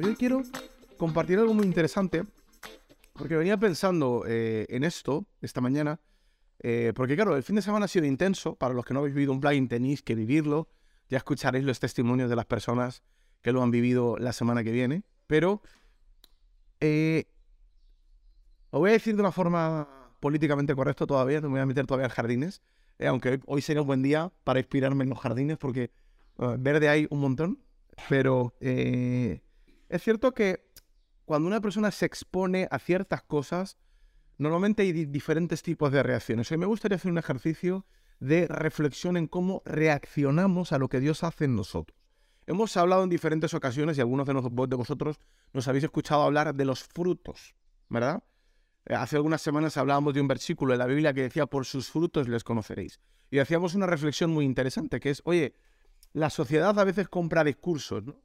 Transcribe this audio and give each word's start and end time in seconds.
Hoy 0.00 0.14
quiero 0.14 0.44
compartir 0.96 1.40
algo 1.40 1.52
muy 1.54 1.66
interesante, 1.66 2.24
porque 3.14 3.34
venía 3.34 3.56
pensando 3.56 4.22
eh, 4.28 4.64
en 4.68 4.84
esto 4.84 5.26
esta 5.40 5.60
mañana, 5.60 5.98
eh, 6.60 6.92
porque 6.94 7.16
claro, 7.16 7.34
el 7.34 7.42
fin 7.42 7.56
de 7.56 7.62
semana 7.62 7.86
ha 7.86 7.88
sido 7.88 8.06
intenso, 8.06 8.54
para 8.54 8.74
los 8.74 8.84
que 8.84 8.94
no 8.94 9.00
habéis 9.00 9.16
vivido 9.16 9.32
un 9.32 9.40
plugin 9.40 9.66
tenéis 9.66 10.02
que 10.02 10.14
vivirlo, 10.14 10.68
ya 11.08 11.16
escucharéis 11.16 11.64
los 11.64 11.80
testimonios 11.80 12.30
de 12.30 12.36
las 12.36 12.46
personas 12.46 13.02
que 13.42 13.50
lo 13.50 13.60
han 13.60 13.72
vivido 13.72 14.16
la 14.18 14.32
semana 14.32 14.62
que 14.62 14.70
viene, 14.70 15.02
pero 15.26 15.62
eh, 16.78 17.24
os 18.70 18.78
voy 18.78 18.90
a 18.90 18.92
decir 18.92 19.16
de 19.16 19.20
una 19.20 19.32
forma 19.32 20.14
políticamente 20.20 20.76
correcta 20.76 21.06
todavía, 21.06 21.40
no 21.40 21.48
me 21.48 21.54
voy 21.54 21.62
a 21.62 21.66
meter 21.66 21.86
todavía 21.86 22.06
en 22.06 22.12
jardines, 22.12 22.62
aunque 23.04 23.40
hoy 23.46 23.62
sería 23.62 23.80
un 23.80 23.88
buen 23.88 24.04
día 24.04 24.30
para 24.44 24.60
inspirarme 24.60 25.02
en 25.02 25.10
los 25.10 25.18
jardines, 25.18 25.58
porque 25.58 25.90
verde 26.36 26.88
hay 26.88 27.08
un 27.10 27.18
montón, 27.18 27.58
pero 28.08 28.54
es 29.88 30.02
cierto 30.02 30.34
que 30.34 30.68
cuando 31.24 31.46
una 31.46 31.60
persona 31.60 31.90
se 31.90 32.06
expone 32.06 32.68
a 32.70 32.78
ciertas 32.78 33.22
cosas, 33.22 33.78
normalmente 34.38 34.82
hay 34.82 34.92
diferentes 35.06 35.62
tipos 35.62 35.92
de 35.92 36.02
reacciones. 36.02 36.50
Hoy 36.50 36.58
me 36.58 36.66
gustaría 36.66 36.96
hacer 36.96 37.10
un 37.10 37.18
ejercicio 37.18 37.86
de 38.20 38.46
reflexión 38.48 39.16
en 39.16 39.26
cómo 39.26 39.62
reaccionamos 39.64 40.72
a 40.72 40.78
lo 40.78 40.88
que 40.88 41.00
Dios 41.00 41.22
hace 41.24 41.44
en 41.44 41.56
nosotros. 41.56 41.98
Hemos 42.46 42.76
hablado 42.76 43.02
en 43.04 43.10
diferentes 43.10 43.52
ocasiones 43.52 43.98
y 43.98 44.00
algunos 44.00 44.26
de, 44.26 44.32
de 44.32 44.76
vosotros 44.76 45.20
nos 45.52 45.68
habéis 45.68 45.84
escuchado 45.84 46.22
hablar 46.22 46.54
de 46.54 46.64
los 46.64 46.82
frutos, 46.82 47.54
¿verdad? 47.88 48.22
Eh, 48.86 48.94
hace 48.94 49.16
algunas 49.16 49.42
semanas 49.42 49.76
hablábamos 49.76 50.14
de 50.14 50.22
un 50.22 50.28
versículo 50.28 50.72
de 50.72 50.78
la 50.78 50.86
Biblia 50.86 51.12
que 51.12 51.22
decía, 51.22 51.46
por 51.46 51.66
sus 51.66 51.90
frutos 51.90 52.26
les 52.26 52.44
conoceréis. 52.44 53.00
Y 53.30 53.38
hacíamos 53.38 53.74
una 53.74 53.86
reflexión 53.86 54.30
muy 54.30 54.46
interesante, 54.46 54.98
que 54.98 55.10
es, 55.10 55.20
oye, 55.24 55.54
la 56.14 56.30
sociedad 56.30 56.78
a 56.78 56.84
veces 56.84 57.08
compra 57.08 57.44
discursos, 57.44 58.02
¿no? 58.04 58.16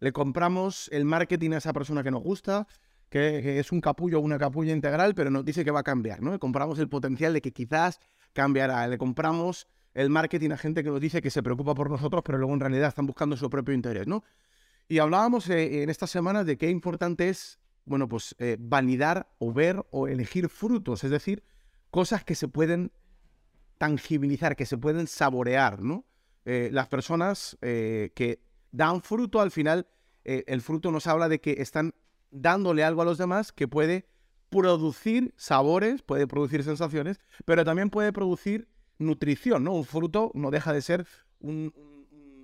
Le 0.00 0.12
compramos 0.12 0.88
el 0.92 1.04
marketing 1.04 1.52
a 1.52 1.58
esa 1.58 1.72
persona 1.72 2.02
que 2.02 2.10
nos 2.10 2.22
gusta, 2.22 2.66
que, 3.08 3.58
es 3.58 3.72
un 3.72 3.80
capullo 3.80 4.18
o 4.18 4.22
una 4.22 4.38
capulla 4.38 4.72
integral, 4.72 5.14
pero 5.14 5.30
nos 5.30 5.44
dice 5.44 5.64
que 5.64 5.70
va 5.70 5.80
a 5.80 5.84
cambiar, 5.84 6.20
¿no? 6.20 6.38
Compramos 6.38 6.78
el 6.78 6.88
potencial 6.88 7.32
de 7.32 7.40
que 7.40 7.52
quizás 7.52 8.00
cambiará. 8.32 8.86
Le 8.88 8.98
compramos 8.98 9.68
el 9.94 10.10
marketing 10.10 10.50
a 10.50 10.56
gente 10.56 10.82
que 10.82 10.90
nos 10.90 11.00
dice 11.00 11.22
que 11.22 11.30
se 11.30 11.42
preocupa 11.42 11.74
por 11.74 11.90
nosotros, 11.90 12.22
pero 12.24 12.38
luego 12.38 12.52
en 12.54 12.60
realidad 12.60 12.88
están 12.88 13.06
buscando 13.06 13.36
su 13.36 13.48
propio 13.48 13.74
interés, 13.74 14.06
¿no? 14.06 14.24
Y 14.88 14.98
hablábamos 14.98 15.48
eh, 15.48 15.82
en 15.82 15.90
esta 15.90 16.06
semana 16.06 16.44
de 16.44 16.58
qué 16.58 16.68
importante 16.68 17.28
es, 17.28 17.58
bueno, 17.84 18.08
pues 18.08 18.34
eh, 18.38 18.56
validar 18.58 19.28
o 19.38 19.52
ver 19.52 19.84
o 19.90 20.08
elegir 20.08 20.48
frutos, 20.48 21.04
es 21.04 21.10
decir, 21.10 21.42
cosas 21.90 22.24
que 22.24 22.34
se 22.34 22.48
pueden 22.48 22.92
tangibilizar, 23.78 24.56
que 24.56 24.66
se 24.66 24.76
pueden 24.76 25.06
saborear, 25.06 25.80
¿no? 25.82 26.04
Eh, 26.44 26.68
las 26.72 26.88
personas 26.88 27.56
que 27.60 28.43
dan 28.74 29.02
fruto, 29.02 29.40
al 29.40 29.52
final 29.52 29.86
eh, 30.24 30.42
el 30.48 30.60
fruto 30.60 30.90
nos 30.90 31.06
habla 31.06 31.28
de 31.28 31.40
que 31.40 31.56
están 31.58 31.94
dándole 32.30 32.82
algo 32.82 33.02
a 33.02 33.04
los 33.04 33.18
demás 33.18 33.52
que 33.52 33.68
puede 33.68 34.06
producir 34.50 35.32
sabores, 35.36 36.02
puede 36.02 36.26
producir 36.26 36.64
sensaciones, 36.64 37.20
pero 37.44 37.64
también 37.64 37.88
puede 37.88 38.12
producir 38.12 38.68
nutrición, 38.98 39.64
¿no? 39.64 39.74
Un 39.74 39.84
fruto 39.84 40.32
no 40.34 40.50
deja 40.50 40.72
de 40.72 40.82
ser 40.82 41.06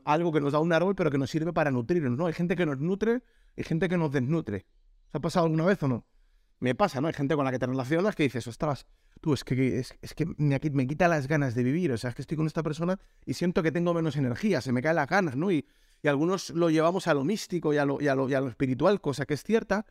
algo 0.04 0.32
que 0.32 0.40
nos 0.40 0.52
da 0.52 0.60
un 0.60 0.72
árbol, 0.72 0.94
pero 0.94 1.10
que 1.10 1.18
nos 1.18 1.30
sirve 1.30 1.52
para 1.52 1.72
nutrirnos, 1.72 2.16
¿no? 2.16 2.26
Hay 2.26 2.32
gente 2.32 2.54
que 2.54 2.64
nos 2.64 2.78
nutre 2.78 3.22
y 3.56 3.64
gente 3.64 3.88
que 3.88 3.96
nos 3.98 4.12
desnutre. 4.12 4.66
¿Se 5.10 5.18
ha 5.18 5.20
pasado 5.20 5.46
alguna 5.46 5.64
vez 5.64 5.82
o 5.82 5.88
no? 5.88 6.06
Me 6.60 6.76
pasa, 6.76 7.00
¿no? 7.00 7.08
Hay 7.08 7.14
gente 7.14 7.34
con 7.34 7.44
la 7.44 7.50
que 7.50 7.58
te 7.58 7.66
relacionas 7.66 8.14
que 8.14 8.22
dices, 8.22 8.46
ostras, 8.46 8.86
tú, 9.20 9.34
es 9.34 9.42
que, 9.42 9.78
es, 9.78 10.14
que 10.14 10.26
me, 10.36 10.60
me, 10.72 10.86
quita 10.86 11.08
las 11.08 11.26
ganas 11.26 11.54
de 11.56 11.64
vivir, 11.64 11.90
o 11.90 11.96
sea, 11.96 12.10
es 12.10 12.16
que 12.16 12.22
estoy 12.22 12.36
con 12.36 12.46
esta 12.46 12.62
persona 12.62 13.00
y 13.24 13.34
siento 13.34 13.62
que 13.62 13.72
tengo 13.72 13.94
menos 13.94 14.16
energía, 14.16 14.60
se 14.60 14.72
me 14.72 14.80
caen 14.82 14.96
las 14.96 15.08
ganas, 15.08 15.36
¿no? 15.36 15.50
Y, 15.50 15.66
y 16.02 16.08
algunos 16.08 16.50
lo 16.50 16.70
llevamos 16.70 17.06
a 17.06 17.14
lo 17.14 17.24
místico 17.24 17.74
y 17.74 17.78
a 17.78 17.84
lo, 17.84 18.00
y 18.00 18.08
a 18.08 18.14
lo, 18.14 18.48
espiritual, 18.48 19.00
cosa 19.00 19.26
que 19.26 19.34
es 19.34 19.42
cierta, 19.42 19.86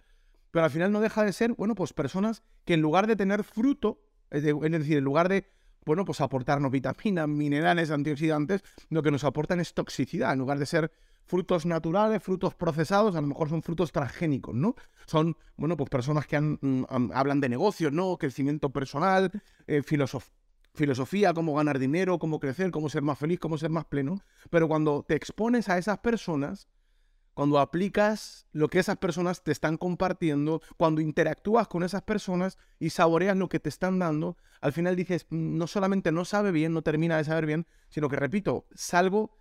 pero 0.52 0.66
al 0.66 0.72
final 0.72 0.92
no 0.92 1.02
deja 1.02 1.24
de 1.24 1.34
ser, 1.34 1.54
bueno, 1.54 1.76
pues 1.76 1.94
personas 1.94 2.44
que 2.66 2.74
en 2.74 2.82
lugar 2.82 3.08
de 3.08 3.16
tener 3.16 3.44
fruto, 3.44 4.02
es, 4.32 4.44
decir, 4.44 4.98
en 4.98 5.04
lugar 5.04 5.30
de, 5.30 5.48
bueno, 5.86 6.06
pues 6.06 6.22
aportarnos 6.22 6.72
vitaminas, 6.72 7.28
minerales, 7.28 7.92
antioxidantes, 7.92 8.64
lo 8.90 9.04
que 9.04 9.12
nos 9.12 9.24
aportan 9.24 9.60
es 9.60 9.74
toxicidad, 9.74 10.34
en 10.34 10.40
lugar 10.40 10.58
de 10.58 10.66
ser 10.66 10.92
frutos 11.26 11.68
naturales, 11.68 12.24
frutos 12.24 12.56
procesados, 12.56 13.16
a 13.16 13.22
lo 13.22 13.28
mejor 13.28 13.50
son 13.50 13.62
frutos 13.62 13.92
transgénicos, 13.92 14.56
¿no? 14.56 14.74
Son, 15.06 15.38
bueno, 15.58 15.78
pues 15.78 15.90
personas 15.90 16.26
que 16.26 16.40
mm, 16.42 16.86
hablan 17.14 17.40
de 17.40 17.50
negocios, 17.50 17.94
¿no? 17.94 18.18
Crecimiento 18.18 18.72
personal, 18.72 19.32
eh, 19.68 19.84
filosofía 19.84 20.39
filosofía, 20.74 21.34
cómo 21.34 21.56
ganar 21.56 21.80
dinero, 21.80 22.20
cómo 22.20 22.40
crecer, 22.40 22.72
cómo 22.72 22.90
ser 22.90 23.02
más 23.02 23.18
feliz, 23.18 23.40
cómo 23.40 23.58
ser 23.58 23.70
más 23.70 23.86
pleno. 23.86 24.22
Pero 24.50 24.68
cuando 24.68 25.04
te 25.04 25.16
expones 25.16 25.70
a 25.70 25.78
esas 25.78 26.00
personas, 26.00 26.68
cuando 27.34 27.60
aplicas 27.60 28.48
lo 28.52 28.68
que 28.68 28.80
esas 28.80 28.98
personas 28.98 29.44
te 29.44 29.52
están 29.52 29.78
compartiendo, 29.78 30.62
cuando 30.78 31.00
interactúas 31.00 31.68
con 31.68 31.84
esas 31.84 32.02
personas 32.02 32.58
y 32.80 32.90
saboreas 32.90 33.38
lo 33.38 33.48
que 33.48 33.60
te 33.60 33.70
están 33.70 33.98
dando, 33.98 34.38
al 34.60 34.74
final 34.74 34.96
dices, 34.96 35.26
mm, 35.30 35.58
no 35.58 35.68
solamente 35.68 36.12
no 36.12 36.26
sabe 36.26 36.52
bien, 36.52 36.74
no 36.74 36.82
termina 36.82 37.18
de 37.18 37.24
saber 37.24 37.46
bien, 37.46 37.66
sino 37.88 38.10
que, 38.10 38.18
repito, 38.18 38.68
salgo 38.74 39.38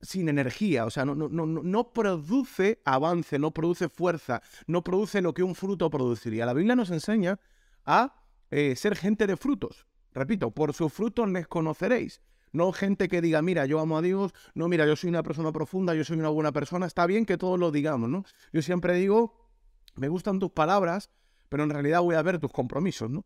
sin 0.00 0.30
energía, 0.30 0.86
o 0.86 0.90
sea, 0.90 1.04
no, 1.04 1.14
no, 1.14 1.28
no, 1.28 1.46
no 1.46 1.92
produce 1.92 2.80
avance, 2.86 3.38
no 3.38 3.50
produce 3.50 3.90
fuerza, 3.90 4.40
no 4.66 4.82
produce 4.82 5.20
lo 5.20 5.34
que 5.34 5.42
un 5.42 5.54
fruto 5.54 5.90
produciría. 5.90 6.46
La 6.46 6.54
Biblia 6.54 6.74
nos 6.74 6.90
enseña 6.90 7.38
a 7.84 8.14
eh, 8.50 8.76
ser 8.76 8.96
gente 8.96 9.26
de 9.26 9.36
frutos. 9.36 9.86
Repito, 10.12 10.50
por 10.50 10.74
sus 10.74 10.92
frutos 10.92 11.28
les 11.30 11.46
conoceréis. 11.46 12.20
No 12.52 12.72
gente 12.72 13.08
que 13.08 13.20
diga, 13.20 13.42
mira, 13.42 13.66
yo 13.66 13.78
amo 13.78 13.96
a 13.98 14.02
Dios, 14.02 14.32
no, 14.54 14.66
mira, 14.66 14.84
yo 14.84 14.96
soy 14.96 15.10
una 15.10 15.22
persona 15.22 15.52
profunda, 15.52 15.94
yo 15.94 16.04
soy 16.04 16.18
una 16.18 16.30
buena 16.30 16.50
persona. 16.50 16.86
Está 16.86 17.06
bien 17.06 17.24
que 17.24 17.38
todos 17.38 17.58
lo 17.58 17.70
digamos, 17.70 18.08
¿no? 18.08 18.24
Yo 18.52 18.60
siempre 18.62 18.94
digo, 18.94 19.48
me 19.94 20.08
gustan 20.08 20.40
tus 20.40 20.50
palabras, 20.50 21.10
pero 21.48 21.62
en 21.62 21.70
realidad 21.70 22.00
voy 22.00 22.16
a 22.16 22.22
ver 22.22 22.38
tus 22.38 22.50
compromisos, 22.50 23.08
¿no? 23.08 23.24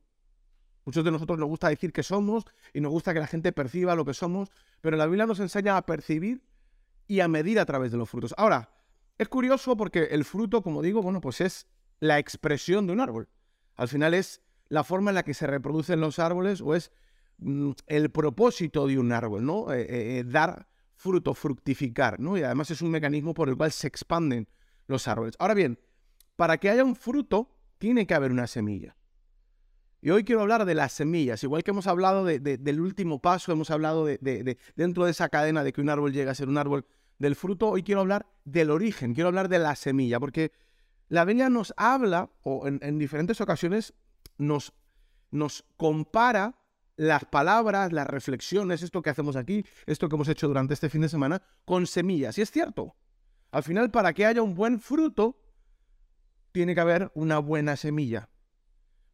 Muchos 0.84 1.04
de 1.04 1.10
nosotros 1.10 1.38
nos 1.38 1.48
gusta 1.48 1.70
decir 1.70 1.92
que 1.92 2.02
somos 2.02 2.44
y 2.74 2.80
nos 2.80 2.92
gusta 2.92 3.14
que 3.14 3.20
la 3.20 3.26
gente 3.26 3.52
perciba 3.52 3.94
lo 3.94 4.04
que 4.04 4.12
somos, 4.12 4.50
pero 4.82 4.98
la 4.98 5.06
Biblia 5.06 5.24
nos 5.24 5.40
enseña 5.40 5.78
a 5.78 5.86
percibir 5.86 6.42
y 7.06 7.20
a 7.20 7.28
medir 7.28 7.58
a 7.58 7.64
través 7.64 7.90
de 7.90 7.96
los 7.96 8.10
frutos. 8.10 8.34
Ahora, 8.36 8.70
es 9.16 9.28
curioso 9.28 9.76
porque 9.76 10.08
el 10.10 10.24
fruto, 10.26 10.62
como 10.62 10.82
digo, 10.82 11.00
bueno, 11.00 11.22
pues 11.22 11.40
es 11.40 11.66
la 12.00 12.18
expresión 12.18 12.86
de 12.86 12.92
un 12.92 13.00
árbol. 13.00 13.28
Al 13.76 13.88
final 13.88 14.12
es 14.12 14.42
la 14.74 14.82
forma 14.82 15.12
en 15.12 15.14
la 15.14 15.22
que 15.22 15.34
se 15.34 15.46
reproducen 15.46 16.00
los 16.00 16.18
árboles 16.18 16.60
o 16.60 16.74
es 16.74 16.90
mm, 17.38 17.70
el 17.86 18.10
propósito 18.10 18.88
de 18.88 18.98
un 18.98 19.12
árbol, 19.12 19.46
¿no? 19.46 19.72
Eh, 19.72 19.82
eh, 19.82 20.18
eh, 20.18 20.24
dar 20.24 20.66
fruto, 20.96 21.32
fructificar, 21.32 22.18
¿no? 22.18 22.36
Y 22.36 22.42
además 22.42 22.72
es 22.72 22.82
un 22.82 22.90
mecanismo 22.90 23.34
por 23.34 23.48
el 23.48 23.56
cual 23.56 23.70
se 23.70 23.86
expanden 23.86 24.48
los 24.88 25.06
árboles. 25.06 25.36
Ahora 25.38 25.54
bien, 25.54 25.78
para 26.34 26.58
que 26.58 26.70
haya 26.70 26.82
un 26.82 26.96
fruto, 26.96 27.56
tiene 27.78 28.04
que 28.04 28.14
haber 28.14 28.32
una 28.32 28.48
semilla. 28.48 28.96
Y 30.02 30.10
hoy 30.10 30.24
quiero 30.24 30.40
hablar 30.42 30.64
de 30.64 30.74
las 30.74 30.92
semillas, 30.92 31.44
igual 31.44 31.62
que 31.62 31.70
hemos 31.70 31.86
hablado 31.86 32.24
del 32.24 32.80
último 32.80 33.22
paso, 33.22 33.52
hemos 33.52 33.70
hablado 33.70 34.04
de, 34.04 34.58
dentro 34.74 35.04
de 35.04 35.12
esa 35.12 35.28
cadena 35.28 35.62
de 35.62 35.72
que 35.72 35.80
un 35.80 35.88
árbol 35.88 36.12
llega 36.12 36.32
a 36.32 36.34
ser 36.34 36.48
un 36.48 36.58
árbol 36.58 36.84
del 37.18 37.36
fruto, 37.36 37.68
hoy 37.68 37.84
quiero 37.84 38.00
hablar 38.00 38.26
del 38.44 38.70
origen, 38.70 39.14
quiero 39.14 39.28
hablar 39.28 39.48
de 39.48 39.60
la 39.60 39.76
semilla, 39.76 40.18
porque 40.20 40.52
la 41.08 41.24
Biblia 41.24 41.48
nos 41.48 41.72
habla, 41.76 42.28
o 42.42 42.66
en 42.66 42.98
diferentes 42.98 43.40
ocasiones 43.40 43.94
nos, 44.38 44.72
compara 45.76 46.58
las 46.96 47.24
palabras, 47.24 47.92
las 47.92 48.06
reflexiones, 48.06 48.82
esto 48.82 49.02
que 49.02 49.10
hacemos 49.10 49.36
aquí, 49.36 49.64
esto 49.86 50.08
que 50.08 50.14
hemos 50.14 50.28
hecho 50.28 50.48
durante 50.48 50.74
este 50.74 50.88
fin 50.88 51.00
de 51.00 51.08
semana, 51.08 51.42
con 51.64 51.86
semillas. 51.86 52.38
Y 52.38 52.42
es 52.42 52.50
cierto. 52.50 52.94
Al 53.50 53.62
final, 53.62 53.90
para 53.90 54.12
que 54.12 54.26
haya 54.26 54.42
un 54.42 54.54
buen 54.54 54.80
fruto, 54.80 55.40
tiene 56.52 56.74
que 56.74 56.80
haber 56.80 57.10
una 57.14 57.38
buena 57.38 57.76
semilla. 57.76 58.28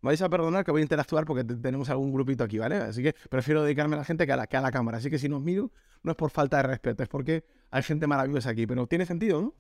vais 0.03 0.21
a 0.23 0.29
perdonar 0.29 0.65
que 0.65 0.71
voy 0.71 0.81
a 0.81 0.83
interactuar 0.83 1.25
porque 1.25 1.45
tenemos 1.45 1.91
algún 1.91 2.13
grupito 2.13 2.45
aquí, 2.45 2.59
¿vale? 2.59 2.77
Así 2.77 3.03
que 3.03 3.15
prefiero 3.29 3.63
dedicarme 3.63 3.97
a 3.97 3.99
la 3.99 4.05
gente 4.05 4.27
que 4.27 4.33
a 4.33 4.37
la, 4.37 4.47
que 4.47 4.57
a 4.57 4.61
la 4.61 4.71
cámara. 4.71 4.99
Así 4.99 5.11
que 5.11 5.19
si 5.19 5.29
nos 5.29 5.43
miro, 5.43 5.71
no 6.03 6.13
es 6.13 6.17
por 6.17 6.31
falta 6.31 6.59
de 6.59 6.65
respeto, 6.65 7.03
es 7.03 7.09
porque 7.09 7.45
hay 7.71 7.83
gente 7.83 8.07
maravillosa 8.07 8.51
aquí. 8.51 8.67
Pero 8.67 8.87
tiene 8.87 9.07
sentido, 9.07 9.41
¿no? 9.41 9.55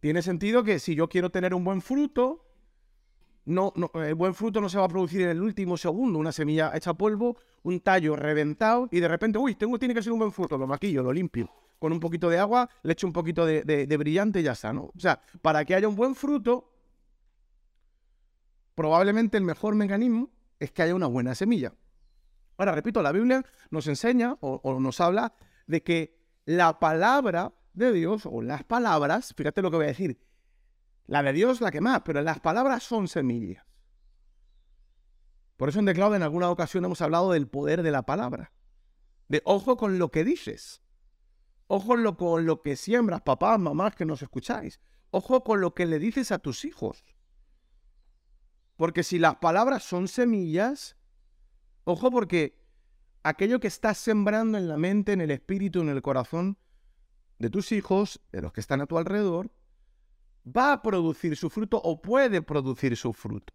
Tiene 0.00 0.22
sentido 0.22 0.64
que 0.64 0.78
si 0.80 0.94
yo 0.94 1.08
quiero 1.08 1.30
tener 1.30 1.54
un 1.54 1.64
buen 1.64 1.80
fruto, 1.80 2.44
no, 3.46 3.72
no, 3.76 3.90
el 4.02 4.14
buen 4.14 4.34
fruto 4.34 4.60
no 4.60 4.68
se 4.68 4.78
va 4.78 4.84
a 4.84 4.88
producir 4.88 5.22
en 5.22 5.28
el 5.30 5.42
último 5.42 5.76
segundo. 5.76 6.18
Una 6.18 6.32
semilla 6.32 6.72
hecha 6.74 6.94
polvo, 6.94 7.36
un 7.62 7.80
tallo 7.80 8.16
reventado 8.16 8.88
y 8.90 9.00
de 9.00 9.08
repente, 9.08 9.38
uy, 9.38 9.54
tengo, 9.54 9.78
tiene 9.78 9.94
que 9.94 10.02
ser 10.02 10.12
un 10.12 10.18
buen 10.18 10.32
fruto. 10.32 10.56
Lo 10.56 10.66
maquillo, 10.66 11.02
lo 11.02 11.12
limpio. 11.12 11.50
Con 11.78 11.92
un 11.92 12.00
poquito 12.00 12.30
de 12.30 12.38
agua, 12.38 12.68
le 12.82 12.92
echo 12.92 13.06
un 13.06 13.12
poquito 13.12 13.44
de, 13.44 13.62
de 13.62 13.96
brillante 13.96 14.40
y 14.40 14.42
ya 14.44 14.52
está, 14.52 14.72
¿no? 14.72 14.84
O 14.84 14.98
sea, 14.98 15.20
para 15.42 15.64
que 15.64 15.74
haya 15.74 15.86
un 15.86 15.96
buen 15.96 16.14
fruto, 16.14 16.70
probablemente 18.74 19.36
el 19.36 19.44
mejor 19.44 19.74
mecanismo 19.74 20.30
es 20.58 20.72
que 20.72 20.82
haya 20.82 20.94
una 20.94 21.06
buena 21.06 21.34
semilla. 21.34 21.74
Ahora, 22.56 22.72
repito, 22.72 23.02
la 23.02 23.12
Biblia 23.12 23.44
nos 23.70 23.86
enseña 23.86 24.36
o, 24.40 24.60
o 24.62 24.80
nos 24.80 25.00
habla 25.00 25.34
de 25.66 25.82
que 25.82 26.18
la 26.46 26.78
palabra 26.78 27.52
de 27.74 27.92
Dios 27.92 28.24
o 28.24 28.40
las 28.40 28.64
palabras, 28.64 29.34
fíjate 29.36 29.60
lo 29.60 29.70
que 29.70 29.76
voy 29.76 29.86
a 29.86 29.88
decir, 29.88 30.18
la 31.06 31.22
de 31.22 31.32
Dios 31.32 31.60
la 31.60 31.70
que 31.70 31.80
más, 31.80 32.02
pero 32.04 32.22
las 32.22 32.40
palabras 32.40 32.82
son 32.82 33.08
semillas. 33.08 33.64
Por 35.56 35.68
eso 35.68 35.78
en 35.78 35.84
Declado 35.84 36.14
en 36.14 36.22
alguna 36.22 36.50
ocasión 36.50 36.84
hemos 36.84 37.00
hablado 37.00 37.32
del 37.32 37.48
poder 37.48 37.82
de 37.82 37.90
la 37.90 38.02
palabra. 38.02 38.52
De 39.28 39.42
ojo 39.44 39.76
con 39.76 39.98
lo 39.98 40.10
que 40.10 40.24
dices. 40.24 40.82
Ojo 41.66 41.96
lo, 41.96 42.16
con 42.16 42.44
lo 42.44 42.62
que 42.62 42.76
siembras, 42.76 43.22
papás, 43.22 43.58
mamás 43.58 43.94
que 43.94 44.04
nos 44.04 44.22
escucháis. 44.22 44.80
Ojo 45.10 45.44
con 45.44 45.60
lo 45.60 45.74
que 45.74 45.86
le 45.86 45.98
dices 45.98 46.32
a 46.32 46.38
tus 46.38 46.64
hijos. 46.64 47.04
Porque 48.76 49.02
si 49.02 49.18
las 49.18 49.36
palabras 49.36 49.84
son 49.84 50.08
semillas, 50.08 50.96
ojo 51.84 52.10
porque 52.10 52.60
aquello 53.22 53.60
que 53.60 53.68
estás 53.68 53.98
sembrando 53.98 54.58
en 54.58 54.68
la 54.68 54.76
mente, 54.76 55.12
en 55.12 55.20
el 55.20 55.30
espíritu, 55.30 55.80
en 55.80 55.88
el 55.88 56.02
corazón 56.02 56.58
de 57.38 57.50
tus 57.50 57.72
hijos, 57.72 58.20
de 58.32 58.42
los 58.42 58.52
que 58.52 58.60
están 58.60 58.80
a 58.80 58.86
tu 58.86 58.98
alrededor, 58.98 59.50
va 60.44 60.72
a 60.72 60.82
producir 60.82 61.36
su 61.36 61.50
fruto 61.50 61.80
o 61.82 62.00
puede 62.00 62.42
producir 62.42 62.96
su 62.96 63.12
fruto. 63.12 63.52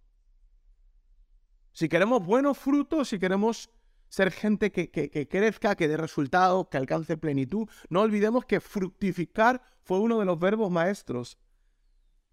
Si 1.72 1.88
queremos 1.88 2.26
buenos 2.26 2.58
frutos, 2.58 3.10
si 3.10 3.20
queremos 3.20 3.70
ser 4.10 4.32
gente 4.32 4.72
que, 4.72 4.90
que, 4.90 5.28
crezca, 5.28 5.76
que 5.76 5.88
dé 5.88 5.96
resultados, 5.96 6.68
que 6.70 6.78
alcance 6.78 7.16
plenitud, 7.16 7.70
no 7.90 8.02
olvidemos 8.02 8.46
que 8.46 8.60
fructificar 8.60 9.62
fue 9.84 10.00
uno 10.00 10.20
de 10.20 10.26
los 10.26 10.40
verbos 10.40 10.72
maestros 10.72 11.38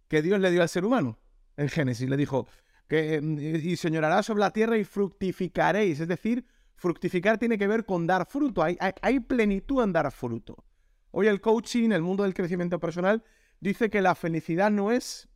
que 0.09 0.23
Dios 0.23 0.41
le 0.41 0.51
dio 0.51 0.63
al 0.63 0.69
ser 0.69 0.85
humano. 0.85 1.19
En 1.57 1.69
Génesis 1.69 2.09
le 2.09 2.17
dijo, 2.17 2.47
que, 2.89 3.21
y 3.63 3.77
señorará 3.77 4.23
sobre 4.23 4.41
la 4.41 4.53
tierra 4.53 4.79
y 4.79 4.85
fructificaréis. 4.85 6.01
Es 6.01 6.09
decir, 6.09 6.47
fructificar 6.77 7.39
tiene 7.39 7.59
que 7.59 7.67
ver 7.67 7.85
con 7.85 8.07
dar 8.07 8.27
fruto. 8.27 8.63
Hay, 8.63 8.79
hay 8.81 9.21
plenitud 9.21 9.83
en 9.83 9.93
dar 9.93 10.11
fruto. 10.13 10.65
Hoy 11.11 11.27
el 11.29 11.41
coaching, 11.41 11.91
el 11.91 12.03
mundo 12.03 12.23
del 12.25 12.35
crecimiento 12.35 12.79
personal, 12.79 13.25
dice 13.61 13.91
que 13.91 14.03
la 14.03 14.15
felicidad 14.15 14.71
no 14.71 14.91
es 14.91 15.29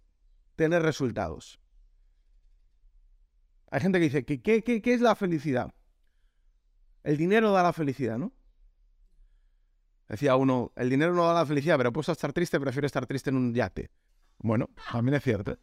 tener 0.56 0.82
resultados. 0.82 1.60
Hay 3.70 3.80
gente 3.80 3.98
que 3.98 4.04
dice, 4.04 4.24
¿qué, 4.24 4.40
qué, 4.40 4.62
qué 4.62 4.94
es 4.94 5.00
la 5.00 5.14
felicidad? 5.14 5.72
El 7.02 7.16
dinero 7.16 7.52
da 7.52 7.62
la 7.62 7.72
felicidad, 7.72 8.18
¿no? 8.18 8.32
Decía 10.08 10.34
uno, 10.34 10.72
el 10.74 10.90
dinero 10.90 11.14
no 11.14 11.24
da 11.24 11.34
la 11.34 11.46
felicidad, 11.46 11.76
pero 11.76 11.92
puesto 11.92 12.10
a 12.10 12.14
estar 12.14 12.32
triste, 12.32 12.58
prefiero 12.58 12.86
estar 12.86 13.06
triste 13.06 13.30
en 13.30 13.36
un 13.36 13.54
yate. 13.54 13.90
Bueno, 14.38 14.70
también 14.90 15.14
es 15.14 15.22
cierto. 15.22 15.56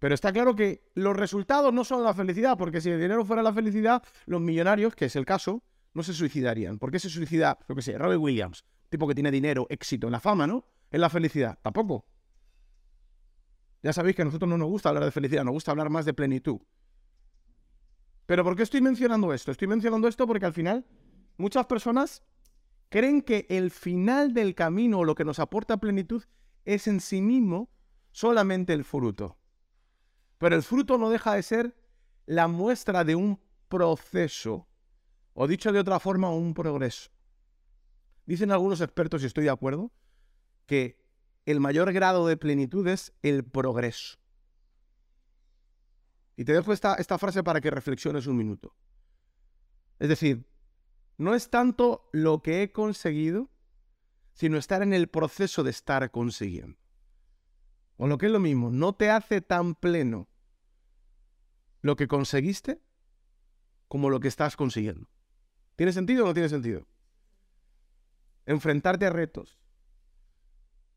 Pero 0.00 0.14
está 0.14 0.32
claro 0.32 0.54
que 0.54 0.90
los 0.94 1.16
resultados 1.16 1.72
no 1.72 1.84
son 1.84 2.02
la 2.02 2.14
felicidad, 2.14 2.56
porque 2.58 2.80
si 2.80 2.90
el 2.90 3.00
dinero 3.00 3.24
fuera 3.24 3.42
la 3.42 3.52
felicidad, 3.52 4.02
los 4.26 4.40
millonarios, 4.40 4.94
que 4.94 5.06
es 5.06 5.16
el 5.16 5.24
caso, 5.24 5.62
no 5.94 6.02
se 6.02 6.14
suicidarían. 6.14 6.78
¿Por 6.78 6.90
qué 6.90 6.98
se 6.98 7.08
suicida, 7.08 7.58
lo 7.68 7.74
que 7.74 7.82
sé, 7.82 7.96
Robert 7.96 8.20
Williams, 8.20 8.64
tipo 8.88 9.06
que 9.06 9.14
tiene 9.14 9.30
dinero, 9.30 9.66
éxito, 9.70 10.10
la 10.10 10.20
fama, 10.20 10.46
¿no? 10.46 10.66
En 10.90 11.00
la 11.00 11.10
felicidad, 11.10 11.58
tampoco. 11.62 12.06
Ya 13.82 13.92
sabéis 13.92 14.16
que 14.16 14.22
a 14.22 14.24
nosotros 14.24 14.48
no 14.48 14.58
nos 14.58 14.68
gusta 14.68 14.88
hablar 14.88 15.04
de 15.04 15.10
felicidad, 15.10 15.44
nos 15.44 15.52
gusta 15.52 15.70
hablar 15.70 15.90
más 15.90 16.04
de 16.04 16.14
plenitud. 16.14 16.60
Pero 18.26 18.44
¿por 18.44 18.56
qué 18.56 18.62
estoy 18.62 18.80
mencionando 18.80 19.32
esto? 19.32 19.50
Estoy 19.50 19.68
mencionando 19.68 20.08
esto 20.08 20.26
porque 20.26 20.46
al 20.46 20.52
final 20.52 20.86
muchas 21.36 21.66
personas 21.66 22.22
creen 22.88 23.22
que 23.22 23.46
el 23.48 23.70
final 23.70 24.34
del 24.34 24.54
camino 24.54 24.98
o 24.98 25.04
lo 25.04 25.14
que 25.14 25.24
nos 25.24 25.38
aporta 25.38 25.78
plenitud 25.78 26.24
es 26.64 26.86
en 26.86 27.00
sí 27.00 27.22
mismo 27.22 27.70
solamente 28.10 28.72
el 28.72 28.84
fruto. 28.84 29.38
Pero 30.38 30.56
el 30.56 30.62
fruto 30.62 30.98
no 30.98 31.10
deja 31.10 31.34
de 31.34 31.42
ser 31.42 31.76
la 32.26 32.48
muestra 32.48 33.04
de 33.04 33.14
un 33.14 33.40
proceso, 33.68 34.68
o 35.32 35.46
dicho 35.46 35.72
de 35.72 35.78
otra 35.78 35.98
forma, 35.98 36.30
un 36.30 36.52
progreso. 36.52 37.10
Dicen 38.26 38.50
algunos 38.50 38.80
expertos, 38.80 39.22
y 39.22 39.26
estoy 39.26 39.44
de 39.44 39.50
acuerdo, 39.50 39.90
que 40.68 41.02
el 41.46 41.60
mayor 41.60 41.92
grado 41.92 42.26
de 42.26 42.36
plenitud 42.36 42.86
es 42.86 43.12
el 43.22 43.42
progreso. 43.42 44.18
Y 46.36 46.44
te 46.44 46.52
dejo 46.52 46.72
esta, 46.72 46.94
esta 46.94 47.18
frase 47.18 47.42
para 47.42 47.60
que 47.60 47.70
reflexiones 47.70 48.28
un 48.28 48.36
minuto. 48.36 48.76
Es 49.98 50.08
decir, 50.08 50.46
no 51.16 51.34
es 51.34 51.50
tanto 51.50 52.08
lo 52.12 52.42
que 52.42 52.62
he 52.62 52.70
conseguido, 52.70 53.50
sino 54.34 54.58
estar 54.58 54.82
en 54.82 54.92
el 54.92 55.08
proceso 55.08 55.64
de 55.64 55.70
estar 55.70 56.08
consiguiendo. 56.12 56.78
O 57.96 58.06
lo 58.06 58.18
que 58.18 58.26
es 58.26 58.32
lo 58.32 58.38
mismo, 58.38 58.70
no 58.70 58.94
te 58.94 59.10
hace 59.10 59.40
tan 59.40 59.74
pleno 59.74 60.28
lo 61.80 61.96
que 61.96 62.06
conseguiste 62.06 62.80
como 63.88 64.10
lo 64.10 64.20
que 64.20 64.28
estás 64.28 64.54
consiguiendo. 64.54 65.08
¿Tiene 65.76 65.92
sentido 65.92 66.24
o 66.24 66.28
no 66.28 66.34
tiene 66.34 66.50
sentido? 66.50 66.86
Enfrentarte 68.46 69.06
a 69.06 69.10
retos, 69.10 69.58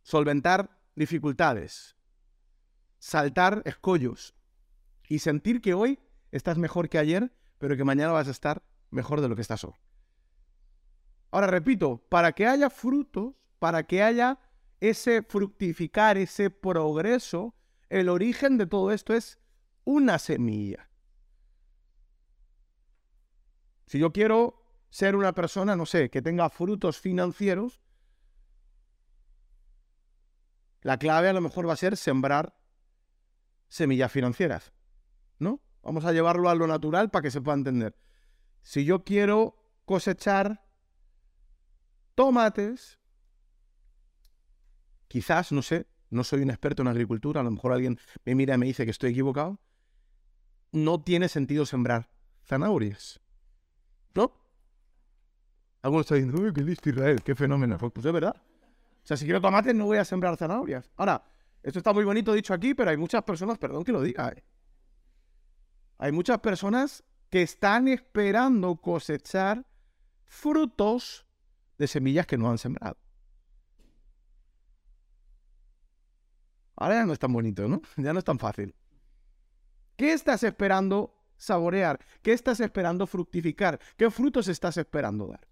solventar 0.02 0.80
dificultades, 0.96 1.96
saltar 3.00 3.62
escollos, 3.66 4.36
y 5.12 5.20
sentir 5.20 5.60
que 5.60 5.74
hoy 5.74 6.00
estás 6.32 6.58
mejor 6.58 6.88
que 6.88 6.98
ayer, 6.98 7.34
pero 7.58 7.76
que 7.76 7.84
mañana 7.84 8.14
vas 8.14 8.30
a 8.30 8.32
estar 8.32 8.64
mejor 8.92 9.20
de 9.20 9.28
lo 9.28 9.36
que 9.36 9.42
estás 9.42 9.66
hoy. 9.66 9.74
Ahora 11.32 11.48
repito, 11.48 12.06
para 12.08 12.32
que 12.32 12.48
haya 12.48 12.70
frutos, 12.70 13.34
para 13.60 13.84
que 13.84 14.02
haya 14.02 14.40
ese 14.80 15.22
fructificar, 15.22 16.18
ese 16.18 16.50
progreso, 16.50 17.54
el 17.90 18.08
origen 18.08 18.58
de 18.58 18.68
todo 18.68 18.94
esto 18.94 19.14
es 19.14 19.38
una 19.84 20.18
semilla. 20.18 20.90
Si 23.88 24.00
yo 24.00 24.14
quiero 24.14 24.64
ser 24.90 25.18
una 25.18 25.34
persona, 25.34 25.76
no 25.76 25.86
sé, 25.86 26.10
que 26.10 26.22
tenga 26.22 26.50
frutos 26.50 27.02
financieros, 27.02 27.82
la 30.82 30.98
clave 30.98 31.30
a 31.30 31.34
lo 31.34 31.42
mejor 31.42 31.68
va 31.68 31.74
a 31.74 31.78
ser 31.78 31.98
sembrar 31.98 32.56
semillas 33.68 34.12
financieras. 34.12 34.74
¿no? 35.42 35.62
Vamos 35.82 36.06
a 36.06 36.14
llevarlo 36.14 36.50
a 36.50 36.56
lo 36.56 36.68
natural 36.68 37.10
para 37.10 37.24
que 37.24 37.32
se 37.32 37.42
pueda 37.42 37.58
entender. 37.58 37.98
Si 38.62 38.86
yo 38.86 39.04
quiero 39.04 39.56
cosechar 39.86 40.64
tomates, 42.16 43.00
quizás, 45.08 45.52
no 45.52 45.62
sé, 45.62 45.88
no 46.10 46.24
soy 46.24 46.42
un 46.42 46.52
experto 46.52 46.84
en 46.84 46.88
agricultura, 46.88 47.42
a 47.42 47.44
lo 47.44 47.52
mejor 47.52 47.74
alguien 47.74 48.00
me 48.24 48.36
mira 48.36 48.56
y 48.56 48.58
me 48.58 48.66
dice 48.68 48.86
que 48.86 48.92
estoy 48.92 49.12
equivocado, 49.12 49.60
no 50.72 51.02
tiene 51.02 51.28
sentido 51.28 51.66
sembrar 51.66 52.12
zanahorias. 52.46 53.20
¿No? 54.14 54.34
Algunos 55.82 56.06
están 56.06 56.18
diciendo, 56.18 56.42
uy, 56.42 56.54
qué 56.54 56.62
listo 56.62 56.90
Israel, 56.90 57.24
qué 57.24 57.34
fenómeno. 57.34 57.78
Pues, 57.78 57.92
pues 57.94 58.06
es 58.06 58.14
verdad. 58.14 58.42
O 59.04 59.08
sea, 59.08 59.18
si 59.18 59.26
quiero 59.26 59.42
tomates, 59.42 59.74
no 59.74 59.86
voy 59.86 59.98
a 59.98 60.06
sembrar 60.06 60.38
zanahorias. 60.38 60.92
Ahora, 60.96 61.24
esto 61.64 61.80
está 61.80 61.94
muy 61.94 62.04
bonito 62.04 62.34
dicho 62.34 62.54
aquí, 62.54 62.74
pero 62.74 62.92
hay 62.92 62.98
muchas 62.98 63.24
personas, 63.24 63.58
perdón 63.58 63.84
que 63.84 63.92
lo 63.92 64.02
diga, 64.02 64.30
¿eh? 64.30 64.44
Hay 65.98 66.12
muchas 66.12 66.40
personas 66.40 67.04
que 67.30 67.44
están 67.44 67.88
esperando 67.88 68.76
cosechar 68.78 69.66
frutos 70.26 71.28
de 71.78 71.88
semillas 71.88 72.26
que 72.26 72.38
no 72.38 72.50
han 72.50 72.58
sembrado. 72.58 72.98
Ahora 76.76 76.96
ya 76.96 77.06
no 77.06 77.14
es 77.14 77.20
tan 77.20 77.32
bonito, 77.32 77.68
¿no? 77.68 77.82
Ya 77.98 78.14
no 78.14 78.20
es 78.20 78.26
tan 78.26 78.40
fácil. 78.40 78.74
¿Qué 79.96 80.14
estás 80.14 80.42
esperando 80.44 81.14
saborear? 81.38 82.00
¿Qué 82.24 82.34
estás 82.34 82.60
esperando 82.60 83.06
fructificar? 83.06 83.80
¿Qué 83.96 84.10
frutos 84.10 84.48
estás 84.48 84.78
esperando 84.78 85.28
dar? 85.28 85.48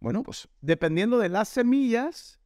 Bueno, 0.00 0.22
pues 0.22 0.48
dependiendo 0.60 1.18
de 1.18 1.28
las 1.28 1.48
semillas 1.48 2.38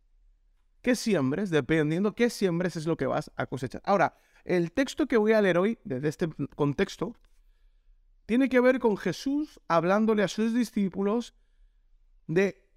que 0.81 0.97
siembres, 0.97 1.51
dependiendo 1.51 2.15
qué 2.15 2.31
siembres 2.31 2.77
es 2.77 2.87
lo 2.87 2.97
que 2.97 3.07
vas 3.07 3.31
a 3.37 3.47
cosechar. 3.47 3.83
Ahora, 3.85 4.17
el 4.45 4.73
texto 4.73 5.07
que 5.07 5.17
voy 5.17 5.33
a 5.33 5.43
leer 5.43 5.59
hoy, 5.59 5.79
desde 5.85 6.09
este 6.09 6.29
contexto, 6.57 7.15
tiene 8.27 8.49
que 8.49 8.61
ver 8.61 8.79
con 8.79 8.97
Jesús 8.97 9.61
hablándole 9.69 10.23
a 10.23 10.29
sus 10.29 10.55
discípulos 10.55 11.35
de 12.27 12.69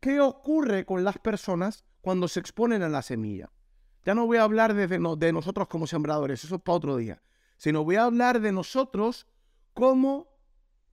qué 0.00 0.20
ocurre 0.20 0.84
con 0.84 1.04
las 1.04 1.18
personas 1.18 1.84
cuando 2.00 2.28
se 2.28 2.40
exponen 2.40 2.82
a 2.82 2.88
la 2.88 3.02
semilla. 3.02 3.50
Ya 4.04 4.14
no 4.14 4.26
voy 4.26 4.36
a 4.36 4.44
hablar 4.44 4.74
de, 4.74 4.86
de, 4.86 5.32
nosotros 5.32 5.68
como 5.68 5.86
sembradores, 5.86 6.44
eso 6.44 6.56
es 6.56 6.62
para 6.62 6.76
otro 6.76 6.96
día, 6.96 7.22
sino 7.56 7.84
voy 7.84 7.96
a 7.96 8.04
hablar 8.04 8.40
de 8.40 8.52
nosotros 8.52 9.26
como 9.74 10.35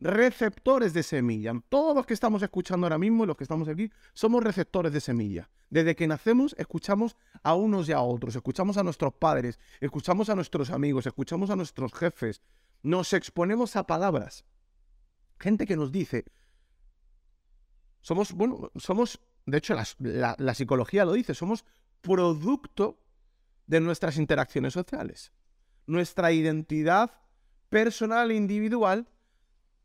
receptores 0.04 0.94
de 0.94 1.02
semilla. 1.02 1.54
Todos 1.70 1.96
los 1.96 2.06
que 2.06 2.14
estamos 2.14 2.44
escuchando 2.44 2.86
ahora 2.86 2.98
mismo 2.98 3.24
y 3.24 3.28
los 3.28 3.38
que 3.38 3.46
estamos 3.46 3.70
aquí 3.70 3.90
somos 4.14 4.44
receptores 4.44 4.92
de 4.92 5.00
semilla. 5.00 5.50
Desde 5.70 5.96
que 5.96 6.08
nacemos 6.08 6.54
escuchamos 6.60 7.16
a 7.42 7.56
unos 7.56 7.88
y 7.88 7.94
a 7.94 8.02
otros, 8.02 8.36
escuchamos 8.36 8.78
a 8.78 8.84
nuestros 8.84 9.14
padres, 9.14 9.58
escuchamos 9.80 10.30
a 10.30 10.36
nuestros 10.36 10.72
amigos, 10.72 11.08
escuchamos 11.08 11.50
a 11.50 11.56
nuestros 11.56 11.94
jefes, 11.94 12.42
nos 12.84 13.14
exponemos 13.14 13.78
a 13.78 13.88
palabras. 13.88 14.44
Gente 15.40 15.66
que 15.66 15.78
nos 15.78 15.92
dice, 15.92 16.26
somos, 18.02 18.34
bueno, 18.34 18.72
somos, 18.76 19.22
de 19.46 19.58
hecho 19.58 19.74
la, 19.74 20.36
la 20.38 20.54
psicología 20.54 21.06
lo 21.06 21.14
dice, 21.14 21.34
somos 21.34 21.64
producto 22.02 23.00
de 23.68 23.80
nuestras 23.80 24.18
interacciones 24.18 24.74
sociales. 24.74 25.32
Nuestra 25.88 26.34
identidad 26.34 27.12
personal 27.70 28.32
e 28.32 28.36
individual 28.36 29.08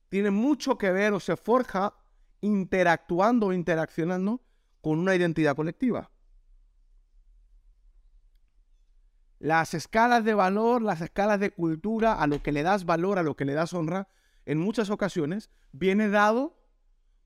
tiene 0.09 0.31
mucho 0.31 0.79
que 0.79 0.93
ver 0.93 1.13
o 1.13 1.21
se 1.21 1.37
forja 1.37 1.95
interactuando 2.41 3.47
o 3.47 3.53
interaccionando 3.53 4.43
con 4.81 4.99
una 4.99 5.15
identidad 5.15 5.57
colectiva. 5.57 6.11
Las 9.39 9.75
escalas 9.75 10.25
de 10.25 10.35
valor, 10.35 10.83
las 10.83 11.01
escalas 11.01 11.39
de 11.39 11.51
cultura, 11.51 12.15
a 12.15 12.27
lo 12.27 12.43
que 12.43 12.53
le 12.53 12.63
das 12.63 12.85
valor, 12.85 13.19
a 13.19 13.23
lo 13.23 13.37
que 13.37 13.45
le 13.45 13.55
das 13.55 13.73
honra, 13.73 14.09
en 14.47 14.59
muchas 14.59 14.91
ocasiones 14.91 15.51
viene 15.73 16.09
dado 16.09 16.59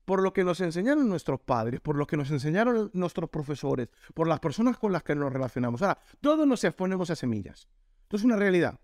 por 0.05 0.21
lo 0.21 0.33
que 0.33 0.43
nos 0.43 0.59
enseñaron 0.59 1.07
nuestros 1.07 1.39
padres, 1.39 1.79
por 1.79 1.95
lo 1.95 2.05
que 2.05 2.17
nos 2.17 2.29
enseñaron 2.29 2.91
nuestros 2.93 3.29
profesores, 3.29 3.89
por 4.13 4.27
las 4.27 4.39
personas 4.39 4.77
con 4.77 4.91
las 4.91 5.03
que 5.03 5.15
nos 5.15 5.31
relacionamos. 5.31 5.81
Ahora, 5.81 5.99
todos 6.19 6.45
nos 6.45 6.63
exponemos 6.63 7.09
a 7.09 7.15
semillas. 7.15 7.69
Esto 8.03 8.17
es 8.17 8.23
una 8.23 8.35
realidad. 8.35 8.79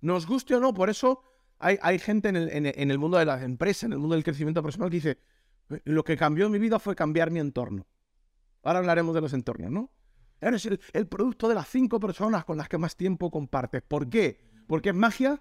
Nos 0.00 0.26
guste 0.26 0.54
o 0.54 0.60
no, 0.60 0.74
por 0.74 0.90
eso 0.90 1.24
hay, 1.62 1.98
gente 1.98 2.28
en 2.28 2.36
el, 2.36 2.50
en 2.50 2.90
el 2.90 2.98
mundo 2.98 3.18
de 3.18 3.24
las 3.24 3.42
empresas, 3.42 3.84
en 3.84 3.92
el 3.92 3.98
mundo 3.98 4.14
del 4.14 4.24
crecimiento 4.24 4.62
personal, 4.62 4.90
que 4.90 4.96
dice, 4.96 5.18
lo 5.84 6.04
que 6.04 6.16
cambió 6.16 6.48
mi 6.50 6.58
vida 6.58 6.78
fue 6.78 6.94
cambiar 6.94 7.30
mi 7.30 7.40
entorno. 7.40 7.86
Ahora 8.62 8.80
hablaremos 8.80 9.14
de 9.14 9.20
los 9.20 9.32
entornos, 9.32 9.70
¿no? 9.70 9.90
Eres 10.40 10.68
el, 10.92 11.06
producto 11.06 11.48
de 11.48 11.54
las 11.54 11.68
cinco 11.68 12.00
personas 12.00 12.44
con 12.44 12.56
las 12.58 12.68
que 12.68 12.76
más 12.76 12.96
tiempo 12.96 13.30
compartes. 13.30 13.82
¿Por 13.82 14.10
qué? 14.10 14.40
Porque 14.66 14.88
es 14.88 14.94
magia. 14.94 15.40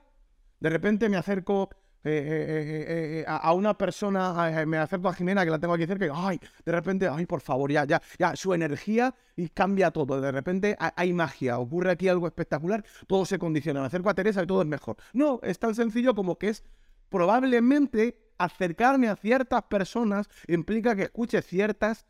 De 0.60 0.70
repente 0.70 1.10
me 1.10 1.18
acerco 1.18 1.70
eh, 2.03 2.86
eh, 2.88 3.20
eh, 3.20 3.25
a, 3.27 3.53
una 3.53 3.77
persona, 3.77 4.65
me 4.65 4.77
acerco 4.77 5.08
a 5.08 5.13
Jimena, 5.13 5.43
que 5.43 5.51
la 5.51 5.60
tengo 5.60 5.74
aquí 5.74 5.86
cerca, 5.86 6.08
y 6.08 6.10
ay, 6.13 6.39
de 6.65 6.72
repente, 6.72 7.08
ay, 7.08 7.25
por 7.25 7.41
favor, 7.41 7.72
ya, 7.72 7.86
ya, 7.86 8.01
ya, 8.17 8.36
su 8.36 8.53
energía 8.53 9.13
y 9.36 9.50
cambia 9.50 9.91
todo. 9.91 10.20
De 10.20 10.31
repente 10.31 10.75
hay, 10.79 11.13
magia, 11.13 11.60
ocurre 11.60 11.91
aquí 11.91 12.08
algo 12.08 12.27
espectacular, 12.27 12.84
todo 13.08 13.25
se 13.25 13.38
condiciona. 13.38 13.81
Me 13.81 13.88
acerco 13.88 14.10
a 14.10 14.15
Teresa 14.15 14.41
y 14.41 14.48
todo 14.48 14.62
es 14.62 14.67
mejor. 14.67 14.98
No, 15.13 15.39
es 15.43 15.60
tan 15.60 15.75
sencillo 15.75 16.15
como 16.15 16.38
que 16.38 16.50
es 16.50 16.63
probablemente 17.10 18.17
acercarme 18.38 19.08
a 19.08 19.15
ciertas 19.15 19.63
personas 19.63 20.27
implica 20.48 20.96
que 20.96 21.03
escuche 21.03 21.41
ciertas 21.41 22.08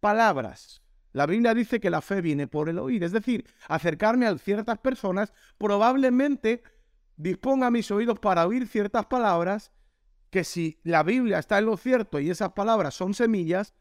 palabras. 0.00 0.80
La 1.12 1.26
Biblia 1.26 1.54
dice 1.54 1.78
que 1.78 1.90
la 1.90 2.00
fe 2.00 2.20
viene 2.20 2.48
por 2.48 2.68
el 2.68 2.78
oír, 2.78 3.04
es 3.04 3.12
decir, 3.12 3.46
acercarme 3.68 4.26
a 4.26 4.36
ciertas 4.36 4.78
personas 4.78 5.32
probablemente 5.58 6.62
disponga 7.16 7.70
mis 7.70 7.90
oídos 7.90 8.18
para 8.18 8.46
oír 8.46 8.66
ciertas 8.66 9.06
palabras 9.06 9.72
que 10.30 10.44
si 10.44 10.80
la 10.82 11.02
Biblia 11.02 11.38
está 11.38 11.58
en 11.58 11.66
lo 11.66 11.76
cierto 11.76 12.18
y 12.18 12.30
esas 12.30 12.52
palabras 12.52 12.94
son 12.94 13.14
semillas, 13.14 13.74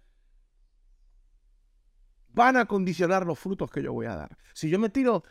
van 2.30 2.58
a 2.58 2.66
condicionar 2.66 3.26
los 3.26 3.40
frutos 3.40 3.72
que 3.72 3.82
yo 3.82 3.94
voy 3.94 4.06
a 4.06 4.16
dar. 4.16 4.38
Si 4.54 4.70
yo 4.70 4.80
me 4.80 4.90
tiro 4.90 5.24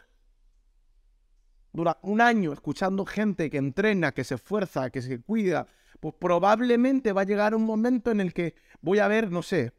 durante 1.73 2.01
un 2.03 2.21
año 2.21 2.53
escuchando 2.53 3.05
gente 3.07 3.51
que 3.51 3.59
entrena, 3.59 4.13
que 4.13 4.25
se 4.25 4.35
esfuerza, 4.35 4.91
que 4.91 5.03
se 5.03 5.21
cuida, 5.21 5.67
pues 6.01 6.15
probablemente 6.19 7.13
va 7.13 7.23
a 7.23 7.25
llegar 7.25 7.55
un 7.55 7.65
momento 7.65 8.11
en 8.11 8.21
el 8.21 8.33
que 8.35 8.55
voy 8.81 8.99
a 8.99 9.09
ver, 9.09 9.31
no 9.31 9.43
sé, 9.43 9.73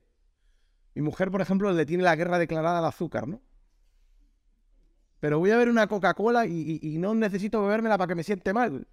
mi 0.96 1.01
mujer, 1.01 1.32
por 1.32 1.42
ejemplo, 1.42 1.72
le 1.72 1.86
tiene 1.86 2.03
la 2.03 2.15
guerra 2.15 2.38
declarada 2.38 2.80
al 2.80 2.86
azúcar, 2.86 3.27
¿no? 3.27 3.42
Pero 5.24 5.39
voy 5.39 5.51
a 5.51 5.58
ver 5.58 5.70
una 5.70 5.88
Coca-Cola 5.88 6.46
y, 6.46 6.98
no 7.00 7.15
necesito 7.15 7.62
bebérmela 7.62 7.98
para 7.98 8.10
que 8.10 8.15
me 8.15 8.25
siente 8.25 8.51
mal. 8.51 8.86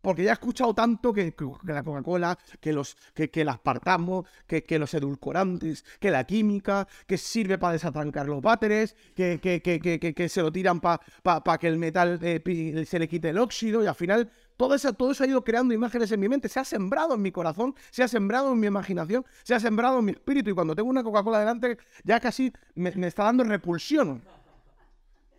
Porque 0.00 0.24
ya 0.24 0.30
he 0.30 0.32
escuchado 0.32 0.72
tanto 0.72 1.12
que, 1.12 1.34
la 1.64 1.82
Coca-Cola, 1.82 2.38
que 2.62 2.72
los 2.72 2.96
que, 3.12 3.28
que 3.28 3.42
el 3.42 3.50
aspartamo, 3.50 4.24
que, 4.46 4.78
los 4.78 4.94
edulcorantes, 4.94 5.84
que 6.00 6.10
la 6.10 6.24
química, 6.24 6.88
que 7.06 7.18
sirve 7.18 7.58
para 7.58 7.74
desatrancar 7.74 8.26
los 8.26 8.40
váteres, 8.40 8.96
que, 9.14 9.38
que, 9.38 10.28
se 10.30 10.40
lo 10.40 10.50
tiran 10.50 10.80
para 10.80 11.02
pa, 11.22 11.58
que 11.58 11.68
el 11.68 11.76
metal 11.76 12.18
eh, 12.22 12.86
se 12.86 12.98
le 12.98 13.06
quite 13.06 13.28
el 13.28 13.36
óxido 13.36 13.84
y 13.84 13.86
al 13.86 13.94
final 13.94 14.30
todo 14.56 14.74
eso, 14.74 14.94
todo 14.94 15.10
eso 15.10 15.24
ha 15.24 15.26
ido 15.26 15.44
creando 15.44 15.74
imágenes 15.74 16.10
en 16.10 16.20
mi 16.20 16.28
mente, 16.30 16.48
se 16.48 16.58
ha 16.58 16.64
sembrado 16.64 17.16
en 17.16 17.20
mi 17.20 17.32
corazón, 17.32 17.74
se 17.90 18.02
ha 18.02 18.08
sembrado 18.08 18.50
en 18.54 18.60
mi 18.60 18.66
imaginación, 18.66 19.26
se 19.42 19.54
ha 19.54 19.60
sembrado 19.60 19.98
en 19.98 20.06
mi 20.06 20.12
espíritu. 20.12 20.48
Y 20.48 20.54
cuando 20.54 20.74
tengo 20.74 20.88
una 20.88 21.04
Coca-Cola 21.04 21.40
delante, 21.40 21.76
ya 22.02 22.18
casi 22.18 22.50
me, 22.74 22.88
está 23.06 23.24
dando 23.24 23.44
repulsión. 23.44 24.22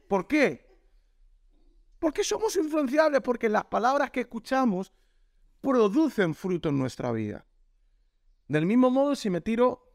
¿Por 0.08 0.28
qué? 0.28 0.66
Porque 2.00 2.24
somos 2.24 2.56
influenciables, 2.56 3.22
porque 3.22 3.50
las 3.50 3.66
palabras 3.66 4.12
que 4.12 4.22
escuchamos 4.22 4.94
producen 5.62 6.36
fruto 6.36 6.70
en 6.70 6.78
nuestra 6.78 7.12
vida. 7.12 7.46
Del 8.48 8.66
mismo 8.66 8.92
modo, 8.92 9.16
si 9.16 9.30
me 9.30 9.42
tiro 9.42 9.92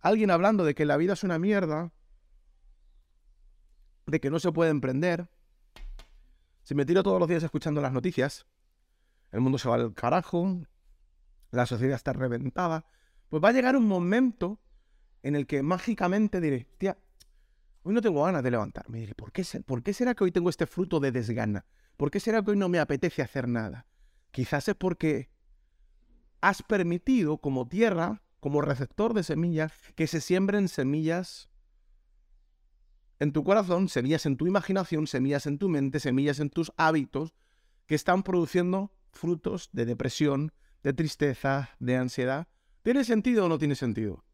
a 0.00 0.08
alguien 0.08 0.30
hablando 0.30 0.64
de 0.64 0.74
que 0.74 0.84
la 0.84 0.96
vida 0.96 1.14
es 1.14 1.24
una 1.24 1.38
mierda, 1.38 1.92
de 4.06 4.20
que 4.20 4.30
no 4.30 4.38
se 4.38 4.52
puede 4.52 4.70
emprender, 4.70 5.28
si 6.62 6.74
me 6.74 6.84
tiro 6.84 7.02
todos 7.02 7.18
los 7.18 7.28
días 7.28 7.42
escuchando 7.42 7.80
las 7.80 7.92
noticias, 7.92 8.46
el 9.32 9.40
mundo 9.40 9.58
se 9.58 9.68
va 9.68 9.74
al 9.74 9.94
carajo, 9.94 10.60
la 11.50 11.66
sociedad 11.66 11.96
está 11.96 12.12
reventada, 12.12 12.86
pues 13.28 13.42
va 13.42 13.48
a 13.48 13.52
llegar 13.52 13.76
un 13.76 13.88
momento 13.88 14.60
en 15.22 15.34
el 15.34 15.46
que 15.46 15.62
mágicamente 15.62 16.40
diré, 16.40 16.68
tía, 16.78 16.98
hoy 17.82 17.94
no 17.94 18.00
tengo 18.00 18.24
ganas 18.24 18.42
de 18.42 18.50
levantarme. 18.50 19.00
Diré, 19.00 19.14
¿por 19.14 19.32
qué, 19.32 19.44
¿por 19.66 19.82
qué 19.82 19.92
será 19.92 20.14
que 20.14 20.24
hoy 20.24 20.32
tengo 20.32 20.50
este 20.50 20.66
fruto 20.66 21.00
de 21.00 21.12
desgana? 21.12 21.66
¿Por 21.96 22.10
qué 22.10 22.20
será 22.20 22.42
que 22.42 22.52
hoy 22.52 22.56
no 22.56 22.68
me 22.68 22.78
apetece 22.78 23.22
hacer 23.22 23.48
nada? 23.48 23.86
Quizás 24.30 24.68
es 24.68 24.74
porque 24.74 25.30
has 26.40 26.62
permitido 26.62 27.38
como 27.38 27.68
tierra, 27.68 28.22
como 28.40 28.60
receptor 28.60 29.14
de 29.14 29.22
semillas, 29.22 29.72
que 29.94 30.06
se 30.06 30.20
siembren 30.20 30.68
semillas 30.68 31.50
en 33.20 33.32
tu 33.32 33.44
corazón, 33.44 33.88
semillas 33.88 34.26
en 34.26 34.36
tu 34.36 34.46
imaginación, 34.46 35.06
semillas 35.06 35.46
en 35.46 35.58
tu 35.58 35.68
mente, 35.68 36.00
semillas 36.00 36.40
en 36.40 36.50
tus 36.50 36.72
hábitos 36.76 37.34
que 37.86 37.94
están 37.94 38.24
produciendo 38.24 38.90
frutos 39.12 39.70
de 39.72 39.84
depresión, 39.84 40.52
de 40.82 40.92
tristeza, 40.92 41.70
de 41.78 41.96
ansiedad. 41.96 42.48
¿Tiene 42.82 43.04
sentido 43.04 43.46
o 43.46 43.48
no 43.48 43.58
tiene 43.58 43.76
sentido? 43.76 44.24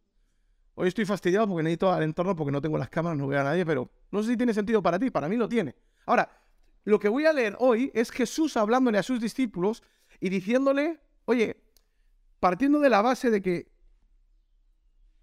Hoy 0.81 0.87
estoy 0.87 1.05
fastidiado 1.07 1.49
porque 1.49 1.65
necesito 1.65 1.93
al 1.93 2.05
entorno 2.05 2.37
porque 2.37 2.53
no 2.53 2.61
tengo 2.61 2.79
las 2.79 2.89
cámaras, 2.89 3.19
no 3.19 3.27
veo 3.27 3.41
a 3.41 3.43
nadie, 3.43 3.67
pero 3.67 3.91
no 4.13 4.23
sé 4.23 4.31
si 4.31 4.37
tiene 4.37 4.55
sentido 4.55 4.81
para 4.81 4.97
ti, 4.97 5.11
para 5.11 5.29
mí 5.29 5.37
lo 5.37 5.49
tiene. 5.49 5.75
Ahora, 6.07 6.31
lo 6.85 7.01
que 7.01 7.09
voy 7.09 7.27
a 7.27 7.33
leer 7.33 7.57
hoy 7.59 7.91
es 7.95 8.13
Jesús 8.13 8.57
hablándole 8.57 8.97
a 8.97 9.03
sus 9.03 9.21
discípulos 9.21 9.83
y 10.21 10.29
diciéndole, 10.29 11.01
oye, 11.25 11.61
partiendo 12.39 12.79
de 12.79 12.91
la 12.91 13.03
base 13.03 13.29
de 13.29 13.43
que 13.43 13.73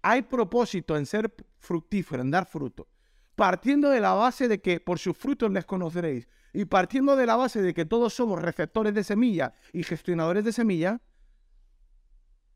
hay 0.02 0.20
propósito 0.20 0.94
en 0.94 1.06
ser 1.06 1.34
fructífero, 1.56 2.20
en 2.20 2.30
dar 2.30 2.44
fruto, 2.44 2.86
partiendo 3.34 3.88
de 3.88 4.00
la 4.00 4.12
base 4.12 4.48
de 4.48 4.60
que 4.60 4.78
por 4.78 4.98
sus 4.98 5.16
frutos 5.16 5.50
les 5.50 5.64
conoceréis 5.64 6.28
y 6.52 6.66
partiendo 6.66 7.16
de 7.16 7.24
la 7.24 7.36
base 7.36 7.62
de 7.62 7.72
que 7.72 7.86
todos 7.86 8.12
somos 8.12 8.42
receptores 8.42 8.92
de 8.92 9.02
semilla 9.02 9.54
y 9.72 9.84
gestionadores 9.84 10.44
de 10.44 10.52
semilla, 10.52 11.00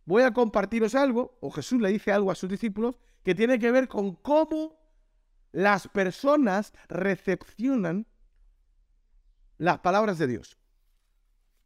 voy 0.04 0.22
a 0.22 0.32
compartiros 0.32 0.94
algo, 0.94 1.38
o 1.40 1.50
Jesús 1.50 1.80
le 1.80 1.90
dice 1.90 2.12
algo 2.12 2.30
a 2.30 2.34
sus 2.34 2.50
discípulos, 2.50 2.96
que 3.22 3.34
tiene 3.34 3.58
que 3.58 3.70
ver 3.70 3.88
con 3.88 4.14
cómo 4.14 4.78
las 5.52 5.88
personas 5.88 6.72
recepcionan 6.88 8.06
las 9.58 9.78
palabras 9.80 10.18
de 10.18 10.26
Dios. 10.26 10.58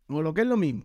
O 0.08 0.20
lo 0.20 0.34
que 0.34 0.42
es 0.42 0.46
lo 0.46 0.56
mismo. 0.56 0.84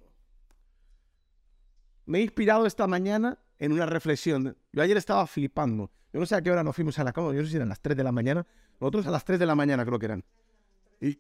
Me 2.05 2.19
he 2.19 2.21
inspirado 2.21 2.65
esta 2.65 2.87
mañana 2.87 3.37
en 3.57 3.71
una 3.71 3.85
reflexión. 3.85 4.57
Yo 4.71 4.81
ayer 4.81 4.97
estaba 4.97 5.27
flipando. 5.27 5.91
Yo 6.11 6.19
no 6.19 6.25
sé 6.25 6.35
a 6.35 6.41
qué 6.41 6.51
hora 6.51 6.63
nos 6.63 6.75
fuimos 6.75 6.97
a 6.97 7.03
la 7.03 7.13
cama, 7.13 7.33
yo 7.33 7.39
no 7.39 7.45
sé 7.45 7.51
si 7.51 7.55
eran 7.57 7.69
las 7.69 7.81
3 7.81 7.95
de 7.95 8.03
la 8.03 8.11
mañana. 8.11 8.45
Nosotros 8.79 9.05
a 9.07 9.11
las 9.11 9.25
3 9.25 9.39
de 9.39 9.45
la 9.45 9.55
mañana 9.55 9.85
creo 9.85 9.99
que 9.99 10.05
eran. 10.05 10.23
Y, 10.99 11.19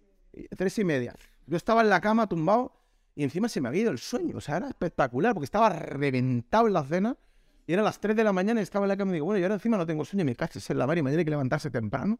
tres 0.55 0.77
y 0.79 0.83
media. 0.83 1.15
Yo 1.47 1.57
estaba 1.57 1.81
en 1.81 1.89
la 1.89 1.99
cama 2.01 2.27
tumbado 2.27 2.78
y 3.19 3.23
encima 3.23 3.49
se 3.49 3.59
me 3.59 3.67
había 3.67 3.81
ido 3.81 3.91
el 3.91 3.97
sueño. 3.97 4.37
O 4.37 4.39
sea, 4.39 4.55
era 4.55 4.69
espectacular 4.69 5.33
porque 5.33 5.43
estaba 5.43 5.67
reventado 5.67 6.67
en 6.67 6.73
la 6.73 6.85
cena. 6.85 7.17
Y 7.67 7.73
eran 7.73 7.83
las 7.83 7.99
3 7.99 8.15
de 8.15 8.23
la 8.23 8.31
mañana 8.31 8.61
y 8.61 8.63
estaba 8.63 8.85
en 8.85 8.87
la 8.87 8.95
cama 8.95 9.11
y 9.11 9.15
digo, 9.15 9.25
bueno, 9.25 9.39
yo 9.39 9.43
ahora 9.43 9.55
encima 9.55 9.75
no 9.75 9.85
tengo 9.85 10.05
sueño, 10.05 10.23
me 10.23 10.37
caches 10.37 10.69
en 10.69 10.77
la 10.77 10.87
mar 10.87 10.97
y 10.97 11.01
me 11.01 11.09
tiene 11.09 11.25
que 11.25 11.31
levantarse 11.31 11.69
temprano. 11.69 12.17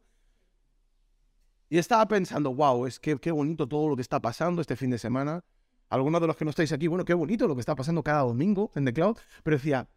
Y 1.70 1.78
estaba 1.78 2.06
pensando, 2.06 2.54
wow, 2.54 2.86
es 2.86 3.00
que 3.00 3.18
qué 3.18 3.32
bonito 3.32 3.66
todo 3.66 3.88
lo 3.88 3.96
que 3.96 4.02
está 4.02 4.20
pasando 4.20 4.60
este 4.60 4.76
fin 4.76 4.90
de 4.90 4.98
semana. 4.98 5.42
Algunos 5.88 6.20
de 6.20 6.28
los 6.28 6.36
que 6.36 6.44
no 6.44 6.50
estáis 6.50 6.74
aquí, 6.74 6.88
bueno, 6.88 7.06
qué 7.06 7.14
bonito 7.14 7.48
lo 7.48 7.56
que 7.56 7.62
está 7.62 7.78
pasando 7.78 8.04
cada 8.04 8.24
domingo 8.24 8.70
en 8.76 8.84
The 8.84 8.92
Cloud. 8.92 9.20
Pero 9.44 9.56
decía, 9.56 9.88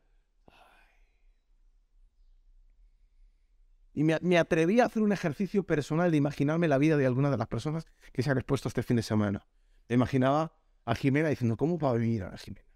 Y 3.92 4.04
me, 4.04 4.38
atreví 4.38 4.78
a 4.78 4.85
hacer 4.85 5.02
un 5.02 5.11
ejercicio 5.11 5.64
personal 5.64 6.12
de 6.12 6.16
imaginarme 6.16 6.68
la 6.68 6.78
vida 6.78 6.97
de 6.97 7.06
alguna 7.06 7.28
de 7.28 7.38
las 7.38 7.49
personas 7.49 7.87
que 8.12 8.23
se 8.23 8.30
han 8.30 8.38
expuesto 8.38 8.68
este 8.68 8.85
fin 8.85 8.97
de 8.97 9.02
semana. 9.02 9.44
Me 9.88 9.97
imaginaba 9.97 10.52
a 10.84 10.94
Jimena 10.94 11.28
diciendo, 11.28 11.56
¿cómo 11.56 11.78
va 11.78 11.90
a 11.90 11.94
vivir 11.94 12.24
a 12.24 12.36
Jimena? 12.36 12.66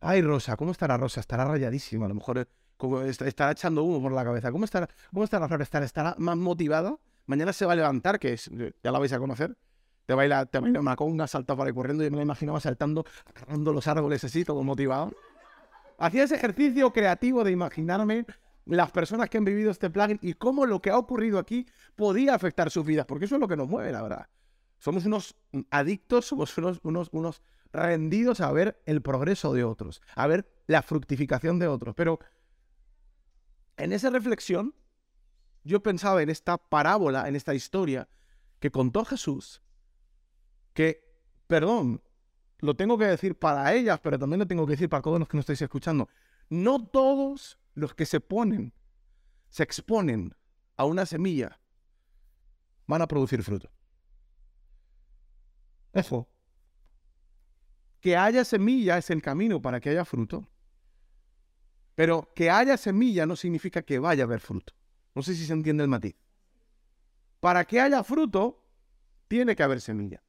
Ay, 0.00 0.22
Rosa, 0.22 0.56
¿cómo 0.56 0.72
estará 0.72 0.96
Rosa? 0.96 1.20
Estará 1.20 1.44
rayadísima, 1.44 2.06
a 2.06 2.08
lo 2.08 2.14
mejor 2.14 2.38
eh, 2.38 2.46
estará 3.08 3.52
echando 3.52 3.82
humo 3.82 4.02
por 4.02 4.12
la 4.12 4.24
cabeza. 4.24 4.52
¿Cómo 4.52 4.64
estará, 4.64 4.88
cómo 5.10 5.24
estará 5.24 5.48
Flor? 5.48 5.62
¿Estará, 5.62 6.14
más 6.18 6.36
motivada? 6.36 6.96
Mañana 7.26 7.52
se 7.52 7.64
va 7.64 7.72
a 7.72 7.76
levantar, 7.76 8.18
que 8.18 8.34
es, 8.34 8.50
ya 8.82 8.92
la 8.92 8.98
vais 8.98 9.12
a 9.12 9.18
conocer. 9.18 9.56
Te 10.06 10.12
baila, 10.12 10.44
te 10.44 10.58
baila 10.58 10.80
una 10.80 10.96
conga, 10.96 11.26
salta 11.26 11.56
para 11.56 11.68
ahí 11.68 11.74
corriendo. 11.74 12.04
y 12.04 12.10
me 12.10 12.18
la 12.18 12.22
imaginaba 12.22 12.60
saltando, 12.60 13.04
agarrando 13.24 13.72
los 13.72 13.86
árboles 13.86 14.22
así, 14.24 14.44
todo 14.44 14.62
motivado. 14.62 15.12
Hacía 15.98 16.24
ese 16.24 16.34
ejercicio 16.34 16.92
creativo 16.92 17.44
de 17.44 17.52
imaginarme 17.52 18.26
las 18.66 18.90
personas 18.90 19.30
que 19.30 19.38
han 19.38 19.44
vivido 19.44 19.70
este 19.70 19.88
plugin 19.90 20.18
y 20.20 20.34
cómo 20.34 20.66
lo 20.66 20.82
que 20.82 20.90
ha 20.90 20.98
ocurrido 20.98 21.38
aquí 21.38 21.66
podía 21.96 22.34
afectar 22.34 22.70
sus 22.70 22.84
vidas, 22.84 23.06
porque 23.06 23.24
eso 23.24 23.36
es 23.36 23.40
lo 23.40 23.48
que 23.48 23.56
nos 23.56 23.68
mueve, 23.68 23.92
la 23.92 24.02
verdad. 24.02 24.26
Somos 24.84 25.06
unos 25.06 25.34
adictos, 25.70 26.26
somos 26.26 26.58
unos, 26.58 26.78
unos, 26.82 27.08
unos 27.12 27.40
rendidos 27.72 28.42
a 28.42 28.52
ver 28.52 28.82
el 28.84 29.00
progreso 29.00 29.54
de 29.54 29.64
otros, 29.64 30.02
a 30.14 30.26
ver 30.26 30.46
la 30.66 30.82
fructificación 30.82 31.58
de 31.58 31.68
otros. 31.68 31.94
Pero 31.94 32.18
en 33.78 33.94
esa 33.94 34.10
reflexión, 34.10 34.74
yo 35.62 35.82
pensaba 35.82 36.22
en 36.22 36.28
esta 36.28 36.58
parábola, 36.58 37.26
en 37.28 37.34
esta 37.34 37.54
historia 37.54 38.10
que 38.60 38.70
contó 38.70 39.06
Jesús, 39.06 39.62
que, 40.74 41.02
perdón, 41.46 42.02
lo 42.58 42.76
tengo 42.76 42.98
que 42.98 43.06
decir 43.06 43.38
para 43.38 43.72
ellas, 43.72 43.98
pero 44.02 44.18
también 44.18 44.40
lo 44.40 44.46
tengo 44.46 44.66
que 44.66 44.72
decir 44.72 44.90
para 44.90 45.00
todos 45.00 45.18
los 45.18 45.26
que 45.26 45.38
nos 45.38 45.44
estáis 45.44 45.62
escuchando. 45.62 46.10
No 46.50 46.86
todos 46.86 47.58
los 47.72 47.94
que 47.94 48.04
se 48.04 48.20
ponen, 48.20 48.74
se 49.48 49.62
exponen 49.62 50.36
a 50.76 50.84
una 50.84 51.06
semilla, 51.06 51.58
van 52.86 53.00
a 53.00 53.08
producir 53.08 53.42
fruto. 53.42 53.73
Ojo, 55.94 56.28
que 58.00 58.16
haya 58.16 58.44
semilla 58.44 58.98
es 58.98 59.08
el 59.10 59.22
camino 59.22 59.62
para 59.62 59.80
que 59.80 59.90
haya 59.90 60.04
fruto. 60.04 60.46
Pero 61.94 62.32
que 62.34 62.50
haya 62.50 62.76
semilla 62.76 63.24
no 63.24 63.36
significa 63.36 63.82
que 63.82 63.98
vaya 63.98 64.24
a 64.24 64.26
haber 64.26 64.40
fruto. 64.40 64.74
No 65.14 65.22
sé 65.22 65.34
si 65.34 65.46
se 65.46 65.52
entiende 65.52 65.84
el 65.84 65.88
matiz. 65.88 66.14
Para 67.40 67.64
que 67.64 67.80
haya 67.80 68.02
fruto, 68.02 68.62
tiene 69.28 69.56
que 69.56 69.62
haber 69.62 69.80
semilla. 69.80 70.22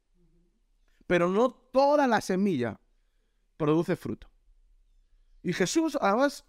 Pero 1.08 1.30
no 1.30 1.52
toda 1.52 2.08
la 2.08 2.22
semilla 2.22 2.80
produce 3.58 3.96
fruto. 3.96 4.30
Y 5.44 5.54
Jesús 5.54 5.98
además 6.00 6.46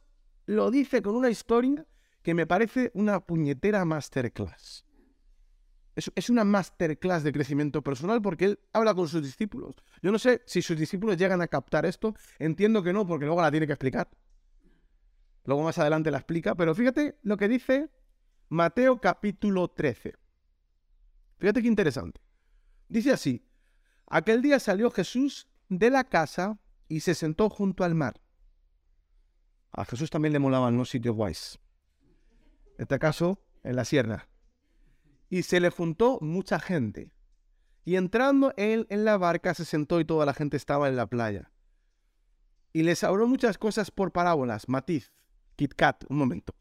lo 0.46 0.70
dice 0.70 1.02
con 1.02 1.16
una 1.16 1.30
historia 1.30 1.87
que 2.23 2.35
me 2.35 2.46
parece 2.46 2.90
una 2.94 3.20
puñetera 3.20 3.85
masterclass. 3.85 4.86
Es, 5.97 6.29
una 6.29 6.45
masterclass 6.45 7.23
de 7.23 7.33
crecimiento 7.33 7.83
personal 7.83 8.21
porque 8.21 8.45
él 8.45 8.61
habla 8.75 8.95
con 8.95 9.09
sus 9.09 9.23
discípulos. 9.23 9.75
Yo 10.03 10.12
no 10.12 10.19
sé 10.19 10.43
si 10.45 10.61
sus 10.61 10.76
discípulos 10.76 11.17
llegan 11.17 11.41
a 11.41 11.49
captar 11.49 11.87
esto. 11.87 12.15
Entiendo 12.38 12.83
que 12.83 12.93
no, 12.93 13.07
porque 13.07 13.25
luego 13.25 13.41
la 13.41 13.50
tiene 13.50 13.67
que 13.67 13.73
explicar. 13.73 14.11
Luego 15.45 15.62
más 15.62 15.79
adelante 15.79 16.11
la 16.11 16.19
explica. 16.19 16.55
Pero 16.55 16.75
fíjate 16.75 17.19
lo 17.23 17.38
que 17.38 17.49
dice 17.49 17.88
Mateo 18.50 19.00
capítulo 19.00 19.69
13. 19.69 20.15
Fíjate 21.38 21.62
qué 21.62 21.69
interesante. 21.69 22.21
Dice 22.88 23.12
así. 23.12 23.49
Aquel 24.07 24.43
día 24.43 24.61
salió 24.61 24.91
Jesús 24.91 25.49
de 25.71 25.88
la 25.88 26.05
casa 26.05 26.59
y 26.88 27.00
se 27.00 27.15
sentó 27.15 27.49
junto 27.49 27.85
al 27.85 27.95
mar. 27.95 28.21
A 29.73 29.87
Jesús 29.87 30.11
también 30.11 30.35
le 30.35 30.41
molaban 30.41 30.76
los 30.76 30.91
sitios 30.91 31.17
guays. 31.17 31.59
En 32.76 32.83
este 32.83 32.99
caso, 32.99 33.43
en 33.65 33.76
la 33.76 33.87
sierra 33.87 34.29
y 35.28 35.42
se 35.42 35.61
le 35.61 35.71
juntó 35.71 36.18
mucha 36.21 36.59
gente. 36.59 37.12
Y 37.85 37.97
entrando 37.97 38.52
él 38.56 38.87
en 38.90 39.04
la 39.04 39.16
barca 39.16 39.54
se 39.54 39.64
sentó 39.64 40.00
y 40.00 40.04
toda 40.04 40.26
la 40.26 40.35
gente 40.35 40.56
estaba 40.56 40.88
en 40.88 40.97
la 40.97 41.06
playa. 41.06 41.52
Y 42.73 42.83
les 42.83 43.04
habló 43.04 43.26
muchas 43.26 43.59
cosas 43.59 43.90
por 43.90 44.12
parábolas, 44.12 44.68
matiz, 44.68 45.12
Kit 45.56 45.75
Kat, 45.75 46.04
un 46.09 46.18
momento. 46.18 46.54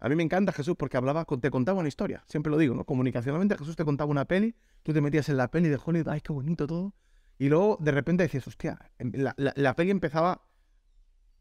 A 0.00 0.08
mí 0.08 0.16
me 0.16 0.22
encanta 0.22 0.52
Jesús 0.52 0.76
porque 0.76 0.96
hablaba, 0.96 1.24
te 1.24 1.50
contaba 1.50 1.80
una 1.80 1.88
historia, 1.88 2.24
siempre 2.28 2.50
lo 2.50 2.58
digo, 2.58 2.74
¿no? 2.74 2.84
Comunicacionalmente 2.84 3.56
Jesús 3.56 3.74
te 3.74 3.84
contaba 3.84 4.10
una 4.10 4.26
peli, 4.26 4.54
tú 4.82 4.92
te 4.92 5.00
metías 5.00 5.28
en 5.30 5.38
la 5.38 5.50
peli 5.50 5.68
de 5.70 5.78
Hollywood, 5.82 6.08
ay, 6.08 6.20
qué 6.20 6.32
bonito 6.32 6.66
todo. 6.66 6.94
Y 7.38 7.48
luego 7.48 7.78
de 7.80 7.90
repente 7.90 8.22
decías, 8.22 8.46
hostia, 8.46 8.78
em, 8.98 9.12
la, 9.14 9.34
la 9.36 9.74
peli 9.74 9.90
empezaba 9.90 10.46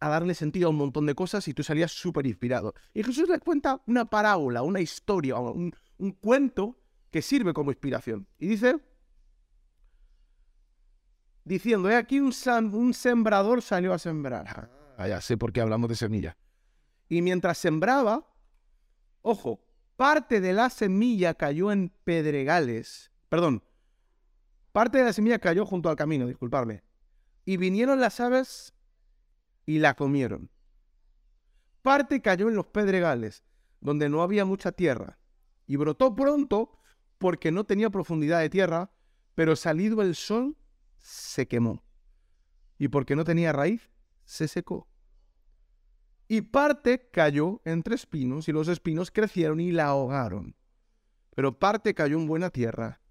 a 0.04 0.10
darle 0.10 0.34
sentido 0.34 0.68
a 0.68 0.70
un 0.72 0.76
montón 0.76 1.06
de 1.06 1.16
cosas 1.16 1.48
y 1.48 1.54
tú 1.54 1.64
salías 1.64 1.92
súper 1.92 2.26
inspirado. 2.28 2.74
Y 2.94 3.04
Jesús 3.04 3.30
les 3.30 3.40
cuenta 3.40 3.82
una 3.88 4.06
parábola, 4.06 4.62
una 4.62 4.82
historia, 4.82 5.38
un, 5.38 5.74
un 6.04 6.12
cuento 6.12 6.78
que 7.12 7.22
sirve 7.22 7.54
como 7.54 7.72
inspiración. 7.72 8.28
Y 8.38 8.48
dice, 8.48 8.78
diciendo, 11.46 11.90
he 11.90 11.96
aquí 11.96 12.20
un, 12.20 12.34
un 12.74 12.94
sembrador 12.94 13.62
salió 13.62 13.94
a 13.94 14.00
sembrar. 14.00 14.70
Ah, 14.98 15.08
ya 15.08 15.22
sé 15.22 15.38
por 15.38 15.54
qué 15.54 15.62
hablamos 15.62 15.90
de 15.90 15.96
semilla. 15.96 16.36
Y 17.08 17.22
mientras 17.22 17.58
sembraba, 17.58 18.30
ojo, 19.22 19.66
parte 19.96 20.42
de 20.42 20.52
la 20.52 20.70
semilla 20.70 21.36
cayó 21.36 21.72
en 21.72 21.90
pedregales. 22.04 23.12
Perdón, 23.30 23.64
parte 24.74 24.98
de 24.98 25.06
la 25.06 25.14
semilla 25.14 25.40
cayó 25.40 25.66
junto 25.66 25.90
al 25.90 25.96
camino, 25.96 26.28
disculpadme. 26.28 26.84
Y 27.46 27.56
vinieron 27.56 28.02
las 28.02 28.20
aves 28.20 28.74
y 29.66 29.80
la 29.80 29.94
comieron. 29.94 30.50
Parte 31.82 32.22
cayó 32.22 32.50
en 32.50 32.56
los 32.56 32.66
pedregales, 32.68 33.46
donde 33.80 34.10
no 34.10 34.22
había 34.22 34.44
mucha 34.44 34.74
tierra 34.74 35.18
y 35.68 35.76
brotó 35.76 36.16
pronto 36.16 36.78
porque 37.18 37.52
no 37.52 37.64
tenía 37.64 37.90
profundidad 37.90 38.40
de 38.40 38.50
tierra, 38.50 38.92
pero 39.36 39.56
salido 39.56 40.02
el 40.02 40.16
sol 40.16 40.58
se 40.98 41.48
quemó. 41.48 41.84
Y 42.78 42.90
porque 42.90 43.16
no 43.16 43.24
tenía 43.24 43.54
raíz, 43.54 43.90
se 44.26 44.48
secó. 44.48 44.88
Y 46.28 46.42
parte 46.42 47.10
cayó 47.12 47.62
entre 47.66 47.96
espinos 47.96 48.48
y 48.48 48.52
los 48.52 48.68
espinos 48.68 49.12
crecieron 49.12 49.60
y 49.60 49.72
la 49.72 49.86
ahogaron. 49.86 50.56
Pero 51.36 51.60
parte 51.60 51.94
cayó 51.94 52.18
en 52.18 52.28
buena 52.28 52.50
tierra 52.50 53.02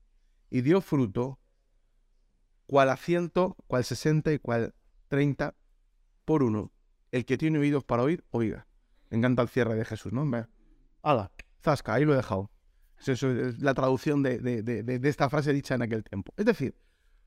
y 0.51 0.61
dio 0.61 0.81
fruto, 0.81 1.39
cual 2.67 2.91
a 2.91 2.97
ciento, 2.97 3.57
cual 3.67 3.85
sesenta 3.85 4.33
y 4.33 4.39
cual 4.39 4.75
treinta 5.09 5.55
por 6.25 6.43
uno. 6.43 6.73
El 7.11 7.25
que 7.27 7.37
tiene 7.37 7.59
oídos 7.59 7.85
para 7.85 8.03
oír, 8.03 8.25
oiga. 8.31 8.67
Me 9.11 9.19
encanta 9.19 9.43
el 9.43 9.49
cierre 9.49 9.75
de 9.75 9.85
Jesús, 9.85 10.13
¿no? 10.13 10.23
Hala. 11.03 11.31
Zasca, 11.63 11.95
ahí 11.95 12.05
lo 12.05 12.13
he 12.13 12.17
dejado. 12.17 12.51
Es 13.07 13.23
la 13.61 13.75
traducción 13.75 14.23
de, 14.23 15.01
esta 15.05 15.29
frase 15.29 15.53
dicha 15.53 15.75
en 15.75 15.83
aquel 15.83 16.05
tiempo. 16.05 16.33
Es 16.37 16.45
decir, 16.45 16.77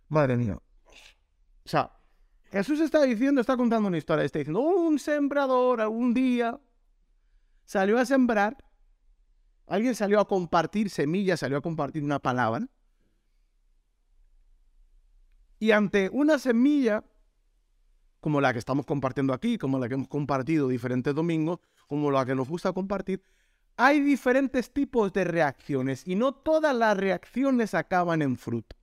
madre 0.07 0.37
mía. 0.37 0.57
O 0.57 1.69
sea, 1.69 1.91
Jesús 2.51 2.79
está 2.79 3.01
diciendo, 3.03 3.41
está 3.41 3.57
contando 3.57 3.87
una 3.87 3.97
historia, 3.97 4.23
está 4.23 4.39
diciendo, 4.39 4.61
un 4.61 4.99
sembrador 4.99 5.81
algún 5.81 6.13
día 6.13 6.59
salió 7.65 7.99
a 7.99 8.05
sembrar, 8.05 8.57
alguien 9.67 9.95
salió 9.95 10.19
a 10.19 10.27
compartir 10.27 10.89
semillas, 10.89 11.39
salió 11.39 11.57
a 11.57 11.61
compartir 11.61 12.03
una 12.03 12.19
palabra, 12.19 12.67
y 15.59 15.71
ante 15.71 16.09
una 16.13 16.37
semilla, 16.37 17.03
como 18.21 18.39
la 18.39 18.53
que 18.53 18.59
estamos 18.59 18.85
compartiendo 18.85 19.33
aquí, 19.33 19.57
como 19.57 19.79
la 19.79 19.87
que 19.87 19.95
hemos 19.95 20.07
compartido 20.07 20.67
diferentes 20.67 21.13
domingos, 21.15 21.59
como 21.87 22.11
la 22.11 22.25
que 22.25 22.35
nos 22.35 22.47
gusta 22.47 22.71
compartir, 22.71 23.21
hay 23.77 23.99
diferentes 24.01 24.71
tipos 24.71 25.11
de 25.13 25.23
reacciones 25.23 26.07
y 26.07 26.15
no 26.15 26.33
todas 26.33 26.75
las 26.75 26.95
reacciones 26.95 27.73
acaban 27.73 28.21
en 28.21 28.37
fruto. 28.37 28.75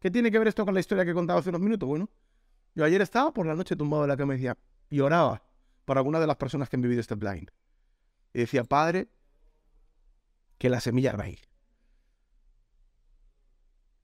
¿Qué 0.00 0.10
tiene 0.10 0.30
que 0.30 0.38
ver 0.38 0.48
esto 0.48 0.64
con 0.64 0.74
la 0.74 0.80
historia 0.80 1.04
que 1.04 1.10
he 1.10 1.14
contado 1.14 1.38
hace 1.38 1.50
unos 1.50 1.60
minutos? 1.60 1.88
Bueno, 1.88 2.08
yo 2.74 2.84
ayer 2.84 3.00
estaba 3.02 3.32
por 3.32 3.46
la 3.46 3.54
noche 3.54 3.76
tumbado 3.76 4.04
en 4.04 4.08
la 4.08 4.16
cama 4.16 4.34
y 4.34 4.36
decía, 4.36 4.56
y 4.88 5.00
oraba 5.00 5.42
por 5.84 5.98
alguna 5.98 6.20
de 6.20 6.26
las 6.26 6.36
personas 6.36 6.68
que 6.68 6.76
han 6.76 6.82
vivido 6.82 7.00
este 7.00 7.14
blind. 7.14 7.50
Y 8.32 8.40
decía, 8.40 8.64
Padre, 8.64 9.08
que 10.58 10.70
la 10.70 10.80
semilla 10.80 11.12
raíz. 11.12 11.42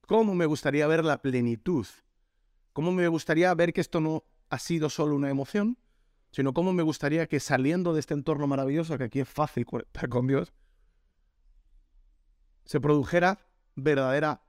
¿Cómo 0.06 0.34
me 0.34 0.46
gustaría 0.46 0.86
ver 0.86 1.04
la 1.04 1.20
plenitud? 1.20 1.86
¿Cómo 2.72 2.92
me 2.92 3.08
gustaría 3.08 3.52
ver 3.54 3.72
que 3.72 3.80
esto 3.80 4.00
no 4.00 4.24
ha 4.50 4.58
sido 4.58 4.88
solo 4.90 5.16
una 5.16 5.30
emoción, 5.30 5.78
sino 6.36 6.52
cómo 6.52 6.74
me 6.74 6.82
gustaría 6.82 7.26
que 7.28 7.40
saliendo 7.40 7.94
de 7.94 8.00
este 8.00 8.12
entorno 8.12 8.46
maravilloso, 8.46 8.98
que 8.98 9.04
aquí 9.04 9.20
es 9.20 9.28
fácil 9.28 9.64
con 10.10 10.26
Dios, 10.26 10.52
se 12.66 12.78
produjera 12.78 13.40
verdadera, 13.74 14.42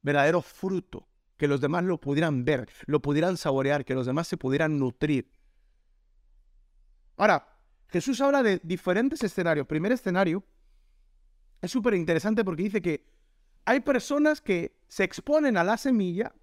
verdadero 0.00 0.42
fruto, 0.42 1.06
que 1.36 1.46
los 1.46 1.60
demás 1.60 1.84
lo 1.84 2.00
pudieran 2.00 2.44
ver, 2.44 2.68
lo 2.86 3.00
pudieran 3.00 3.36
saborear, 3.36 3.84
que 3.84 3.94
los 3.94 4.04
demás 4.04 4.26
se 4.26 4.36
pudieran 4.36 4.80
nutrir. 4.80 5.32
Ahora, 7.16 7.56
Jesús 7.86 8.20
habla 8.20 8.42
de 8.42 8.60
diferentes 8.64 9.22
escenarios. 9.22 9.68
Primer 9.68 9.92
escenario 9.92 10.42
es 11.60 11.70
súper 11.70 11.94
interesante 11.94 12.44
porque 12.44 12.64
dice 12.64 12.82
que 12.82 13.06
hay 13.64 13.78
personas 13.78 14.40
que 14.40 14.76
se 14.88 15.04
exponen 15.04 15.56
a 15.56 15.62
la 15.62 15.76
semilla, 15.76 16.34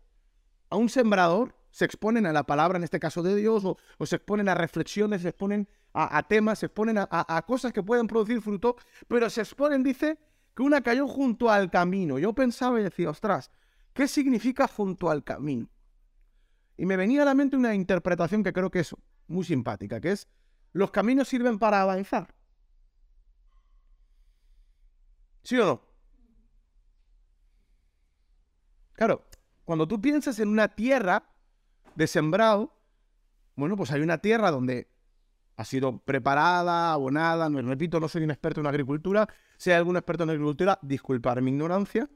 a 0.69 0.77
un 0.77 0.87
sembrador, 0.87 1.58
se 1.71 1.85
exponen 1.85 2.25
a 2.25 2.33
la 2.33 2.43
palabra, 2.43 2.77
en 2.77 2.83
este 2.83 2.99
caso 2.99 3.21
de 3.23 3.35
Dios, 3.35 3.63
o, 3.65 3.77
se 4.05 4.15
exponen 4.15 4.49
a 4.49 4.55
reflexiones, 4.55 5.21
se 5.21 5.29
exponen 5.29 5.67
a, 5.93 6.23
temas, 6.23 6.59
se 6.59 6.67
exponen 6.67 6.97
a, 6.97 7.43
cosas 7.47 7.73
que 7.73 7.83
pueden 7.83 8.07
producir 8.07 8.41
fruto, 8.41 8.75
pero 9.07 9.29
se 9.29 9.41
exponen, 9.41 9.83
dice, 9.83 10.17
que 10.55 10.63
una 10.63 10.81
cayó 10.81 11.07
junto 11.07 11.49
al 11.49 11.69
camino. 11.69 12.19
Yo 12.19 12.33
pensaba 12.33 12.79
y 12.79 12.83
decía, 12.83 13.09
ostras, 13.09 13.51
¿qué 13.93 14.07
significa 14.07 14.67
junto 14.67 15.09
al 15.09 15.23
camino? 15.23 15.67
Y 16.77 16.85
me 16.85 16.97
venía 16.97 17.23
a 17.23 17.25
la 17.25 17.33
mente 17.33 17.57
una 17.57 17.75
interpretación 17.75 18.43
que 18.43 18.53
creo 18.53 18.71
que 18.71 18.79
es 18.79 18.95
muy 19.27 19.43
simpática, 19.43 19.99
que 19.99 20.11
es, 20.11 20.27
los 20.71 20.91
caminos 20.91 21.27
sirven 21.27 21.59
para 21.59 21.81
avanzar. 21.81 22.33
¿Sí 25.43 25.57
o 25.57 25.65
no? 25.65 25.81
Claro, 28.93 29.25
cuando 29.63 29.87
tú 29.87 30.01
piensas 30.01 30.39
en 30.39 30.49
una 30.49 30.67
tierra, 30.67 31.28
de 31.99 32.07
sembrado, 32.07 32.73
bueno, 33.57 33.75
pues 33.75 33.91
hay 33.91 33.99
una 33.99 34.19
tierra 34.19 34.51
donde 34.51 34.89
ha 35.57 35.65
sido 35.65 35.97
preparada, 35.97 36.93
abonada, 36.93 37.49
no, 37.49 37.61
repito, 37.61 37.99
no 37.99 38.07
soy 38.07 38.23
un 38.23 38.31
experto 38.31 38.61
en 38.61 38.67
agricultura, 38.67 39.27
si 39.57 39.71
hay 39.71 39.75
algún 39.75 39.97
experto 39.97 40.23
en 40.23 40.29
agricultura, 40.29 40.79
disculpar 40.81 41.41
mi 41.41 41.51
ignorancia, 41.51 42.09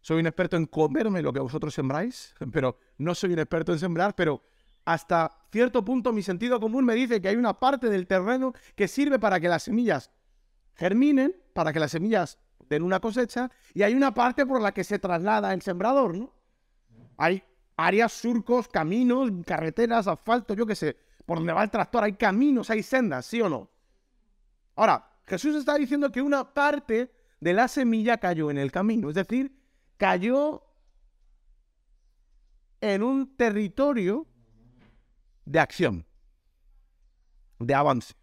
soy 0.00 0.20
un 0.20 0.26
experto 0.26 0.56
en 0.56 0.64
comerme 0.64 1.20
lo 1.20 1.34
que 1.34 1.40
vosotros 1.40 1.74
sembráis, 1.74 2.34
pero 2.52 2.78
no 2.96 3.14
soy 3.14 3.34
un 3.34 3.40
experto 3.40 3.74
en 3.74 3.78
sembrar, 3.78 4.14
pero 4.14 4.42
hasta 4.86 5.38
cierto 5.52 5.84
punto 5.84 6.10
mi 6.14 6.22
sentido 6.22 6.58
común 6.58 6.86
me 6.86 6.94
dice 6.94 7.20
que 7.20 7.28
hay 7.28 7.36
una 7.36 7.60
parte 7.60 7.90
del 7.90 8.06
terreno 8.06 8.54
que 8.74 8.88
sirve 8.88 9.18
para 9.18 9.38
que 9.38 9.48
las 9.48 9.64
semillas 9.64 10.10
germinen, 10.76 11.36
para 11.52 11.74
que 11.74 11.80
las 11.80 11.90
semillas 11.90 12.38
den 12.70 12.82
una 12.82 13.00
cosecha, 13.00 13.50
y 13.74 13.82
hay 13.82 13.92
una 13.92 14.14
parte 14.14 14.46
por 14.46 14.62
la 14.62 14.72
que 14.72 14.82
se 14.82 14.98
traslada 14.98 15.52
el 15.52 15.60
sembrador, 15.60 16.16
¿no? 16.16 16.32
Hay 17.18 17.42
áreas, 17.78 18.12
surcos, 18.12 18.68
caminos, 18.68 19.30
carreteras, 19.46 20.08
asfalto, 20.08 20.52
yo 20.54 20.66
qué 20.66 20.74
sé. 20.74 20.96
Por 21.24 21.38
donde 21.38 21.52
va 21.52 21.62
el 21.62 21.70
tractor 21.70 22.02
hay 22.02 22.14
caminos, 22.14 22.68
hay 22.70 22.82
sendas, 22.82 23.24
¿sí 23.24 23.40
o 23.40 23.48
no? 23.48 23.70
Ahora, 24.74 25.08
Jesús 25.24 25.54
está 25.54 25.76
diciendo 25.76 26.10
que 26.10 26.20
una 26.20 26.52
parte 26.52 27.12
de 27.40 27.52
la 27.52 27.68
semilla 27.68 28.18
cayó 28.18 28.50
en 28.50 28.58
el 28.58 28.72
camino, 28.72 29.08
es 29.08 29.14
decir, 29.14 29.56
cayó 29.96 30.64
en 32.80 33.02
un 33.02 33.36
territorio 33.36 34.26
de 35.44 35.60
acción, 35.60 36.04
de 37.60 37.74
avance. 37.74 38.14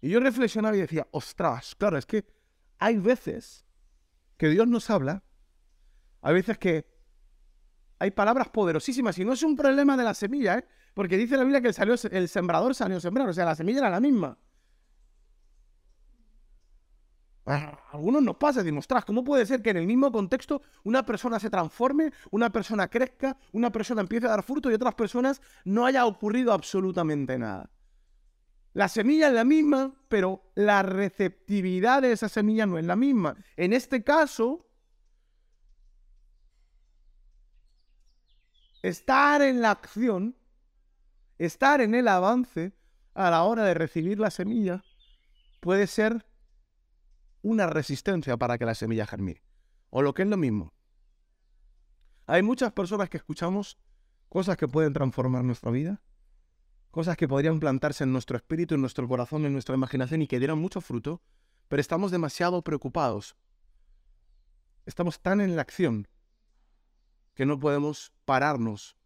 Y 0.00 0.10
yo 0.10 0.20
reflexionaba 0.20 0.76
y 0.76 0.80
decía, 0.80 1.08
ostras, 1.10 1.74
claro, 1.74 1.98
es 1.98 2.06
que 2.06 2.24
hay 2.78 2.98
veces 2.98 3.64
que 4.36 4.48
Dios 4.48 4.68
nos 4.68 4.88
habla, 4.88 5.24
hay 6.20 6.34
veces 6.34 6.58
que 6.58 6.97
hay 7.98 8.10
palabras 8.10 8.48
poderosísimas 8.48 9.18
y 9.18 9.24
no 9.24 9.32
es 9.32 9.42
un 9.42 9.56
problema 9.56 9.96
de 9.96 10.04
la 10.04 10.14
semilla, 10.14 10.58
¿eh? 10.58 10.64
porque 10.94 11.16
dice 11.16 11.36
la 11.36 11.44
Biblia 11.44 11.60
que 11.60 11.68
el, 11.68 12.12
el 12.12 12.28
sembrador 12.28 12.74
salió 12.74 12.96
a 12.96 13.00
sembrar, 13.00 13.28
o 13.28 13.32
sea, 13.32 13.44
la 13.44 13.54
semilla 13.54 13.78
era 13.78 13.90
la 13.90 14.00
misma. 14.00 14.38
Algunos 17.92 18.22
nos 18.22 18.36
pasa, 18.36 18.62
decimos, 18.62 18.82
ostras, 18.82 19.06
¿cómo 19.06 19.24
puede 19.24 19.46
ser 19.46 19.62
que 19.62 19.70
en 19.70 19.78
el 19.78 19.86
mismo 19.86 20.12
contexto 20.12 20.60
una 20.84 21.06
persona 21.06 21.40
se 21.40 21.48
transforme, 21.48 22.12
una 22.30 22.50
persona 22.50 22.88
crezca, 22.88 23.38
una 23.52 23.72
persona 23.72 24.02
empiece 24.02 24.26
a 24.26 24.30
dar 24.30 24.42
fruto 24.42 24.70
y 24.70 24.74
otras 24.74 24.94
personas 24.94 25.40
no 25.64 25.86
haya 25.86 26.04
ocurrido 26.04 26.52
absolutamente 26.52 27.38
nada? 27.38 27.70
La 28.74 28.88
semilla 28.88 29.28
es 29.28 29.34
la 29.34 29.44
misma, 29.44 29.94
pero 30.08 30.42
la 30.54 30.82
receptividad 30.82 32.02
de 32.02 32.12
esa 32.12 32.28
semilla 32.28 32.66
no 32.66 32.78
es 32.78 32.84
la 32.84 32.96
misma. 32.96 33.34
En 33.56 33.72
este 33.72 34.04
caso, 34.04 34.67
estar 38.82 39.42
en 39.42 39.60
la 39.60 39.70
acción, 39.70 40.36
estar 41.38 41.80
en 41.80 41.94
el 41.94 42.08
avance 42.08 42.72
a 43.14 43.30
la 43.30 43.42
hora 43.42 43.64
de 43.64 43.74
recibir 43.74 44.18
la 44.18 44.30
semilla, 44.30 44.84
puede 45.60 45.86
ser 45.86 46.26
una 47.42 47.66
resistencia 47.66 48.36
para 48.36 48.58
que 48.58 48.64
la 48.64 48.74
semilla 48.74 49.06
germine. 49.06 49.42
O 49.90 50.02
lo 50.02 50.14
que 50.14 50.22
es 50.22 50.28
lo 50.28 50.36
mismo. 50.36 50.74
Hay 52.26 52.42
muchas 52.42 52.72
personas 52.72 53.08
que 53.08 53.16
escuchamos 53.16 53.78
cosas 54.28 54.56
que 54.56 54.68
pueden 54.68 54.92
transformar 54.92 55.44
nuestra 55.44 55.70
vida, 55.70 56.02
cosas 56.90 57.16
que 57.16 57.26
podrían 57.26 57.60
plantarse 57.60 58.04
en 58.04 58.12
nuestro 58.12 58.36
espíritu, 58.36 58.74
en 58.74 58.82
nuestro 58.82 59.08
corazón, 59.08 59.46
en 59.46 59.52
nuestra 59.52 59.74
imaginación 59.74 60.22
y 60.22 60.26
que 60.26 60.38
dieran 60.38 60.58
mucho 60.58 60.80
fruto, 60.80 61.22
pero 61.68 61.80
estamos 61.80 62.10
demasiado 62.10 62.62
preocupados. 62.62 63.36
Estamos 64.84 65.20
tan 65.20 65.40
en 65.40 65.56
la 65.56 65.62
acción 65.62 66.08
que 67.38 67.46
no 67.46 67.60
podemos 67.60 68.12
pararnos 68.24 68.96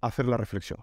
a 0.00 0.06
hacer 0.06 0.24
la 0.26 0.36
reflexión. 0.36 0.78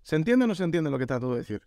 ¿Se 0.00 0.16
entiende 0.16 0.46
o 0.46 0.48
no 0.48 0.54
se 0.54 0.64
entiende 0.64 0.90
lo 0.90 0.98
que 0.98 1.06
trato 1.06 1.32
de 1.32 1.40
decir? 1.40 1.60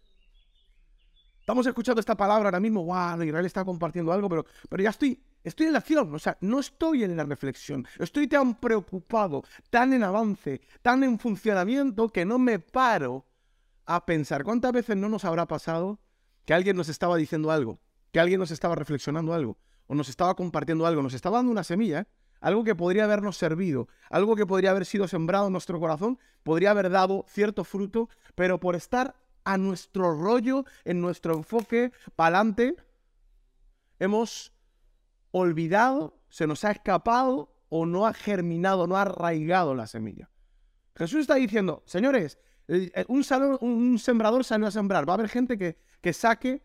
Estamos 1.39 1.67
escuchando 1.67 1.99
esta 1.99 2.17
palabra 2.17 2.47
ahora 2.47 2.59
mismo, 2.59 2.85
wow, 2.85 3.21
Israel 3.21 3.45
está 3.45 3.63
compartiendo 3.63 4.11
algo, 4.11 4.27
pero, 4.27 4.47
pero 4.67 4.81
ya 4.81 4.89
estoy, 4.89 5.23
estoy 5.43 5.67
en 5.67 5.73
la 5.73 5.79
acción, 5.79 6.11
o 6.11 6.17
sea, 6.17 6.39
no 6.41 6.57
estoy 6.59 7.03
en 7.03 7.15
la 7.15 7.25
reflexión, 7.25 7.87
estoy 7.99 8.27
tan 8.27 8.55
preocupado, 8.55 9.43
tan 9.69 9.93
en 9.93 10.01
avance, 10.01 10.59
tan 10.81 11.03
en 11.03 11.19
funcionamiento 11.19 12.09
que 12.09 12.25
no 12.25 12.39
me 12.39 12.57
paro 12.57 13.27
a 13.85 14.03
pensar. 14.07 14.43
¿Cuántas 14.43 14.71
veces 14.71 14.97
no 14.97 15.07
nos 15.07 15.23
habrá 15.23 15.47
pasado 15.47 15.99
que 16.45 16.55
alguien 16.55 16.75
nos 16.75 16.89
estaba 16.89 17.15
diciendo 17.15 17.51
algo, 17.51 17.79
que 18.11 18.19
alguien 18.19 18.39
nos 18.39 18.49
estaba 18.49 18.73
reflexionando 18.73 19.35
algo, 19.35 19.59
o 19.87 19.95
nos 19.95 20.09
estaba 20.09 20.35
compartiendo 20.35 20.85
algo, 20.85 21.01
nos 21.01 21.13
estaba 21.13 21.37
dando 21.37 21.51
una 21.51 21.63
semilla, 21.63 22.01
¿eh? 22.01 22.05
algo 22.39 22.63
que 22.63 22.75
podría 22.75 23.05
habernos 23.05 23.37
servido, 23.37 23.87
algo 24.09 24.35
que 24.35 24.45
podría 24.45 24.71
haber 24.71 24.85
sido 24.85 25.07
sembrado 25.07 25.47
en 25.47 25.53
nuestro 25.53 25.79
corazón, 25.79 26.19
podría 26.43 26.71
haber 26.71 26.89
dado 26.89 27.25
cierto 27.27 27.63
fruto, 27.63 28.09
pero 28.35 28.59
por 28.59 28.75
estar 28.75 29.15
a 29.43 29.57
nuestro 29.57 30.13
rollo, 30.13 30.65
en 30.85 31.01
nuestro 31.01 31.35
enfoque, 31.35 31.91
para 32.15 32.37
adelante, 32.37 32.75
hemos 33.99 34.53
olvidado, 35.31 36.19
se 36.29 36.47
nos 36.47 36.63
ha 36.63 36.71
escapado 36.71 37.53
o 37.69 37.85
no 37.85 38.05
ha 38.05 38.13
germinado, 38.13 38.87
no 38.87 38.97
ha 38.97 39.03
arraigado 39.03 39.73
la 39.73 39.87
semilla. 39.87 40.29
Jesús 40.95 41.21
está 41.21 41.35
diciendo, 41.35 41.83
señores, 41.85 42.37
un, 43.07 43.25
un 43.61 43.99
sembrador 43.99 44.43
salió 44.43 44.67
a 44.67 44.71
sembrar, 44.71 45.07
va 45.07 45.13
a 45.13 45.15
haber 45.15 45.29
gente 45.29 45.57
que 45.57 46.13
saque 46.13 46.61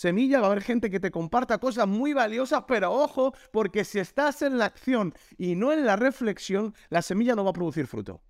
semilla, 0.00 0.40
va 0.40 0.46
a 0.46 0.50
haber 0.52 0.62
gente 0.62 0.88
que 0.88 0.98
te 0.98 1.10
comparta 1.10 1.58
cosas 1.58 1.86
muy 1.86 2.14
valiosas, 2.14 2.64
pero 2.66 2.90
ojo, 2.90 3.34
porque 3.52 3.84
si 3.84 3.98
estás 3.98 4.40
en 4.40 4.56
la 4.56 4.64
acción 4.64 5.12
y 5.36 5.56
no 5.56 5.72
en 5.72 5.84
la 5.84 5.96
reflexión, 5.96 6.74
la 6.88 7.02
semilla 7.02 7.34
no 7.34 7.44
va 7.44 7.50
a 7.50 7.52
producir 7.52 7.86
fruto. 7.86 8.22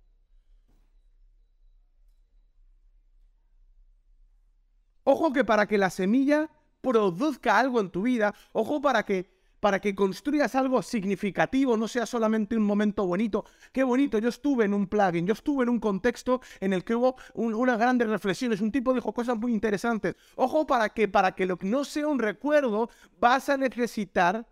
Ojo 5.05 5.31
que 5.31 5.45
para 5.45 5.65
que 5.65 5.77
la 5.77 5.89
semilla 5.89 6.49
produzca 6.81 7.57
algo 7.57 7.79
en 7.79 7.89
tu 7.89 8.01
vida, 8.01 8.35
ojo 8.51 8.81
para 8.81 9.05
que 9.05 9.40
para 9.61 9.79
que 9.79 9.95
construyas 9.95 10.55
algo 10.55 10.81
significativo, 10.81 11.77
no 11.77 11.87
sea 11.87 12.05
solamente 12.05 12.57
un 12.57 12.63
momento 12.63 13.05
bonito. 13.05 13.45
Qué 13.71 13.83
bonito, 13.83 14.17
yo 14.17 14.27
estuve 14.27 14.65
en 14.65 14.73
un 14.73 14.87
plugin, 14.87 15.25
yo 15.25 15.33
estuve 15.33 15.63
en 15.63 15.69
un 15.69 15.79
contexto 15.79 16.41
en 16.59 16.73
el 16.73 16.83
que 16.83 16.95
hubo 16.95 17.15
unas 17.35 17.77
grandes 17.77 18.09
reflexiones, 18.09 18.59
un 18.59 18.71
tipo 18.71 18.93
dijo 18.93 19.13
cosas 19.13 19.37
muy 19.37 19.53
interesantes. 19.53 20.15
Ojo 20.35 20.65
para 20.65 20.89
que 20.89 21.07
para 21.07 21.33
que 21.33 21.45
lo 21.45 21.57
no 21.61 21.85
sea 21.85 22.07
un 22.07 22.17
recuerdo, 22.17 22.89
vas 23.19 23.49
a 23.49 23.57
necesitar 23.57 24.47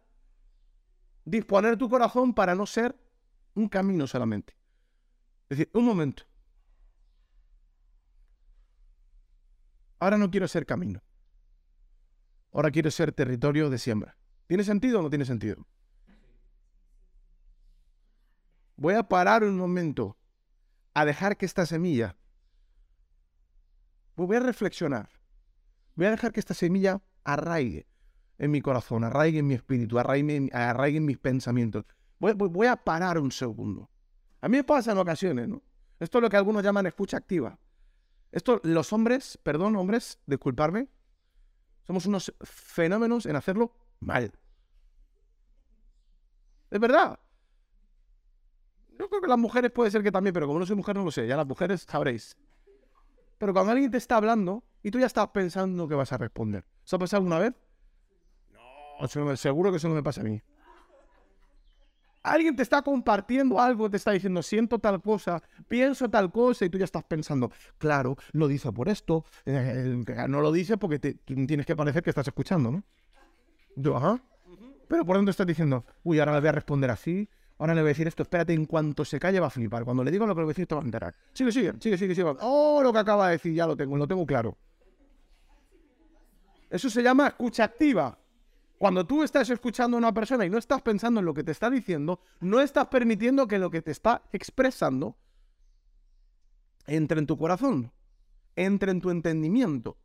disponer 1.25 1.75
tu 1.75 1.89
corazón 1.89 2.33
para 2.33 2.53
no 2.53 2.67
ser 2.67 2.95
un 3.55 3.67
camino 3.67 4.05
solamente. 4.05 4.55
Es 5.49 5.57
decir, 5.57 5.71
un 5.73 5.85
momento. 5.85 6.23
Ahora 9.97 10.19
no 10.19 10.29
quiero 10.29 10.47
ser 10.47 10.67
camino. 10.67 11.01
Ahora 12.53 12.69
quiero 12.69 12.91
ser 12.91 13.11
territorio 13.11 13.71
de 13.71 13.79
siembra. 13.79 14.18
¿Tiene 14.49 14.63
sentido 14.63 14.97
o 14.97 15.03
no 15.03 15.11
tiene 15.11 15.25
sentido? 15.25 15.63
Voy 18.77 18.95
a 18.95 19.03
parar 19.03 19.43
un 19.43 19.55
momento 19.55 20.17
a 20.95 21.05
dejar 21.05 21.37
que 21.37 21.45
esta 21.45 21.67
semilla, 21.67 22.17
voy 24.15 24.37
a 24.37 24.39
reflexionar, 24.39 25.07
voy 25.93 26.07
a 26.07 26.09
dejar 26.09 26.31
que 26.31 26.39
esta 26.39 26.55
semilla 26.55 26.99
arraigue 27.23 27.85
en 28.39 28.49
mi 28.49 28.59
corazón, 28.59 29.03
arraigue 29.03 29.37
en 29.37 29.45
mi 29.45 29.53
espíritu, 29.53 29.99
arraigue, 29.99 30.49
en 30.97 31.05
mis 31.05 31.19
pensamientos. 31.19 31.85
Voy, 32.17 32.33
voy, 32.33 32.65
a 32.65 32.75
parar 32.75 33.19
un 33.19 33.31
segundo. 33.31 33.91
A 34.41 34.49
mí 34.49 34.57
me 34.57 34.63
pasa 34.63 34.93
en 34.93 34.97
ocasiones, 34.97 35.47
¿no? 35.47 35.61
Esto 35.99 36.17
es 36.17 36.23
lo 36.23 36.29
que 36.29 36.37
algunos 36.37 36.63
llaman 36.63 36.87
escucha 36.87 37.17
activa. 37.17 37.59
Esto, 38.31 38.61
los 38.63 38.93
hombres, 38.93 39.37
perdón, 39.43 39.75
hombres, 39.75 40.17
disculparme, 40.25 40.87
somos 41.85 42.07
unos 42.07 42.33
fenómenos 42.41 43.27
en 43.27 43.35
hacerlo 43.35 43.75
mal. 43.99 44.38
Es 46.71 46.79
verdad. 46.79 47.19
Yo 48.97 49.07
creo 49.09 49.21
que 49.21 49.27
las 49.27 49.37
mujeres 49.37 49.71
puede 49.71 49.91
ser 49.91 50.03
que 50.03 50.11
también, 50.11 50.33
pero 50.33 50.47
como 50.47 50.59
no 50.59 50.65
soy 50.65 50.75
mujer 50.75 50.95
no 50.95 51.03
lo 51.03 51.11
sé. 51.11 51.25
Ya 51.25 51.37
las 51.37 51.47
mujeres 51.47 51.85
sabréis. 51.89 52.37
Pero 53.37 53.53
cuando 53.53 53.71
alguien 53.71 53.89
te 53.89 53.97
está 53.97 54.17
hablando 54.17 54.63
y 54.83 54.91
tú 54.91 54.99
ya 54.99 55.05
estás 55.05 55.29
pensando 55.29 55.87
que 55.87 55.95
vas 55.95 56.11
a 56.11 56.17
responder. 56.17 56.65
¿Eso 56.85 56.97
ha 56.97 56.99
pasado 56.99 57.19
alguna 57.19 57.39
vez? 57.39 57.53
No, 58.51 59.35
seguro 59.37 59.71
que 59.71 59.77
eso 59.77 59.87
no 59.87 59.95
me 59.95 60.03
pasa 60.03 60.21
a 60.21 60.25
mí. 60.25 60.41
Alguien 62.21 62.55
te 62.55 62.63
está 62.63 62.81
compartiendo 62.81 63.61
algo, 63.61 63.89
te 63.89 63.95
está 63.95 64.11
diciendo, 64.11 64.43
siento 64.43 64.77
tal 64.77 65.01
cosa, 65.01 65.41
pienso 65.69 66.09
tal 66.09 66.29
cosa, 66.31 66.65
y 66.65 66.69
tú 66.69 66.77
ya 66.77 66.83
estás 66.83 67.05
pensando, 67.05 67.49
claro, 67.77 68.17
lo 68.33 68.49
dice 68.49 68.73
por 68.73 68.89
esto, 68.89 69.23
eh, 69.45 70.03
no 70.27 70.41
lo 70.41 70.51
dice 70.51 70.77
porque 70.77 70.99
te, 70.99 71.13
tienes 71.13 71.65
que 71.65 71.77
parecer 71.77 72.03
que 72.03 72.09
estás 72.09 72.27
escuchando, 72.27 72.71
¿no? 72.71 72.83
Yo, 73.77 73.95
ajá. 73.95 74.21
Pero 74.89 75.05
por 75.05 75.17
dentro 75.17 75.29
estás 75.29 75.45
diciendo, 75.45 75.85
uy, 76.03 76.19
ahora 76.19 76.33
le 76.33 76.39
voy 76.39 76.49
a 76.49 76.51
responder 76.51 76.89
así, 76.89 77.29
ahora 77.59 77.75
le 77.75 77.81
voy 77.81 77.89
a 77.89 77.91
decir 77.91 78.07
esto, 78.07 78.23
espérate, 78.23 78.53
en 78.53 78.65
cuanto 78.65 79.05
se 79.05 79.19
calle 79.19 79.39
va 79.39 79.45
a 79.45 79.51
flipar. 79.51 79.85
Cuando 79.85 80.03
le 80.03 80.09
digo 80.09 80.25
lo 80.25 80.33
que 80.33 80.41
le 80.41 80.45
voy 80.45 80.49
a 80.51 80.55
decir, 80.55 80.65
te 80.65 80.73
va 80.73 80.81
a 80.81 80.83
enterar. 80.83 81.15
Sigue, 81.31 81.51
sigue, 81.51 81.73
sigue, 81.79 81.95
sigue, 81.95 82.15
sigue. 82.15 82.35
Oh, 82.41 82.81
lo 82.81 82.91
que 82.91 82.97
acaba 82.97 83.27
de 83.27 83.33
decir, 83.33 83.53
ya 83.53 83.67
lo 83.67 83.77
tengo, 83.77 83.95
lo 83.95 84.07
tengo 84.07 84.25
claro. 84.25 84.57
Eso 86.71 86.89
se 86.89 87.03
llama 87.03 87.27
escucha 87.27 87.65
activa. 87.65 88.17
Cuando 88.79 89.05
tú 89.05 89.21
estás 89.21 89.47
escuchando 89.51 89.95
a 89.95 89.99
una 89.99 90.11
persona 90.11 90.43
y 90.43 90.49
no 90.49 90.57
estás 90.57 90.81
pensando 90.81 91.19
en 91.19 91.27
lo 91.27 91.35
que 91.35 91.43
te 91.43 91.51
está 91.51 91.69
diciendo, 91.69 92.19
no 92.39 92.59
estás 92.59 92.87
permitiendo 92.87 93.47
que 93.47 93.59
lo 93.59 93.69
que 93.69 93.83
te 93.83 93.91
está 93.91 94.23
expresando 94.31 95.15
entre 96.87 97.19
en 97.19 97.27
tu 97.27 97.37
corazón, 97.37 97.91
entre 98.55 98.89
en 98.89 99.01
tu 99.01 99.11
entendimiento. 99.11 99.97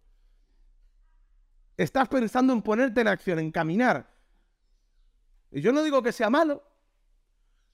Estás 1.79 2.07
pensando 2.09 2.53
en 2.53 2.61
ponerte 2.61 3.01
en 3.01 3.09
acción, 3.09 3.39
en 3.39 3.51
caminar. 3.51 4.14
Y 5.55 5.61
yo 5.61 5.73
no 5.73 5.85
digo 5.85 6.03
que 6.03 6.11
sea 6.13 6.29
malo. 6.29 6.63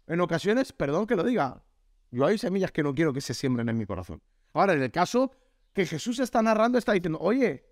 En 0.07 0.21
ocasiones, 0.21 0.73
perdón 0.73 1.07
que 1.07 1.17
lo 1.17 1.25
diga, 1.25 1.65
yo 2.11 2.27
hay 2.27 2.37
semillas 2.37 2.73
que 2.73 2.83
no 2.83 2.95
quiero 2.95 3.13
que 3.13 3.23
se 3.23 3.33
siembren 3.33 3.69
en 3.71 3.79
mi 3.79 3.87
corazón. 3.87 4.21
Ahora, 4.53 4.75
en 4.75 4.83
el 4.83 4.91
caso 4.91 5.33
que 5.73 5.87
Jesús 5.87 6.19
está 6.19 6.43
narrando, 6.43 6.77
está 6.77 6.93
diciendo, 6.93 7.19
oye, 7.21 7.65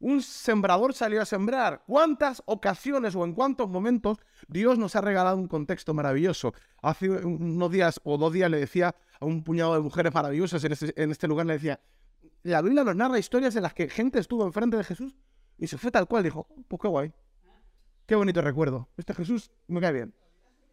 Un 0.00 0.20
sembrador 0.20 0.92
salió 0.92 1.22
a 1.22 1.24
sembrar. 1.24 1.82
¿Cuántas 1.86 2.42
ocasiones 2.46 3.14
o 3.14 3.24
en 3.24 3.32
cuántos 3.32 3.70
momentos 3.70 4.18
Dios 4.48 4.78
nos 4.78 4.96
ha 4.96 5.00
regalado 5.00 5.36
un 5.36 5.48
contexto 5.48 5.94
maravilloso? 5.94 6.52
Hace 6.82 7.08
unos 7.08 7.70
días 7.70 8.00
o 8.04 8.18
dos 8.18 8.32
días 8.32 8.50
le 8.50 8.58
decía 8.58 8.94
a 9.20 9.24
un 9.24 9.42
puñado 9.42 9.74
de 9.74 9.80
mujeres 9.80 10.12
maravillosas 10.12 10.62
en 10.64 10.72
este, 10.72 11.02
en 11.02 11.10
este 11.10 11.26
lugar, 11.28 11.46
le 11.46 11.54
decía, 11.54 11.80
la 12.42 12.60
Biblia 12.60 12.84
nos 12.84 12.96
narra 12.96 13.18
historias 13.18 13.56
en 13.56 13.62
las 13.62 13.72
que 13.72 13.88
gente 13.88 14.18
estuvo 14.18 14.44
enfrente 14.44 14.76
de 14.76 14.84
Jesús 14.84 15.16
y 15.56 15.68
se 15.68 15.78
fue 15.78 15.90
tal 15.90 16.06
cual. 16.06 16.24
Dijo, 16.24 16.48
pues 16.68 16.82
qué 16.82 16.88
guay. 16.88 17.12
Qué 18.06 18.14
bonito 18.14 18.42
recuerdo. 18.42 18.88
Este 18.96 19.14
Jesús 19.14 19.50
me 19.66 19.80
cae 19.80 19.92
bien. 19.92 20.14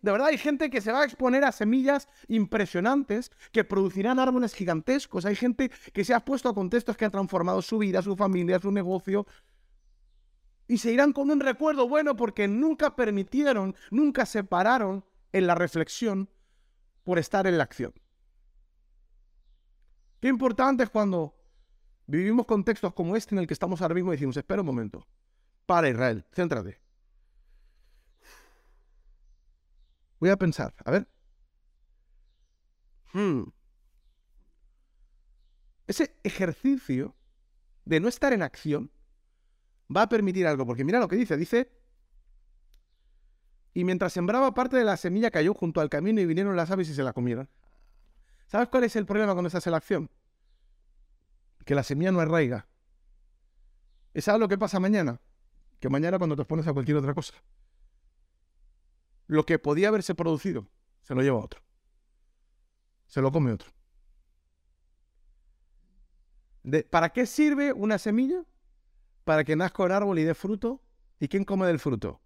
De 0.01 0.11
verdad 0.11 0.27
hay 0.27 0.37
gente 0.37 0.69
que 0.69 0.81
se 0.81 0.91
va 0.91 1.01
a 1.01 1.05
exponer 1.05 1.43
a 1.43 1.51
semillas 1.51 2.07
impresionantes 2.27 3.31
que 3.51 3.63
producirán 3.63 4.19
árboles 4.19 4.53
gigantescos. 4.53 5.25
Hay 5.25 5.35
gente 5.35 5.69
que 5.93 6.03
se 6.03 6.13
ha 6.13 6.25
puesto 6.25 6.49
a 6.49 6.55
contextos 6.55 6.97
que 6.97 7.05
han 7.05 7.11
transformado 7.11 7.61
su 7.61 7.77
vida, 7.77 8.01
su 8.01 8.15
familia, 8.15 8.59
su 8.59 8.71
negocio. 8.71 9.27
Y 10.67 10.79
se 10.79 10.91
irán 10.91 11.13
con 11.13 11.29
un 11.29 11.39
recuerdo 11.39 11.87
bueno 11.87 12.15
porque 12.15 12.47
nunca 12.47 12.95
permitieron, 12.95 13.75
nunca 13.91 14.25
se 14.25 14.43
pararon 14.43 15.05
en 15.31 15.45
la 15.45 15.53
reflexión 15.53 16.29
por 17.03 17.19
estar 17.19 17.45
en 17.45 17.57
la 17.57 17.63
acción. 17.63 17.93
Qué 20.19 20.29
importante 20.29 20.83
es 20.83 20.89
cuando 20.89 21.35
vivimos 22.07 22.45
contextos 22.45 22.93
como 22.93 23.15
este 23.15 23.35
en 23.35 23.39
el 23.39 23.47
que 23.47 23.53
estamos 23.53 23.81
ahora 23.81 23.95
mismo 23.95 24.11
y 24.11 24.15
decimos, 24.15 24.37
espera 24.37 24.61
un 24.61 24.67
momento, 24.67 25.05
para 25.65 25.89
Israel, 25.89 26.25
céntrate. 26.31 26.80
Voy 30.21 30.29
a 30.29 30.37
pensar, 30.37 30.75
a 30.85 30.91
ver. 30.91 31.07
Hmm. 33.11 33.45
Ese 35.87 36.15
ejercicio 36.23 37.15
de 37.85 37.99
no 37.99 38.07
estar 38.07 38.31
en 38.31 38.43
acción 38.43 38.91
va 39.93 40.03
a 40.03 40.09
permitir 40.09 40.45
algo, 40.45 40.65
porque 40.67 40.85
mira 40.85 40.99
lo 40.99 41.07
que 41.07 41.15
dice, 41.15 41.35
dice, 41.37 41.71
y 43.73 43.83
mientras 43.83 44.13
sembraba 44.13 44.53
parte 44.53 44.77
de 44.77 44.83
la 44.83 44.95
semilla 44.95 45.31
cayó 45.31 45.55
junto 45.55 45.81
al 45.81 45.89
camino 45.89 46.21
y 46.21 46.27
vinieron 46.27 46.55
las 46.55 46.69
aves 46.69 46.87
y 46.89 46.93
se 46.93 47.01
la 47.01 47.13
comieron. 47.13 47.49
¿Sabes 48.45 48.69
cuál 48.69 48.83
es 48.83 48.95
el 48.95 49.07
problema 49.07 49.33
cuando 49.33 49.47
estás 49.47 49.65
en 49.65 49.71
la 49.71 49.77
acción? 49.77 50.11
Que 51.65 51.73
la 51.73 51.81
semilla 51.81 52.11
no 52.11 52.19
arraiga. 52.19 52.67
¿Y 54.13 54.21
sabes 54.21 54.39
lo 54.39 54.47
que 54.47 54.59
pasa 54.59 54.79
mañana? 54.79 55.19
Que 55.79 55.89
mañana 55.89 56.19
cuando 56.19 56.35
te 56.35 56.45
pones 56.45 56.67
a 56.67 56.73
cualquier 56.73 56.97
otra 56.97 57.15
cosa, 57.15 57.33
lo 59.31 59.45
que 59.45 59.59
podía 59.59 59.87
haberse 59.87 60.13
producido 60.13 60.67
se 61.03 61.15
lo 61.15 61.21
lleva 61.21 61.39
otro. 61.39 61.61
Se 63.07 63.21
lo 63.21 63.31
come 63.31 63.53
otro. 63.53 63.71
¿Para 66.89 67.13
qué 67.13 67.25
sirve 67.25 67.71
una 67.71 67.97
semilla? 67.97 68.43
Para 69.23 69.45
que 69.45 69.55
nazca 69.55 69.83
un 69.83 69.93
árbol 69.93 70.19
y 70.19 70.25
dé 70.25 70.35
fruto. 70.35 70.83
¿Y 71.17 71.29
quién 71.29 71.45
come 71.45 71.65
del 71.65 71.79
fruto? 71.79 72.19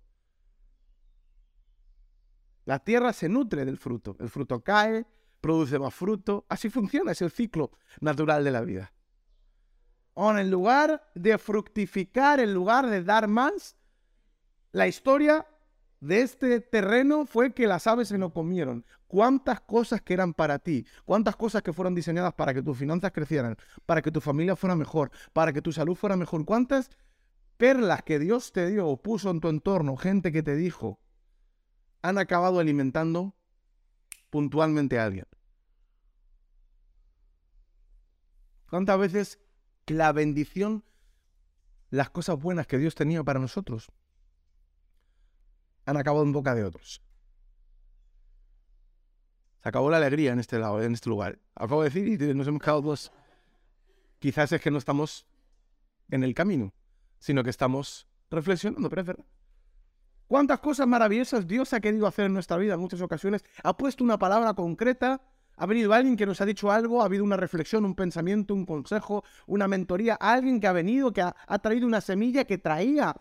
La 2.65 2.79
tierra 2.79 3.13
se 3.13 3.29
nutre 3.29 3.65
del 3.65 3.77
fruto. 3.77 4.15
El 4.19 4.29
fruto 4.29 4.63
cae, 4.63 5.05
produce 5.41 5.77
más 5.77 5.93
fruto. 5.93 6.47
Así 6.49 6.71
funciona, 6.71 7.11
es 7.11 7.21
el 7.21 7.29
ciclo 7.29 7.69
natural 8.01 8.43
de 8.43 8.51
la 8.51 8.61
vida. 8.61 8.91
O 10.15 10.35
en 10.35 10.49
lugar 10.49 11.11
de 11.13 11.37
fructificar, 11.37 12.39
en 12.39 12.51
lugar 12.51 12.87
de 12.87 13.03
dar 13.03 13.27
más, 13.27 13.75
la 14.71 14.87
historia 14.87 15.45
de 16.05 16.21
este 16.21 16.59
terreno 16.59 17.25
fue 17.25 17.53
que 17.53 17.65
las 17.65 17.87
aves 17.87 18.09
se 18.09 18.17
lo 18.17 18.31
comieron. 18.31 18.85
¿Cuántas 19.07 19.61
cosas 19.61 20.01
que 20.01 20.13
eran 20.13 20.33
para 20.33 20.59
ti? 20.59 20.85
¿Cuántas 21.03 21.35
cosas 21.35 21.63
que 21.63 21.73
fueron 21.73 21.95
diseñadas 21.95 22.33
para 22.33 22.53
que 22.53 22.61
tus 22.61 22.77
finanzas 22.77 23.11
crecieran? 23.11 23.57
Para 23.85 24.01
que 24.01 24.11
tu 24.11 24.21
familia 24.21 24.55
fuera 24.55 24.75
mejor? 24.75 25.09
Para 25.33 25.51
que 25.51 25.61
tu 25.61 25.71
salud 25.71 25.95
fuera 25.95 26.15
mejor? 26.15 26.45
¿Cuántas 26.45 26.91
perlas 27.57 28.03
que 28.03 28.19
Dios 28.19 28.51
te 28.51 28.67
dio 28.67 28.87
o 28.87 29.01
puso 29.01 29.31
en 29.31 29.39
tu 29.39 29.49
entorno, 29.49 29.95
gente 29.95 30.31
que 30.31 30.43
te 30.43 30.55
dijo, 30.55 30.99
han 32.01 32.17
acabado 32.17 32.59
alimentando 32.59 33.35
puntualmente 34.29 34.99
a 34.99 35.05
alguien? 35.05 35.25
¿Cuántas 38.69 38.99
veces 38.99 39.39
la 39.87 40.11
bendición, 40.11 40.83
las 41.89 42.09
cosas 42.11 42.39
buenas 42.39 42.67
que 42.67 42.77
Dios 42.77 42.93
tenía 42.93 43.23
para 43.23 43.39
nosotros, 43.39 43.91
han 45.85 45.97
acabado 45.97 46.23
en 46.23 46.31
boca 46.31 46.55
de 46.55 46.63
otros. 46.63 47.01
Se 49.61 49.69
acabó 49.69 49.89
la 49.89 49.97
alegría 49.97 50.31
en 50.31 50.39
este 50.39 50.59
lado, 50.59 50.81
en 50.81 50.93
este 50.93 51.09
lugar. 51.09 51.39
Acabo 51.55 51.81
de 51.83 51.89
decir 51.89 52.07
y 52.07 52.33
nos 52.33 52.47
hemos 52.47 52.61
quedado 52.61 52.81
dos. 52.81 53.11
Quizás 54.19 54.51
es 54.51 54.61
que 54.61 54.71
no 54.71 54.77
estamos 54.77 55.25
en 56.09 56.23
el 56.23 56.33
camino, 56.33 56.73
sino 57.19 57.43
que 57.43 57.49
estamos 57.49 58.07
reflexionando, 58.29 58.89
pero 58.89 59.01
es 59.01 59.07
verdad. 59.07 59.25
¿Cuántas 60.27 60.59
cosas 60.59 60.87
maravillosas 60.87 61.47
Dios 61.47 61.73
ha 61.73 61.79
querido 61.79 62.07
hacer 62.07 62.25
en 62.25 62.33
nuestra 62.33 62.57
vida 62.57 62.73
en 62.73 62.79
muchas 62.79 63.01
ocasiones? 63.01 63.43
Ha 63.63 63.77
puesto 63.77 64.03
una 64.03 64.17
palabra 64.17 64.55
concreta, 64.55 65.21
ha 65.57 65.65
venido 65.67 65.93
alguien 65.93 66.17
que 66.17 66.25
nos 66.25 66.41
ha 66.41 66.45
dicho 66.45 66.71
algo, 66.71 67.01
ha 67.01 67.05
habido 67.05 67.23
una 67.23 67.37
reflexión, 67.37 67.85
un 67.85 67.95
pensamiento, 67.95 68.53
un 68.53 68.65
consejo, 68.65 69.23
una 69.45 69.67
mentoría, 69.67 70.15
alguien 70.15 70.59
que 70.59 70.67
ha 70.67 70.73
venido, 70.73 71.13
que 71.13 71.21
ha, 71.21 71.59
traído 71.59 71.85
una 71.85 72.01
semilla 72.01 72.45
que 72.45 72.57
traía 72.57 73.15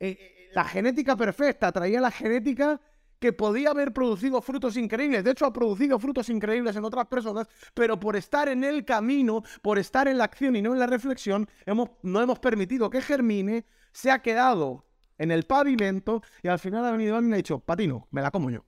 eh, 0.00 0.50
la 0.52 0.64
genética 0.64 1.16
perfecta, 1.16 1.72
traía 1.72 2.00
la 2.00 2.10
genética 2.10 2.80
que 3.18 3.32
podía 3.32 3.70
haber 3.70 3.92
producido 3.92 4.42
frutos 4.42 4.76
increíbles. 4.76 5.24
De 5.24 5.30
hecho, 5.30 5.46
ha 5.46 5.52
producido 5.52 5.98
frutos 5.98 6.28
increíbles 6.28 6.76
en 6.76 6.84
otras 6.84 7.06
personas, 7.06 7.48
pero 7.72 7.98
por 7.98 8.16
estar 8.16 8.48
en 8.48 8.64
el 8.64 8.84
camino, 8.84 9.42
por 9.62 9.78
estar 9.78 10.08
en 10.08 10.18
la 10.18 10.24
acción 10.24 10.56
y 10.56 10.62
no 10.62 10.74
en 10.74 10.78
la 10.78 10.86
reflexión, 10.86 11.48
hemos, 11.64 11.90
no 12.02 12.20
hemos 12.20 12.38
permitido 12.38 12.90
que 12.90 13.00
germine, 13.00 13.64
se 13.92 14.10
ha 14.10 14.20
quedado 14.20 14.86
en 15.16 15.30
el 15.30 15.44
pavimento 15.44 16.22
y 16.42 16.48
al 16.48 16.58
final 16.58 16.84
ha 16.84 16.90
venido 16.90 17.16
alguien 17.16 17.30
y 17.30 17.34
ha 17.34 17.36
dicho, 17.36 17.60
patino, 17.60 18.08
me 18.10 18.20
la 18.20 18.30
como 18.30 18.50
yo. 18.50 18.64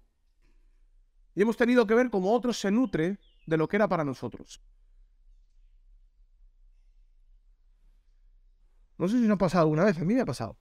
Y 1.35 1.43
hemos 1.43 1.57
tenido 1.57 1.87
que 1.87 1.95
ver 1.95 2.09
cómo 2.09 2.33
otro 2.33 2.53
se 2.53 2.71
nutre 2.71 3.19
de 3.47 3.57
lo 3.57 3.69
que 3.69 3.77
era 3.77 3.89
para 3.89 4.05
nosotros. 4.05 4.63
No 8.97 9.07
sé 9.09 9.19
si 9.19 9.27
no 9.27 9.35
ha 9.35 9.39
pasado 9.39 9.65
alguna 9.65 9.85
vez, 9.85 9.99
a 9.99 10.05
mí 10.05 10.15
me 10.15 10.23
ha 10.23 10.27
pasado. 10.27 10.57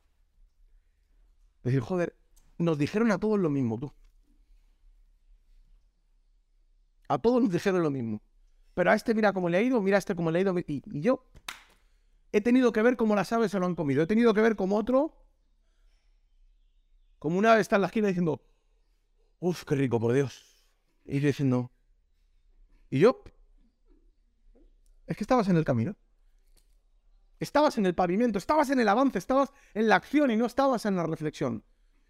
Decir, 1.66 1.82
joder, 1.82 2.16
nos 2.60 2.78
dijeron 2.78 3.12
a 3.12 3.18
todos 3.18 3.40
lo 3.40 3.50
mismo, 3.50 3.80
tú. 3.80 3.92
A 7.08 7.18
todos 7.18 7.42
nos 7.42 7.52
dijeron 7.52 7.82
lo 7.82 7.90
mismo. 7.90 8.22
Pero 8.76 8.92
a 8.92 8.94
este 8.94 9.16
mira 9.16 9.34
cómo 9.34 9.50
le 9.50 9.58
ha 9.58 9.62
ido, 9.64 9.82
mira 9.82 9.98
a 9.98 10.00
este 10.00 10.16
cómo 10.16 10.30
le 10.30 10.38
ha 10.38 10.42
ido. 10.44 10.56
Y, 10.60 10.84
yo 11.02 11.26
he 12.32 12.40
tenido 12.42 12.72
que 12.72 12.84
ver 12.84 12.98
cómo 12.98 13.16
las 13.16 13.34
aves 13.34 13.50
se 13.50 13.60
lo 13.60 13.66
han 13.66 13.74
comido. 13.74 14.04
He 14.04 14.08
tenido 14.08 14.32
que 14.36 14.42
ver 14.42 14.56
como 14.56 14.78
otro, 14.78 15.16
como 17.18 17.40
una 17.40 17.54
ave 17.54 17.62
está 17.62 17.78
en 17.78 17.82
la 17.82 17.88
esquina 17.88 18.10
diciendo, 18.10 18.44
uff, 19.40 19.64
qué 19.64 19.74
rico, 19.74 20.00
por 20.00 20.14
Dios. 20.14 20.64
Y 21.04 21.20
yo 21.20 21.28
diciendo, 21.28 21.72
y 22.92 23.00
yo, 23.00 23.24
es 25.08 25.18
que 25.18 25.24
estabas 25.24 25.50
en 25.50 25.58
el 25.58 25.66
camino. 25.66 25.96
Estabas 27.46 27.78
en 27.78 27.86
el 27.86 27.94
pavimento, 27.94 28.40
estabas 28.40 28.72
en 28.72 28.80
el 28.80 28.90
avance, 28.90 29.20
estabas 29.20 29.54
en 29.76 29.88
la 29.88 29.98
acción 29.98 30.32
y 30.32 30.36
no 30.36 30.48
estabas 30.48 30.84
en 30.88 30.96
la 30.96 31.06
reflexión. 31.06 31.64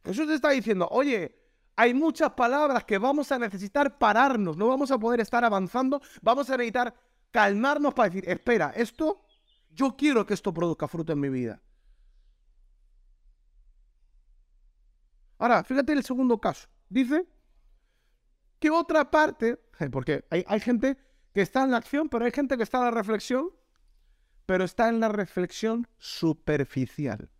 Jesús 0.05 0.27
te 0.27 0.35
está 0.35 0.51
diciendo, 0.51 0.87
oye, 0.91 1.35
hay 1.75 1.93
muchas 1.93 2.31
palabras 2.31 2.85
que 2.85 2.97
vamos 2.97 3.33
a 3.33 3.37
necesitar 3.37 3.97
pararnos, 3.97 4.55
no 4.55 4.69
vamos 4.69 4.91
a 4.91 4.97
poder 4.97 5.19
estar 5.19 5.43
avanzando, 5.43 6.01
vamos 6.21 6.49
a 6.49 6.55
necesitar 6.55 6.95
calmarnos 7.31 7.93
para 7.93 8.07
decir, 8.07 8.29
espera, 8.29 8.71
esto, 8.77 9.25
yo 9.71 9.97
quiero 9.97 10.25
que 10.25 10.35
esto 10.35 10.53
produzca 10.53 10.87
fruto 10.87 11.11
en 11.11 11.19
mi 11.19 11.27
vida. 11.27 11.61
Ahora, 15.37 15.65
fíjate 15.65 15.91
el 15.91 16.03
segundo 16.05 16.39
caso. 16.39 16.69
Dice 16.87 17.27
que 18.57 18.69
otra 18.69 19.11
parte, 19.11 19.59
porque 19.91 20.23
hay, 20.29 20.45
hay 20.47 20.61
gente 20.61 20.97
que 21.33 21.41
está 21.41 21.65
en 21.65 21.71
la 21.71 21.77
acción, 21.77 22.07
pero 22.07 22.23
hay 22.23 22.31
gente 22.31 22.55
que 22.55 22.63
está 22.63 22.77
en 22.77 22.85
la 22.85 22.91
reflexión 22.91 23.49
pero 24.45 24.63
está 24.63 24.89
en 24.89 24.99
la 24.99 25.09
reflexión 25.09 25.87
superficial. 25.97 27.31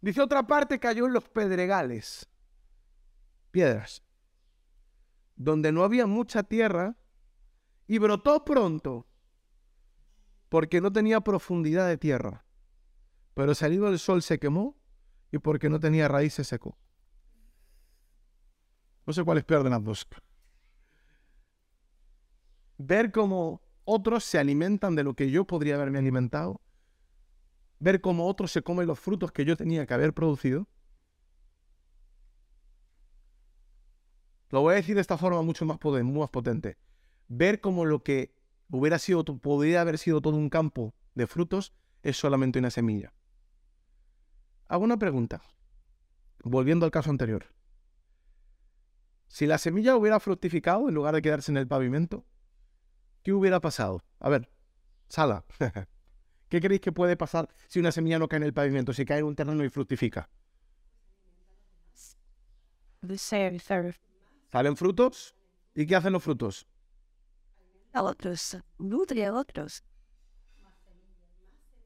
Dice 0.00 0.20
otra 0.20 0.46
parte, 0.46 0.78
cayó 0.78 1.06
en 1.06 1.12
los 1.12 1.28
pedregales, 1.28 2.28
piedras, 3.50 4.02
donde 5.36 5.72
no 5.72 5.84
había 5.84 6.06
mucha 6.06 6.42
tierra 6.42 6.96
y 7.86 7.98
brotó 7.98 8.44
pronto, 8.44 9.06
porque 10.48 10.80
no 10.80 10.92
tenía 10.92 11.20
profundidad 11.20 11.88
de 11.88 11.98
tierra. 11.98 12.44
Pero 13.34 13.54
salido 13.54 13.88
el 13.88 13.98
sol 13.98 14.22
se 14.22 14.38
quemó 14.38 14.76
y 15.30 15.38
porque 15.38 15.70
no 15.70 15.80
tenía 15.80 16.08
raíz 16.08 16.34
se 16.34 16.44
secó. 16.44 16.76
No 19.06 19.12
sé 19.12 19.24
cuáles 19.24 19.44
pierden 19.44 19.70
las 19.70 19.82
dos. 19.82 20.06
Ver 22.78 23.10
cómo 23.10 23.62
otros 23.84 24.24
se 24.24 24.38
alimentan 24.38 24.94
de 24.94 25.04
lo 25.04 25.14
que 25.14 25.30
yo 25.30 25.46
podría 25.46 25.74
haberme 25.74 25.98
alimentado, 25.98 26.60
ver 27.78 28.00
cómo 28.00 28.26
otros 28.28 28.52
se 28.52 28.62
comen 28.62 28.86
los 28.86 29.00
frutos 29.00 29.32
que 29.32 29.44
yo 29.44 29.56
tenía 29.56 29.86
que 29.86 29.94
haber 29.94 30.14
producido. 30.14 30.68
Lo 34.50 34.60
voy 34.60 34.74
a 34.74 34.76
decir 34.76 34.94
de 34.94 35.00
esta 35.00 35.18
forma 35.18 35.42
mucho 35.42 35.64
más, 35.64 35.78
potente. 35.78 36.76
Ver 37.28 37.60
cómo 37.60 37.84
lo 37.84 38.02
que 38.02 38.34
hubiera 38.70 38.98
sido, 38.98 39.24
podría 39.24 39.80
haber 39.80 39.98
sido 39.98 40.20
todo 40.20 40.36
un 40.36 40.50
campo 40.50 40.94
de 41.14 41.26
frutos, 41.26 41.72
es 42.02 42.16
solamente 42.16 42.58
una 42.58 42.70
semilla. 42.70 43.14
Hago 44.68 44.84
una 44.84 44.98
pregunta, 44.98 45.42
volviendo 46.44 46.84
al 46.84 46.92
caso 46.92 47.10
anterior. 47.10 47.46
Si 49.26 49.46
la 49.46 49.58
semilla 49.58 49.96
hubiera 49.96 50.20
fructificado 50.20 50.88
en 50.88 50.94
lugar 50.94 51.14
de 51.14 51.22
quedarse 51.22 51.50
en 51.50 51.56
el 51.56 51.66
pavimento, 51.66 52.26
¿qué 53.22 53.32
hubiera 53.32 53.60
pasado? 53.60 54.02
A 54.20 54.28
ver, 54.28 54.48
Sala, 55.08 55.44
¿qué 56.48 56.60
creéis 56.60 56.80
que 56.80 56.92
puede 56.92 57.16
pasar 57.16 57.48
si 57.68 57.80
una 57.80 57.92
semilla 57.92 58.18
no 58.18 58.28
cae 58.28 58.38
en 58.38 58.44
el 58.44 58.54
pavimento, 58.54 58.92
si 58.92 59.04
cae 59.04 59.18
en 59.18 59.26
un 59.26 59.36
terreno 59.36 59.64
y 59.64 59.68
fructifica? 59.68 60.28
¿Salen 64.50 64.76
frutos? 64.76 65.34
¿Y 65.74 65.86
qué 65.86 65.96
hacen 65.96 66.12
los 66.12 66.22
frutos? 66.22 66.66
A 67.92 68.02
otros, 68.02 68.58
nutre 68.78 69.26
a 69.26 69.34
otros. 69.34 69.84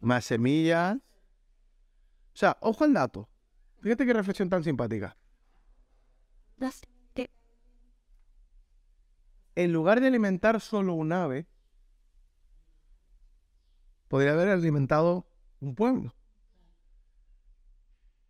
Más 0.01 0.25
semillas. 0.25 0.97
O 0.97 2.39
sea, 2.39 2.57
ojo 2.61 2.85
al 2.85 2.93
dato. 2.93 3.29
Fíjate 3.81 4.05
qué 4.05 4.13
reflexión 4.13 4.49
tan 4.49 4.63
simpática. 4.63 5.17
En 9.57 9.73
lugar 9.73 10.03
de 10.03 10.07
alimentar 10.07 10.61
solo 10.61 10.93
un 10.93 11.13
ave, 11.13 11.47
podría 14.09 14.35
haber 14.35 14.49
alimentado 14.51 15.27
un 15.61 15.75
pueblo. 15.75 16.15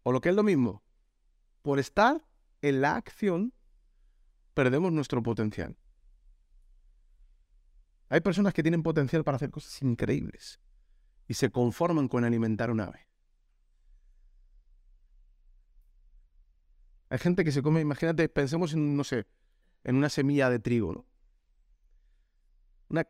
O 0.04 0.12
lo 0.12 0.20
que 0.20 0.28
es 0.28 0.36
lo 0.36 0.44
mismo, 0.44 0.84
por 1.62 1.80
estar 1.80 2.24
en 2.62 2.80
la 2.80 2.94
acción, 2.94 3.52
perdemos 4.54 4.92
nuestro 4.92 5.20
potencial. 5.20 5.76
Hay 8.08 8.20
personas 8.20 8.54
que 8.54 8.62
tienen 8.62 8.84
potencial 8.84 9.24
para 9.24 9.34
hacer 9.34 9.50
cosas 9.50 9.82
increíbles 9.82 10.60
y 11.26 11.34
se 11.34 11.50
conforman 11.50 12.06
con 12.06 12.24
alimentar 12.24 12.70
un 12.70 12.80
ave. 12.80 13.08
Hay 17.08 17.18
gente 17.18 17.44
que 17.44 17.50
se 17.50 17.62
come, 17.62 17.80
imagínate, 17.80 18.28
pensemos 18.28 18.74
en, 18.74 18.96
no 18.96 19.02
sé, 19.02 19.26
en 19.82 19.96
una 19.96 20.08
semilla 20.08 20.50
de 20.50 20.60
trigo, 20.60 20.92
¿no? 20.92 21.15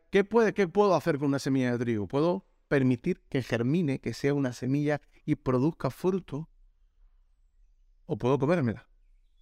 ¿Qué, 0.09 0.23
puede, 0.23 0.53
¿Qué 0.53 0.67
puedo 0.67 0.95
hacer 0.95 1.17
con 1.17 1.27
una 1.29 1.39
semilla 1.39 1.71
de 1.71 1.77
trigo? 1.77 2.07
Puedo 2.07 2.45
permitir 2.67 3.21
que 3.29 3.41
germine, 3.41 3.99
que 3.99 4.13
sea 4.13 4.33
una 4.33 4.53
semilla 4.53 5.01
y 5.25 5.35
produzca 5.35 5.89
fruto, 5.89 6.49
o 8.05 8.17
puedo 8.17 8.39
comérmela. 8.39 8.87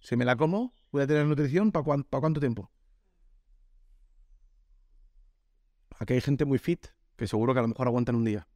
Si 0.00 0.16
me 0.16 0.24
la 0.24 0.36
como, 0.36 0.74
voy 0.92 1.02
a 1.02 1.06
tener 1.06 1.26
nutrición 1.26 1.72
para 1.72 1.84
cuánto 1.84 2.40
tiempo. 2.40 2.70
Aquí 5.98 6.12
hay 6.14 6.20
gente 6.20 6.44
muy 6.44 6.58
fit 6.58 6.86
que 7.16 7.26
seguro 7.26 7.54
que 7.54 7.60
a 7.60 7.62
lo 7.62 7.68
mejor 7.68 7.86
aguantan 7.86 8.16
un 8.16 8.24
día. 8.24 8.46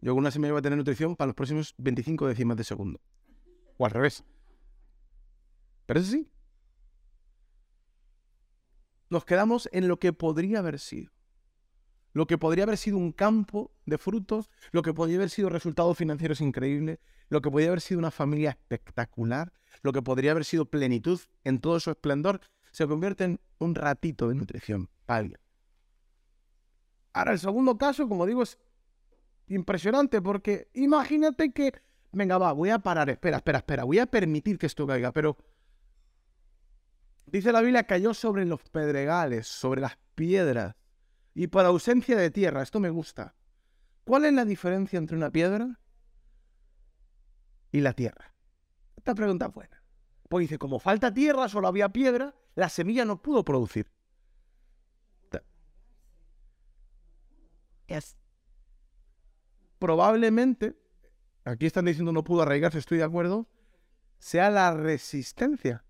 Yo 0.00 0.12
con 0.12 0.18
una 0.18 0.30
semilla 0.30 0.52
voy 0.52 0.58
a 0.58 0.62
tener 0.62 0.76
nutrición 0.76 1.16
para 1.16 1.28
los 1.28 1.34
próximos 1.34 1.74
25 1.78 2.26
décimas 2.26 2.56
de 2.56 2.64
segundo. 2.64 3.00
O 3.78 3.86
al 3.86 3.92
revés. 3.92 4.24
Pero 5.86 6.00
eso 6.00 6.10
sí. 6.10 6.30
Nos 9.08 9.24
quedamos 9.24 9.68
en 9.72 9.88
lo 9.88 9.98
que 9.98 10.12
podría 10.12 10.58
haber 10.58 10.78
sido. 10.78 11.12
Lo 12.12 12.26
que 12.26 12.38
podría 12.38 12.64
haber 12.64 12.78
sido 12.78 12.96
un 12.96 13.12
campo 13.12 13.72
de 13.84 13.98
frutos, 13.98 14.50
lo 14.72 14.82
que 14.82 14.94
podría 14.94 15.16
haber 15.16 15.30
sido 15.30 15.50
resultados 15.50 15.98
financieros 15.98 16.40
increíbles, 16.40 16.98
lo 17.28 17.42
que 17.42 17.50
podría 17.50 17.68
haber 17.68 17.80
sido 17.80 17.98
una 17.98 18.10
familia 18.10 18.50
espectacular, 18.50 19.52
lo 19.82 19.92
que 19.92 20.02
podría 20.02 20.30
haber 20.30 20.44
sido 20.44 20.64
plenitud 20.64 21.20
en 21.44 21.60
todo 21.60 21.78
su 21.78 21.90
esplendor, 21.90 22.40
se 22.72 22.86
convierte 22.86 23.24
en 23.24 23.40
un 23.58 23.74
ratito 23.74 24.28
de 24.28 24.34
nutrición 24.34 24.88
para 25.04 25.20
alguien. 25.20 25.40
Ahora, 27.12 27.32
el 27.32 27.38
segundo 27.38 27.78
caso, 27.78 28.08
como 28.08 28.26
digo, 28.26 28.42
es 28.42 28.58
impresionante 29.48 30.20
porque 30.20 30.68
imagínate 30.74 31.52
que, 31.52 31.72
venga, 32.12 32.38
va, 32.38 32.52
voy 32.52 32.70
a 32.70 32.78
parar, 32.78 33.08
espera, 33.10 33.38
espera, 33.38 33.58
espera, 33.58 33.84
voy 33.84 33.98
a 33.98 34.06
permitir 34.06 34.58
que 34.58 34.66
esto 34.66 34.86
caiga, 34.86 35.12
pero 35.12 35.36
dice 37.26 37.52
la 37.52 37.60
Biblia, 37.60 37.84
cayó 37.84 38.14
sobre 38.14 38.44
los 38.44 38.62
pedregales, 38.70 39.46
sobre 39.46 39.80
las 39.80 39.98
piedras 40.14 40.74
y 41.34 41.48
por 41.48 41.64
ausencia 41.64 42.16
de 42.16 42.30
tierra. 42.30 42.62
Esto 42.62 42.80
me 42.80 42.90
gusta. 42.90 43.34
¿Cuál 44.04 44.24
es 44.24 44.32
la 44.32 44.44
diferencia 44.44 44.98
entre 44.98 45.16
una 45.16 45.30
piedra 45.30 45.80
y 47.72 47.80
la 47.80 47.92
tierra? 47.92 48.34
Esta 48.96 49.14
pregunta 49.14 49.46
es 49.46 49.54
buena. 49.54 49.82
Pues 50.28 50.42
dice, 50.42 50.58
como 50.58 50.78
falta 50.78 51.12
tierra, 51.12 51.48
solo 51.48 51.68
había 51.68 51.88
piedra, 51.88 52.34
la 52.54 52.68
semilla 52.68 53.04
no 53.04 53.20
pudo 53.20 53.44
producir. 53.44 53.90
Yes. 57.88 58.16
probablemente, 59.78 60.76
aquí 61.44 61.66
están 61.66 61.84
diciendo 61.84 62.10
no 62.10 62.24
pudo 62.24 62.42
arraigarse, 62.42 62.78
estoy 62.78 62.98
de 62.98 63.04
acuerdo, 63.04 63.46
sea 64.18 64.50
la 64.50 64.74
resistencia. 64.74 65.85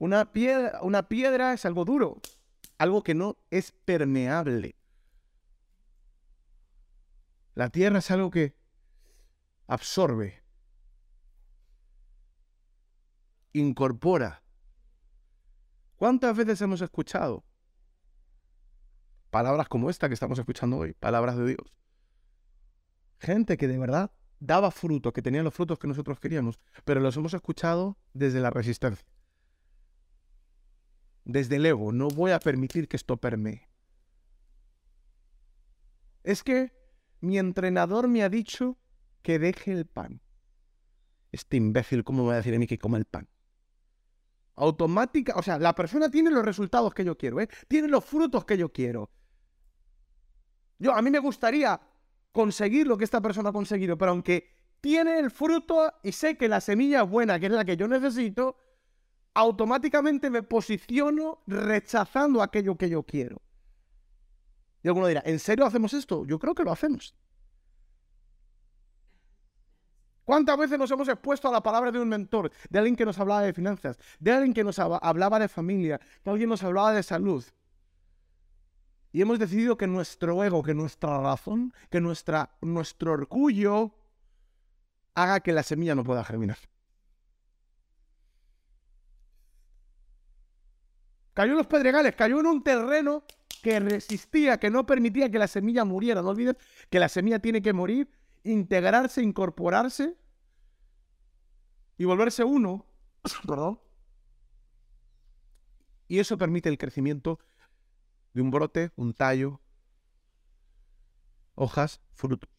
Una 0.00 0.32
piedra, 0.32 0.80
una 0.82 1.08
piedra 1.08 1.52
es 1.52 1.64
algo 1.64 1.84
duro, 1.84 2.20
algo 2.78 3.04
que 3.04 3.14
no 3.14 3.36
es 3.50 3.70
permeable. 3.70 4.74
La 7.54 7.68
tierra 7.68 7.98
es 7.98 8.10
algo 8.10 8.32
que 8.32 8.56
absorbe, 9.68 10.42
incorpora. 13.52 14.42
¿Cuántas 15.94 16.36
veces 16.36 16.60
hemos 16.62 16.80
escuchado 16.80 17.44
palabras 19.30 19.68
como 19.68 19.90
esta 19.90 20.08
que 20.08 20.14
estamos 20.14 20.38
escuchando 20.38 20.78
hoy, 20.78 20.92
palabras 20.92 21.36
de 21.36 21.46
Dios. 21.46 21.76
Gente 23.18 23.56
que 23.56 23.68
de 23.68 23.78
verdad 23.78 24.10
daba 24.40 24.70
fruto, 24.70 25.12
que 25.12 25.22
tenía 25.22 25.42
los 25.42 25.54
frutos 25.54 25.78
que 25.78 25.86
nosotros 25.86 26.18
queríamos, 26.18 26.58
pero 26.84 27.00
los 27.00 27.16
hemos 27.16 27.34
escuchado 27.34 27.96
desde 28.12 28.40
la 28.40 28.50
resistencia. 28.50 29.06
Desde 31.24 31.56
el 31.56 31.66
ego, 31.66 31.92
no 31.92 32.08
voy 32.08 32.32
a 32.32 32.40
permitir 32.40 32.88
que 32.88 32.96
esto 32.96 33.16
permee. 33.16 33.68
Es 36.22 36.42
que 36.42 36.72
mi 37.20 37.38
entrenador 37.38 38.08
me 38.08 38.22
ha 38.22 38.28
dicho 38.28 38.78
que 39.22 39.38
deje 39.38 39.72
el 39.72 39.86
pan. 39.86 40.20
Este 41.32 41.56
imbécil, 41.56 42.04
¿cómo 42.04 42.22
me 42.22 42.28
va 42.28 42.34
a 42.34 42.36
decir 42.38 42.54
a 42.54 42.58
mí 42.58 42.66
que 42.66 42.78
coma 42.78 42.98
el 42.98 43.04
pan? 43.04 43.28
Automática, 44.56 45.34
o 45.36 45.42
sea, 45.42 45.58
la 45.58 45.74
persona 45.74 46.10
tiene 46.10 46.30
los 46.30 46.44
resultados 46.44 46.92
que 46.92 47.04
yo 47.04 47.16
quiero, 47.16 47.40
¿eh? 47.40 47.48
Tiene 47.68 47.88
los 47.88 48.04
frutos 48.04 48.44
que 48.44 48.58
yo 48.58 48.72
quiero. 48.72 49.10
Yo, 50.78 50.94
a 50.94 51.02
mí 51.02 51.10
me 51.10 51.18
gustaría 51.18 51.80
conseguir 52.32 52.86
lo 52.86 52.96
que 52.96 53.04
esta 53.04 53.20
persona 53.20 53.50
ha 53.50 53.52
conseguido, 53.52 53.96
pero 53.96 54.10
aunque 54.12 54.48
tiene 54.80 55.18
el 55.18 55.30
fruto 55.30 55.92
y 56.02 56.12
sé 56.12 56.36
que 56.36 56.48
la 56.48 56.60
semilla 56.60 57.02
es 57.02 57.08
buena, 57.08 57.38
que 57.38 57.46
es 57.46 57.52
la 57.52 57.64
que 57.64 57.76
yo 57.76 57.86
necesito, 57.86 58.56
automáticamente 59.34 60.30
me 60.30 60.42
posiciono 60.42 61.42
rechazando 61.46 62.42
aquello 62.42 62.76
que 62.76 62.88
yo 62.88 63.02
quiero. 63.02 63.40
Y 64.82 64.88
alguno 64.88 65.06
dirá, 65.06 65.22
¿en 65.24 65.38
serio 65.38 65.66
hacemos 65.66 65.92
esto? 65.92 66.24
Yo 66.26 66.38
creo 66.38 66.54
que 66.54 66.64
lo 66.64 66.72
hacemos. 66.72 67.14
¿Cuántas 70.24 70.56
veces 70.56 70.78
nos 70.78 70.90
hemos 70.90 71.08
expuesto 71.08 71.48
a 71.48 71.52
la 71.52 71.62
palabra 71.62 71.90
de 71.90 71.98
un 71.98 72.08
mentor, 72.08 72.52
de 72.68 72.78
alguien 72.78 72.94
que 72.94 73.04
nos 73.04 73.18
hablaba 73.18 73.42
de 73.42 73.52
finanzas, 73.52 73.98
de 74.20 74.32
alguien 74.32 74.54
que 74.54 74.62
nos 74.62 74.78
hab- 74.78 75.00
hablaba 75.02 75.38
de 75.38 75.48
familia, 75.48 76.00
que 76.22 76.30
alguien 76.30 76.48
nos 76.48 76.62
hablaba 76.62 76.92
de 76.92 77.02
salud? 77.02 77.44
Y 79.12 79.22
hemos 79.22 79.40
decidido 79.40 79.76
que 79.76 79.88
nuestro 79.88 80.42
ego, 80.44 80.62
que 80.62 80.72
nuestra 80.72 81.20
razón, 81.20 81.74
que 81.90 82.00
nuestra, 82.00 82.56
nuestro 82.60 83.12
orgullo 83.12 83.92
haga 85.14 85.40
que 85.40 85.52
la 85.52 85.64
semilla 85.64 85.96
no 85.96 86.04
pueda 86.04 86.24
germinar. 86.24 86.58
Cayó 91.34 91.52
en 91.52 91.58
los 91.58 91.66
pedregales, 91.66 92.14
cayó 92.16 92.40
en 92.40 92.46
un 92.46 92.62
terreno 92.62 93.24
que 93.62 93.78
resistía, 93.80 94.58
que 94.58 94.70
no 94.70 94.86
permitía 94.86 95.30
que 95.30 95.38
la 95.38 95.48
semilla 95.48 95.84
muriera. 95.84 96.22
No 96.22 96.30
olvides 96.30 96.56
que 96.88 96.98
la 96.98 97.08
semilla 97.08 97.38
tiene 97.38 97.62
que 97.62 97.72
morir, 97.72 98.10
integrarse, 98.42 99.22
incorporarse 99.22 100.16
y 101.98 102.04
volverse 102.04 102.44
uno. 102.44 102.86
Perdón. 103.46 103.80
Y 106.08 106.18
eso 106.18 106.36
permite 106.36 106.68
el 106.68 106.78
crecimiento 106.78 107.38
de 108.32 108.42
un 108.42 108.50
brote, 108.50 108.90
un 108.96 109.14
tallo, 109.14 109.60
hojas, 111.54 112.00
frutos. 112.14 112.50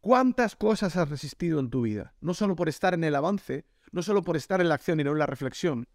¿Cuántas 0.00 0.56
cosas 0.56 0.96
has 0.96 1.08
resistido 1.08 1.60
en 1.60 1.70
tu 1.70 1.82
vida? 1.82 2.14
No 2.20 2.34
solo 2.34 2.56
por 2.56 2.68
estar 2.68 2.94
en 2.94 3.04
el 3.04 3.14
avance, 3.14 3.66
no 3.92 4.02
solo 4.02 4.22
por 4.22 4.36
estar 4.36 4.60
en 4.60 4.68
la 4.68 4.74
acción 4.74 4.98
y 5.00 5.04
no 5.04 5.12
en 5.12 5.18
la 5.18 5.26
reflexión, 5.26 5.86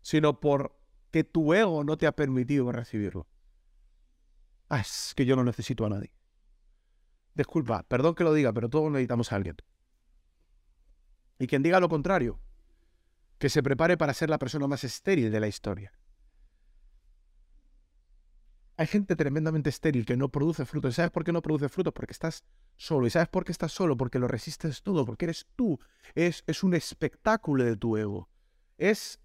sino 0.00 0.40
por 0.40 0.76
que 1.10 1.24
tu 1.24 1.52
ego 1.54 1.84
no 1.84 1.96
te 1.96 2.06
ha 2.06 2.12
permitido 2.12 2.70
recibirlo. 2.72 3.26
Ah, 4.68 4.80
es 4.80 5.12
que 5.16 5.26
yo 5.26 5.36
no 5.36 5.44
necesito 5.44 5.84
a 5.84 5.88
nadie. 5.88 6.12
Disculpa, 7.34 7.82
perdón 7.84 8.14
que 8.14 8.24
lo 8.24 8.32
diga, 8.32 8.52
pero 8.52 8.68
todos 8.68 8.90
necesitamos 8.90 9.32
a 9.32 9.36
alguien. 9.36 9.56
Y 11.38 11.46
quien 11.46 11.62
diga 11.62 11.80
lo 11.80 11.88
contrario, 11.88 12.40
que 13.38 13.48
se 13.48 13.62
prepare 13.62 13.96
para 13.96 14.14
ser 14.14 14.30
la 14.30 14.38
persona 14.38 14.66
más 14.66 14.84
estéril 14.84 15.32
de 15.32 15.40
la 15.40 15.48
historia. 15.48 15.92
Hay 18.76 18.86
gente 18.86 19.16
tremendamente 19.16 19.70
estéril 19.70 20.06
que 20.06 20.16
no 20.16 20.30
produce 20.30 20.64
frutos. 20.64 20.92
¿Y 20.92 20.96
sabes 20.96 21.10
por 21.10 21.24
qué 21.24 21.32
no 21.32 21.42
produce 21.42 21.68
frutos? 21.68 21.92
Porque 21.92 22.12
estás 22.12 22.44
solo. 22.76 23.06
¿Y 23.06 23.10
sabes 23.10 23.28
por 23.28 23.44
qué 23.44 23.52
estás 23.52 23.72
solo? 23.72 23.96
Porque 23.96 24.18
lo 24.18 24.28
resistes 24.28 24.82
todo, 24.82 25.04
porque 25.04 25.26
eres 25.26 25.46
tú. 25.56 25.78
Es, 26.14 26.44
es 26.46 26.62
un 26.62 26.74
espectáculo 26.74 27.64
de 27.64 27.76
tu 27.76 27.96
ego. 27.96 28.30
Es 28.78 29.20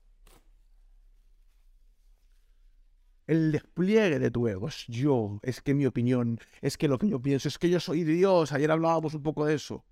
el 3.28 3.52
despliegue 3.52 4.20
de 4.20 4.32
tu 4.32 4.48
ego. 4.48 4.68
Es 4.68 4.86
yo, 4.88 5.40
es 5.44 5.62
que 5.62 5.74
mi 5.74 5.86
opinión, 5.86 6.40
es 6.62 6.78
que 6.78 6.88
lo 6.88 6.98
que 6.98 7.10
yo 7.10 7.22
pienso, 7.22 7.48
es 7.48 7.58
que 7.58 7.70
yo 7.70 7.80
soy 7.80 8.04
Dios. 8.04 8.52
Ayer 8.52 8.72
hablábamos 8.72 9.14
un 9.14 9.24
poco 9.24 9.46
de 9.46 9.56
eso. 9.56 9.86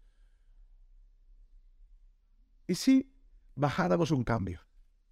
Y 2.68 2.76
si 2.76 3.12
bajáramos 3.56 4.12
un 4.12 4.24
cambio 4.24 4.62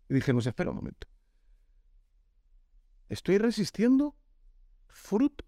y 0.09 0.13
dijimos, 0.15 0.45
espera 0.45 0.71
un 0.71 0.77
momento. 0.77 1.07
Estoy 3.09 3.37
resistiendo 3.37 4.15
frutos 4.87 5.47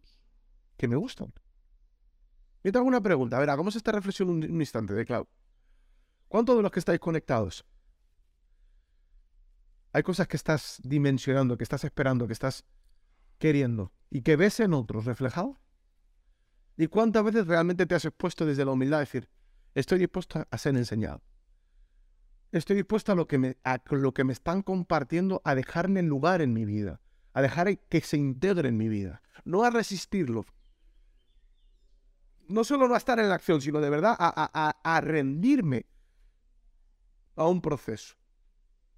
que 0.78 0.88
me 0.88 0.96
gustan. 0.96 1.34
Yo 2.64 2.72
te 2.72 2.78
hago 2.78 2.88
una 2.88 3.02
pregunta. 3.02 3.38
A 3.38 3.40
ver, 3.40 3.50
hagamos 3.50 3.76
esta 3.76 3.92
reflexión 3.92 4.30
un, 4.30 4.44
un 4.44 4.62
instante 4.62 4.94
de 4.94 5.06
Clau. 5.06 5.28
¿Cuántos 6.28 6.56
de 6.58 6.62
los 6.62 6.72
que 6.72 6.80
estáis 6.80 7.00
conectados 7.00 7.66
hay 9.94 10.02
cosas 10.02 10.28
que 10.28 10.38
estás 10.38 10.82
dimensionando, 10.84 11.56
que 11.56 11.64
estás 11.64 11.84
esperando, 11.84 12.26
que 12.26 12.34
estás 12.34 12.66
queriendo 13.38 13.94
y 14.10 14.24
que 14.24 14.36
ves 14.36 14.60
en 14.60 14.74
otros 14.74 15.06
reflejado? 15.06 15.60
¿Y 16.76 16.88
cuántas 16.88 17.24
veces 17.24 17.46
realmente 17.46 17.86
te 17.86 17.94
has 17.94 18.04
expuesto 18.04 18.46
desde 18.46 18.66
la 18.66 18.72
humildad 18.72 18.98
a 18.98 19.02
decir, 19.02 19.30
estoy 19.76 20.00
dispuesto 20.00 20.48
a 20.50 20.58
ser 20.58 20.76
enseñado? 20.76 21.22
Estoy 22.52 22.76
dispuesto 22.76 23.12
a 23.12 23.16
lo 23.16 23.28
que 23.28 23.38
me, 23.38 24.34
están 24.34 24.64
compartiendo, 24.64 25.42
a 25.46 25.54
dejarme 25.54 26.00
en 26.00 26.08
lugar 26.08 26.42
en 26.42 26.54
mi 26.54 26.66
vida, 26.66 27.00
a 27.34 27.44
dejar 27.44 27.78
que 27.78 28.02
se 28.02 28.18
integre 28.18 28.70
en 28.70 28.78
mi 28.78 28.90
vida, 28.90 29.22
no 29.46 29.64
a 29.64 29.70
resistirlo. 29.70 30.46
No 32.48 32.64
solo 32.64 32.88
no 32.88 32.96
a 32.96 32.98
estar 32.98 33.20
en 33.20 33.30
la 33.30 33.36
acción, 33.36 33.62
sino 33.62 33.80
de 33.80 33.90
verdad 33.90 34.16
a 34.20 35.02
rendirme 35.02 35.86
a 37.36 37.48
un 37.48 37.62
proceso. 37.62 38.16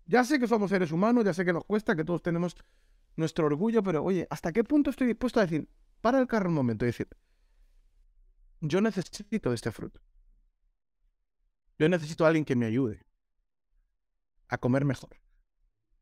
Ya 0.06 0.24
sé 0.24 0.40
que 0.40 0.48
somos 0.48 0.70
seres 0.70 0.92
humanos, 0.92 1.26
ya 1.26 1.34
sé 1.34 1.44
que 1.46 1.54
nos 1.54 1.66
cuesta, 1.66 1.96
que 1.96 2.04
todos 2.04 2.22
tenemos 2.22 2.56
nuestro 3.16 3.46
orgullo, 3.48 3.82
pero 3.82 4.04
oye, 4.04 4.28
¿hasta 4.30 4.52
qué 4.52 4.64
punto 4.64 4.90
estoy 4.90 5.08
dispuesto 5.08 5.40
a 5.40 5.44
decir, 5.44 5.68
para 6.02 6.20
el 6.20 6.28
carro 6.28 6.50
un 6.50 6.56
momento 6.56 6.86
y 6.86 6.88
decir, 6.88 7.08
yo 8.62 8.82
necesito 8.82 9.54
este 9.54 9.72
fruto? 9.72 10.00
Yo 11.80 11.90
necesito 11.90 12.24
a 12.24 12.28
alguien 12.28 12.46
que 12.46 12.56
me 12.56 12.66
ayude 12.66 13.06
a 14.48 14.58
comer 14.58 14.86
mejor. 14.86 15.18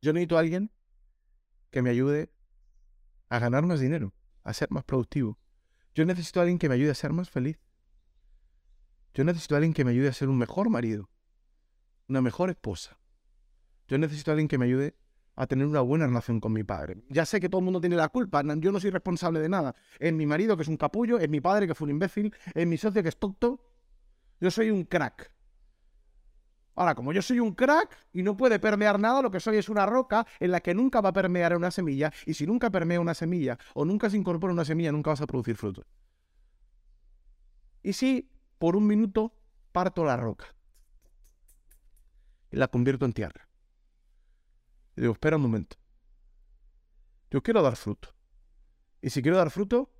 Yo 0.02 0.12
necesito 0.12 0.36
a 0.36 0.40
alguien 0.40 0.70
que 1.70 1.82
me 1.82 1.90
ayude 1.90 2.30
a 3.28 3.38
ganar 3.38 3.64
más 3.64 3.80
dinero, 3.80 4.14
a 4.42 4.52
ser 4.52 4.70
más 4.70 4.84
productivo. 4.84 5.38
Yo 5.94 6.04
necesito 6.04 6.40
a 6.40 6.42
alguien 6.42 6.58
que 6.58 6.68
me 6.68 6.74
ayude 6.74 6.90
a 6.90 6.94
ser 6.94 7.12
más 7.12 7.30
feliz. 7.30 7.58
Yo 9.14 9.24
necesito 9.24 9.54
a 9.54 9.58
alguien 9.58 9.72
que 9.72 9.84
me 9.84 9.92
ayude 9.92 10.08
a 10.08 10.12
ser 10.12 10.28
un 10.28 10.38
mejor 10.38 10.68
marido, 10.68 11.08
una 12.08 12.20
mejor 12.20 12.50
esposa, 12.50 12.98
yo 13.88 13.98
necesito 13.98 14.30
a 14.30 14.32
alguien 14.32 14.48
que 14.48 14.58
me 14.58 14.66
ayude 14.66 14.94
a 15.36 15.46
tener 15.46 15.66
una 15.66 15.80
buena 15.80 16.06
relación 16.06 16.40
con 16.40 16.52
mi 16.52 16.62
padre. 16.62 17.02
Ya 17.08 17.26
sé 17.26 17.40
que 17.40 17.48
todo 17.48 17.58
el 17.58 17.64
mundo 17.64 17.80
tiene 17.80 17.96
la 17.96 18.08
culpa, 18.08 18.42
yo 18.58 18.72
no 18.72 18.80
soy 18.80 18.90
responsable 18.90 19.40
de 19.40 19.48
nada. 19.48 19.74
Es 19.98 20.12
mi 20.12 20.26
marido 20.26 20.56
que 20.56 20.62
es 20.62 20.68
un 20.68 20.76
capullo, 20.76 21.18
es 21.18 21.28
mi 21.28 21.40
padre 21.40 21.66
que 21.66 21.74
fue 21.74 21.86
un 21.86 21.90
imbécil, 21.90 22.34
es 22.54 22.66
mi 22.66 22.76
socio 22.76 23.02
que 23.02 23.08
es 23.08 23.16
tonto. 23.16 23.60
Yo 24.40 24.50
soy 24.50 24.70
un 24.70 24.84
crack. 24.84 25.32
Ahora, 26.76 26.94
como 26.94 27.12
yo 27.12 27.22
soy 27.22 27.38
un 27.38 27.54
crack 27.54 27.96
y 28.12 28.22
no 28.22 28.36
puede 28.36 28.58
permear 28.58 28.98
nada, 28.98 29.22
lo 29.22 29.30
que 29.30 29.38
soy 29.38 29.56
es 29.58 29.68
una 29.68 29.86
roca 29.86 30.26
en 30.40 30.50
la 30.50 30.60
que 30.60 30.74
nunca 30.74 31.00
va 31.00 31.10
a 31.10 31.12
permear 31.12 31.56
una 31.56 31.70
semilla, 31.70 32.12
y 32.26 32.34
si 32.34 32.46
nunca 32.46 32.70
permea 32.70 33.00
una 33.00 33.14
semilla 33.14 33.58
o 33.74 33.84
nunca 33.84 34.10
se 34.10 34.16
incorpora 34.16 34.52
una 34.52 34.64
semilla, 34.64 34.90
nunca 34.90 35.10
vas 35.10 35.20
a 35.20 35.26
producir 35.26 35.56
fruto. 35.56 35.84
Y 37.82 37.92
si 37.92 38.28
por 38.58 38.76
un 38.76 38.86
minuto 38.86 39.34
parto 39.72 40.04
la 40.04 40.16
roca 40.16 40.46
y 42.50 42.56
la 42.56 42.68
convierto 42.68 43.04
en 43.04 43.12
tierra. 43.12 43.48
Y 44.96 45.00
digo, 45.00 45.12
espera 45.12 45.36
un 45.36 45.42
momento. 45.42 45.76
Yo 47.30 47.42
quiero 47.42 47.62
dar 47.62 47.76
fruto. 47.76 48.14
Y 49.02 49.10
si 49.10 49.22
quiero 49.22 49.36
dar 49.36 49.50
fruto, 49.50 49.92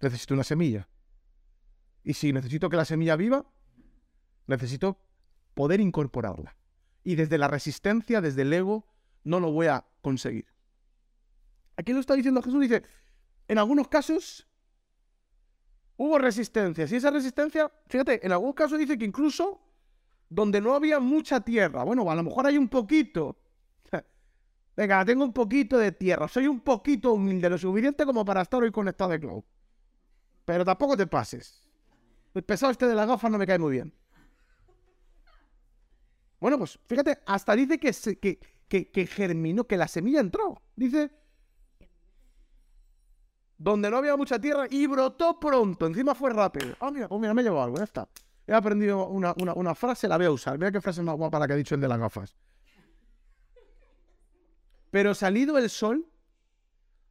necesito 0.00 0.34
una 0.34 0.44
semilla. 0.44 0.88
Y 2.02 2.14
si 2.14 2.32
necesito 2.32 2.68
que 2.68 2.76
la 2.76 2.84
semilla 2.84 3.16
viva, 3.16 3.46
necesito 4.46 5.00
poder 5.54 5.80
incorporarla. 5.80 6.56
Y 7.04 7.14
desde 7.14 7.38
la 7.38 7.48
resistencia, 7.48 8.20
desde 8.20 8.42
el 8.42 8.52
ego, 8.52 8.86
no 9.24 9.40
lo 9.40 9.50
voy 9.52 9.68
a 9.68 9.84
conseguir. 10.02 10.46
Aquí 11.76 11.92
lo 11.92 12.00
está 12.00 12.14
diciendo 12.14 12.42
Jesús, 12.42 12.60
dice, 12.60 12.82
en 13.48 13.58
algunos 13.58 13.88
casos 13.88 14.46
hubo 15.96 16.18
resistencia. 16.18 16.86
Y 16.90 16.94
esa 16.94 17.10
resistencia, 17.10 17.70
fíjate, 17.86 18.24
en 18.24 18.32
algún 18.32 18.52
caso 18.52 18.76
dice 18.76 18.98
que 18.98 19.04
incluso 19.04 19.60
donde 20.28 20.60
no 20.60 20.74
había 20.74 21.00
mucha 21.00 21.40
tierra, 21.40 21.84
bueno, 21.84 22.10
a 22.10 22.14
lo 22.14 22.22
mejor 22.22 22.46
hay 22.46 22.58
un 22.58 22.68
poquito, 22.68 23.36
Venga, 24.76 25.04
tengo 25.04 25.24
un 25.24 25.32
poquito 25.32 25.78
de 25.78 25.92
tierra. 25.92 26.28
Soy 26.28 26.46
un 26.46 26.60
poquito 26.60 27.12
humilde, 27.12 27.48
lo 27.48 27.56
suficiente 27.56 28.04
como 28.04 28.24
para 28.24 28.42
estar 28.42 28.62
hoy 28.62 28.70
conectado 28.70 29.10
de 29.10 29.20
cloud. 29.20 29.42
Pero 30.44 30.64
tampoco 30.64 30.96
te 30.96 31.06
pases. 31.06 31.66
El 32.34 32.44
pesado 32.44 32.72
este 32.72 32.86
de 32.86 32.94
la 32.94 33.06
gafa 33.06 33.30
no 33.30 33.38
me 33.38 33.46
cae 33.46 33.58
muy 33.58 33.72
bien. 33.72 33.92
Bueno, 36.38 36.58
pues 36.58 36.78
fíjate, 36.86 37.18
hasta 37.24 37.56
dice 37.56 37.78
que, 37.78 38.38
que, 38.68 38.90
que, 38.90 39.06
germinó, 39.06 39.64
que 39.64 39.78
la 39.78 39.88
semilla 39.88 40.20
entró. 40.20 40.60
Dice, 40.76 41.10
donde 43.56 43.90
no 43.90 43.96
había 43.96 44.16
mucha 44.16 44.38
tierra 44.38 44.66
y 44.68 44.86
brotó 44.86 45.40
pronto. 45.40 45.86
Encima 45.86 46.14
fue 46.14 46.30
rápido. 46.30 46.76
Ah, 46.80 46.90
mira, 46.90 47.06
oh, 47.08 47.18
mira, 47.18 47.32
me 47.32 47.40
he 47.40 47.44
llevado 47.44 47.64
algo, 47.64 47.78
ya 47.78 47.84
está. 47.84 48.08
He 48.46 48.52
aprendido 48.52 49.08
una, 49.08 49.34
una, 49.38 49.54
una, 49.54 49.74
frase, 49.74 50.06
la 50.06 50.18
voy 50.18 50.26
a 50.26 50.30
usar. 50.30 50.58
Mira 50.58 50.70
qué 50.70 50.82
frase 50.82 51.02
más 51.02 51.16
guapa 51.16 51.38
la 51.38 51.46
que 51.46 51.54
ha 51.54 51.56
dicho 51.56 51.74
el 51.74 51.80
de 51.80 51.88
las 51.88 51.98
gafas. 51.98 52.36
Pero 54.96 55.14
salido 55.14 55.58
el 55.58 55.68
sol. 55.68 56.10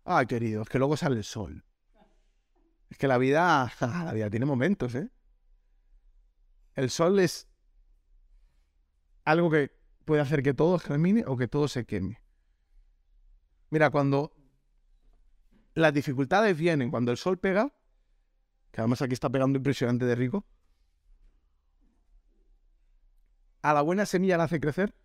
Ay, 0.05 0.25
querido, 0.25 0.63
es 0.63 0.69
que 0.69 0.79
luego 0.79 0.97
sale 0.97 1.17
el 1.17 1.23
sol. 1.23 1.63
Es 2.89 2.97
que 2.97 3.07
la 3.07 3.19
vida, 3.19 3.71
la 3.79 4.11
vida 4.11 4.27
tiene 4.31 4.47
momentos, 4.47 4.95
¿eh? 4.95 5.11
El 6.73 6.89
sol 6.89 7.19
es 7.19 7.47
algo 9.23 9.51
que 9.51 9.71
puede 10.03 10.23
hacer 10.23 10.41
que 10.41 10.55
todo 10.55 10.79
germine 10.79 11.25
o 11.27 11.37
que 11.37 11.47
todo 11.47 11.67
se 11.67 11.85
queme. 11.85 12.23
Mira, 13.69 13.91
cuando 13.91 14.35
las 15.75 15.93
dificultades 15.93 16.57
vienen, 16.57 16.89
cuando 16.89 17.11
el 17.11 17.17
sol 17.17 17.37
pega, 17.37 17.71
que 18.71 18.81
además 18.81 19.03
aquí 19.03 19.13
está 19.13 19.29
pegando 19.29 19.57
impresionante 19.57 20.05
de 20.05 20.15
rico, 20.15 20.43
a 23.61 23.75
la 23.75 23.83
buena 23.83 24.07
semilla 24.07 24.37
la 24.37 24.45
hace 24.45 24.59
crecer 24.59 24.95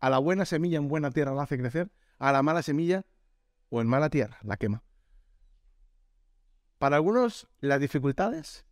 A 0.00 0.10
la 0.10 0.18
buena 0.18 0.44
semilla 0.44 0.78
en 0.78 0.88
buena 0.88 1.10
tierra 1.10 1.34
la 1.34 1.42
hace 1.42 1.58
crecer, 1.58 1.90
a 2.18 2.32
la 2.32 2.42
mala 2.42 2.62
semilla 2.62 3.04
o 3.68 3.80
en 3.80 3.86
mala 3.86 4.10
tierra 4.10 4.38
la 4.42 4.56
quema. 4.56 4.82
Para 6.78 6.96
algunos, 6.96 7.46
las 7.60 7.80
dificultades 7.80 8.64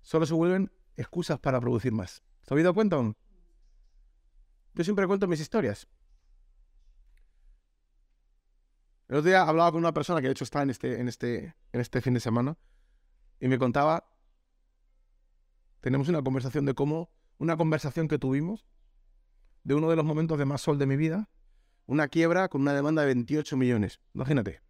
solo 0.00 0.24
se 0.24 0.34
vuelven 0.34 0.72
excusas 0.96 1.38
para 1.38 1.60
producir 1.60 1.92
más. 1.92 2.22
¿Te 2.46 2.54
has 2.54 2.62
dado 2.62 2.74
cuenta? 2.74 2.96
Yo 4.74 4.84
siempre 4.84 5.06
cuento 5.06 5.26
mis 5.26 5.40
historias. 5.40 5.88
El 9.08 9.16
otro 9.16 9.28
día 9.28 9.42
hablaba 9.42 9.70
con 9.70 9.78
una 9.78 9.92
persona 9.92 10.20
que 10.20 10.28
de 10.28 10.32
hecho 10.32 10.44
está 10.44 10.62
en 10.62 10.70
este, 10.70 11.00
en 11.00 11.08
este, 11.08 11.54
en 11.72 11.80
este 11.80 12.00
fin 12.00 12.14
de 12.14 12.20
semana 12.20 12.56
y 13.38 13.48
me 13.48 13.58
contaba, 13.58 14.08
tenemos 15.80 16.08
una 16.08 16.22
conversación 16.22 16.64
de 16.64 16.74
cómo, 16.74 17.10
una 17.38 17.56
conversación 17.56 18.08
que 18.08 18.18
tuvimos 18.18 18.66
de 19.66 19.74
uno 19.74 19.90
de 19.90 19.96
los 19.96 20.04
momentos 20.04 20.38
de 20.38 20.44
más 20.44 20.60
sol 20.60 20.78
de 20.78 20.86
mi 20.86 20.96
vida, 20.96 21.28
una 21.86 22.06
quiebra 22.06 22.48
con 22.48 22.60
una 22.60 22.72
demanda 22.72 23.02
de 23.02 23.08
28 23.08 23.56
millones. 23.56 23.98
Imagínate. 24.14 24.60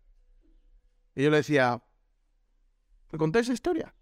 Y 1.15 1.23
yo 1.23 1.31
le 1.31 1.37
decía, 1.37 1.83
¿me 3.13 3.19
conté 3.19 3.41
esa 3.41 3.53
historia? 3.53 3.95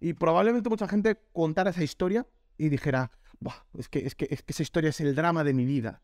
Y 0.00 0.14
probablemente 0.14 0.70
mucha 0.70 0.88
gente 0.88 1.20
contara 1.34 1.70
esa 1.70 1.84
historia 1.84 2.26
y 2.56 2.70
dijera, 2.70 3.10
es, 3.74 3.90
que, 3.90 3.98
es, 3.98 4.14
que, 4.14 4.28
es 4.30 4.42
que 4.42 4.52
esa 4.52 4.62
historia 4.62 4.88
es 4.88 5.00
el 5.02 5.14
drama 5.14 5.44
de 5.44 5.52
mi 5.52 5.66
vida. 5.66 6.00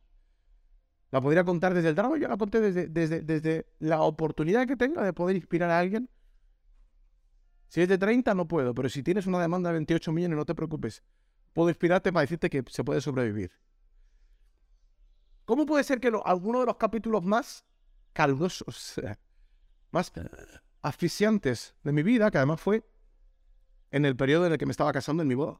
La 1.10 1.22
podría 1.22 1.44
contar 1.44 1.72
desde 1.72 1.88
el 1.88 1.94
drama, 1.94 2.18
yo 2.18 2.28
la 2.28 2.36
conté 2.36 2.60
desde, 2.60 2.88
desde, 2.88 3.22
desde 3.22 3.72
la 3.78 4.02
oportunidad 4.02 4.66
que 4.66 4.76
tenga 4.76 5.02
de 5.02 5.14
poder 5.14 5.34
inspirar 5.34 5.70
a 5.70 5.78
alguien. 5.78 6.10
Si 7.68 7.80
es 7.80 7.88
de 7.88 7.96
30 7.96 8.34
no 8.34 8.46
puedo, 8.46 8.74
pero 8.74 8.90
si 8.90 9.02
tienes 9.02 9.26
una 9.26 9.40
demanda 9.40 9.70
de 9.70 9.76
28 9.76 10.12
millones 10.12 10.36
no 10.36 10.44
te 10.44 10.54
preocupes. 10.54 11.02
Puedo 11.54 11.70
inspirarte 11.70 12.12
para 12.12 12.20
decirte 12.20 12.50
que 12.50 12.62
se 12.68 12.84
puede 12.84 13.00
sobrevivir. 13.00 13.50
¿Cómo 15.48 15.64
puede 15.64 15.82
ser 15.82 15.98
que 15.98 16.12
alguno 16.26 16.60
de 16.60 16.66
los 16.66 16.76
capítulos 16.76 17.24
más 17.24 17.64
calurosos, 18.12 19.00
más 19.90 20.12
asfixiantes 20.82 21.74
de 21.82 21.90
mi 21.90 22.02
vida, 22.02 22.30
que 22.30 22.36
además 22.36 22.60
fue 22.60 22.86
en 23.90 24.04
el 24.04 24.14
periodo 24.14 24.44
en 24.44 24.52
el 24.52 24.58
que 24.58 24.66
me 24.66 24.72
estaba 24.72 24.92
casando 24.92 25.22
en 25.22 25.28
mi 25.28 25.34
boda? 25.34 25.58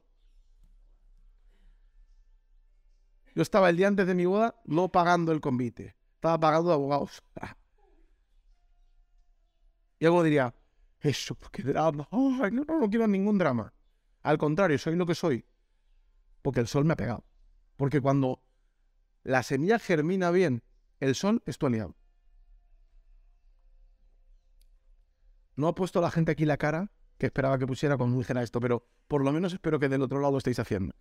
Yo 3.33 3.41
estaba 3.41 3.71
el 3.71 3.77
día 3.77 3.87
antes 3.87 4.05
de 4.05 4.13
mi 4.13 4.27
boda 4.27 4.61
no 4.65 4.89
pagando 4.89 5.31
el 5.31 5.41
convite, 5.41 5.95
estaba 6.13 6.39
pagando 6.39 6.71
abogados. 6.71 7.23
y 9.97 10.05
algo 10.05 10.21
diría, 10.21 10.53
eso, 10.99 11.35
qué 11.51 11.63
drama. 11.63 12.07
No, 12.11 12.51
no 12.51 12.89
quiero 12.91 13.07
ningún 13.07 13.39
drama. 13.39 13.73
Al 14.21 14.37
contrario, 14.37 14.77
soy 14.77 14.95
lo 14.95 15.07
que 15.07 15.15
soy. 15.15 15.43
Porque 16.43 16.59
el 16.59 16.67
sol 16.67 16.85
me 16.85 16.93
ha 16.93 16.95
pegado. 16.95 17.25
Porque 17.75 17.99
cuando 17.99 18.43
la 19.29 19.43
semilla 19.43 19.77
germina 19.77 20.31
bien, 20.31 20.63
el 20.99 21.13
sol 21.13 21.43
es 21.45 21.59
tu 21.59 21.67
aliado. 21.67 21.95
No 25.55 25.67
ha 25.67 25.75
puesto 25.75 26.01
la 26.01 26.09
gente 26.09 26.31
aquí 26.31 26.45
la 26.45 26.57
cara 26.57 26.91
que 27.19 27.27
esperaba 27.27 27.59
que 27.59 27.67
pusiera 27.67 27.95
cuando 27.95 28.17
dijera 28.17 28.41
esto, 28.41 28.59
pero 28.59 28.87
por 29.07 29.23
lo 29.23 29.31
menos 29.31 29.53
espero 29.53 29.77
que 29.77 29.87
del 29.87 30.01
otro 30.01 30.19
lado 30.19 30.31
lo 30.31 30.37
estéis 30.39 30.57
haciendo. 30.57 30.95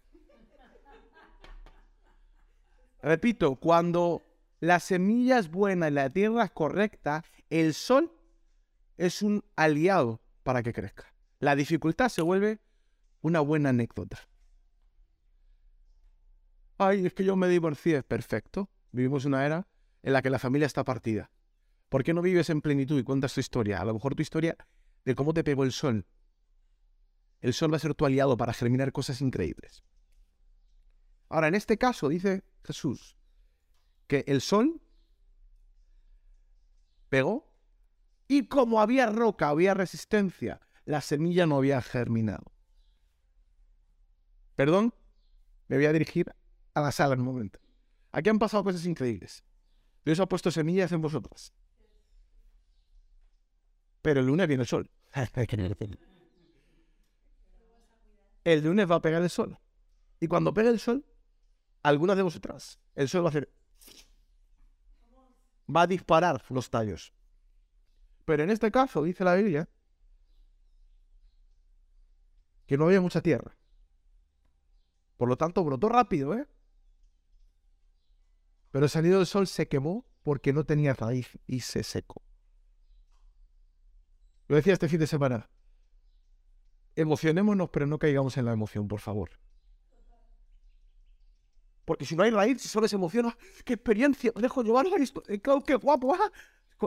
Repito, 3.00 3.56
cuando 3.56 4.20
la 4.60 4.78
semilla 4.78 5.38
es 5.38 5.50
buena 5.50 5.88
y 5.88 5.92
la 5.92 6.10
tierra 6.10 6.44
es 6.44 6.50
correcta, 6.50 7.24
el 7.48 7.72
sol 7.72 8.12
es 8.98 9.22
un 9.22 9.42
aliado 9.56 10.20
para 10.42 10.62
que 10.62 10.74
crezca. 10.74 11.14
La 11.38 11.56
dificultad 11.56 12.10
se 12.10 12.20
vuelve 12.20 12.58
una 13.22 13.40
buena 13.40 13.70
anécdota. 13.70 14.18
Ay, 16.78 17.06
es 17.06 17.12
que 17.12 17.24
yo 17.24 17.36
me 17.36 17.48
divorcié. 17.48 18.02
Perfecto. 18.02 18.70
Vivimos 18.92 19.24
una 19.24 19.44
era 19.44 19.66
en 20.02 20.12
la 20.12 20.22
que 20.22 20.30
la 20.30 20.38
familia 20.38 20.66
está 20.66 20.84
partida. 20.84 21.30
¿Por 21.88 22.04
qué 22.04 22.14
no 22.14 22.22
vives 22.22 22.50
en 22.50 22.62
plenitud 22.62 22.98
y 22.98 23.02
cuentas 23.02 23.34
tu 23.34 23.40
historia? 23.40 23.80
A 23.80 23.84
lo 23.84 23.94
mejor 23.94 24.14
tu 24.14 24.22
historia 24.22 24.56
de 25.04 25.14
cómo 25.14 25.34
te 25.34 25.42
pegó 25.42 25.64
el 25.64 25.72
sol. 25.72 26.06
El 27.40 27.52
sol 27.52 27.72
va 27.72 27.76
a 27.76 27.80
ser 27.80 27.94
tu 27.94 28.06
aliado 28.06 28.36
para 28.36 28.52
germinar 28.52 28.92
cosas 28.92 29.20
increíbles. 29.20 29.82
Ahora, 31.28 31.48
en 31.48 31.54
este 31.54 31.78
caso, 31.78 32.08
dice 32.08 32.44
Jesús, 32.64 33.16
que 34.06 34.24
el 34.26 34.40
sol 34.40 34.80
pegó 37.08 37.52
y 38.28 38.46
como 38.46 38.80
había 38.80 39.06
roca, 39.06 39.48
había 39.48 39.74
resistencia, 39.74 40.60
la 40.84 41.00
semilla 41.00 41.46
no 41.46 41.56
había 41.56 41.80
germinado. 41.82 42.52
Perdón, 44.54 44.94
me 45.68 45.76
voy 45.76 45.86
a 45.86 45.92
dirigir 45.92 46.34
a 46.78 46.82
la 46.82 46.92
sala 46.92 47.14
en 47.14 47.20
un 47.20 47.26
momento. 47.26 47.60
Aquí 48.12 48.30
han 48.30 48.38
pasado 48.38 48.64
cosas 48.64 48.84
increíbles. 48.86 49.44
Dios 50.04 50.20
ha 50.20 50.26
puesto 50.26 50.50
semillas 50.50 50.92
en 50.92 51.00
vosotras. 51.00 51.52
Pero 54.02 54.20
el 54.20 54.26
lunes 54.26 54.48
viene 54.48 54.62
el 54.62 54.68
sol. 54.68 54.90
El 58.44 58.64
lunes 58.64 58.90
va 58.90 58.94
a 58.94 59.02
pegar 59.02 59.20
el 59.20 59.28
sol. 59.28 59.58
Y 60.20 60.26
cuando 60.26 60.54
pegue 60.54 60.70
el 60.70 60.78
sol, 60.78 61.04
algunas 61.82 62.16
de 62.16 62.22
vosotras, 62.22 62.78
el 62.94 63.08
sol 63.08 63.22
va 63.22 63.26
a 63.26 63.28
hacer... 63.28 63.52
Va 65.74 65.82
a 65.82 65.86
disparar 65.86 66.42
los 66.48 66.70
tallos. 66.70 67.12
Pero 68.24 68.42
en 68.44 68.50
este 68.50 68.70
caso, 68.70 69.02
dice 69.02 69.22
la 69.22 69.34
Biblia, 69.34 69.68
que 72.66 72.78
no 72.78 72.86
había 72.86 73.02
mucha 73.02 73.20
tierra. 73.20 73.54
Por 75.18 75.28
lo 75.28 75.36
tanto, 75.36 75.64
brotó 75.64 75.88
rápido, 75.88 76.34
¿eh? 76.34 76.46
Pero 78.78 78.86
el 78.86 78.90
salido 78.90 79.18
del 79.18 79.26
sol 79.26 79.48
se 79.48 79.66
quemó 79.66 80.06
porque 80.22 80.52
no 80.52 80.62
tenía 80.62 80.94
raíz 80.94 81.36
y 81.48 81.58
se 81.58 81.82
secó. 81.82 82.22
Lo 84.46 84.54
decía 84.54 84.72
este 84.72 84.88
fin 84.88 85.00
de 85.00 85.08
semana. 85.08 85.50
Emocionémonos, 86.94 87.70
pero 87.70 87.88
no 87.88 87.98
caigamos 87.98 88.36
en 88.36 88.44
la 88.44 88.52
emoción, 88.52 88.86
por 88.86 89.00
favor. 89.00 89.30
Porque 91.84 92.04
si 92.04 92.14
no 92.14 92.22
hay 92.22 92.30
raíz, 92.30 92.62
si 92.62 92.68
solo 92.68 92.86
se 92.86 92.94
emociona, 92.94 93.36
qué 93.64 93.72
experiencia, 93.72 94.30
dejo 94.36 94.62
llevar 94.62 94.86
esto, 95.00 95.24
eh, 95.26 95.40
qué 95.40 95.74
guapo. 95.74 96.14
Ah. 96.14 96.30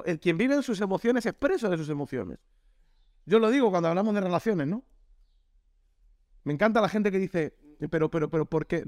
El 0.06 0.18
quien 0.18 0.38
vive 0.38 0.56
en 0.56 0.64
sus 0.64 0.80
emociones 0.80 1.26
es 1.26 1.34
preso 1.34 1.70
de 1.70 1.76
sus 1.76 1.90
emociones. 1.90 2.40
Yo 3.26 3.38
lo 3.38 3.50
digo 3.50 3.70
cuando 3.70 3.90
hablamos 3.90 4.16
de 4.16 4.22
relaciones, 4.22 4.66
¿no? 4.66 4.86
Me 6.46 6.54
encanta 6.54 6.80
la 6.80 6.88
gente 6.88 7.12
que 7.12 7.20
dice, 7.20 7.58
pero, 7.90 8.12
pero, 8.12 8.30
pero, 8.30 8.46
¿por 8.46 8.68
qué? 8.68 8.86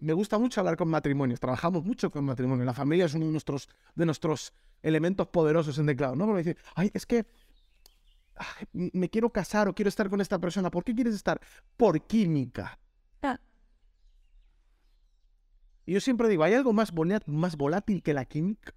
Me 0.00 0.12
gusta 0.12 0.38
mucho 0.38 0.60
hablar 0.60 0.76
con 0.76 0.88
matrimonios, 0.88 1.38
trabajamos 1.38 1.84
mucho 1.84 2.10
con 2.10 2.24
matrimonios. 2.24 2.66
La 2.66 2.74
familia 2.74 3.04
es 3.04 3.14
uno 3.14 3.26
de 3.26 3.32
nuestros, 3.32 3.68
de 3.94 4.06
nuestros 4.06 4.52
elementos 4.82 5.28
poderosos 5.28 5.78
en 5.78 5.86
declaro, 5.86 6.16
¿no? 6.16 6.26
Porque 6.26 6.42
dice, 6.42 6.56
ay, 6.74 6.90
es 6.92 7.06
que 7.06 7.26
me 8.72 9.08
quiero 9.10 9.30
casar 9.30 9.68
o 9.68 9.74
quiero 9.74 9.88
estar 9.88 10.08
con 10.08 10.20
esta 10.20 10.38
persona. 10.38 10.70
¿Por 10.70 10.84
qué 10.84 10.94
quieres 10.94 11.14
estar? 11.14 11.40
Por 11.76 12.06
química. 12.06 12.78
Ah. 13.22 13.38
Y 15.86 15.92
yo 15.92 16.00
siempre 16.00 16.28
digo, 16.28 16.42
¿hay 16.42 16.54
algo 16.54 16.72
más, 16.72 16.92
más 17.26 17.56
volátil 17.56 18.02
que 18.02 18.14
la 18.14 18.24
química? 18.24 18.74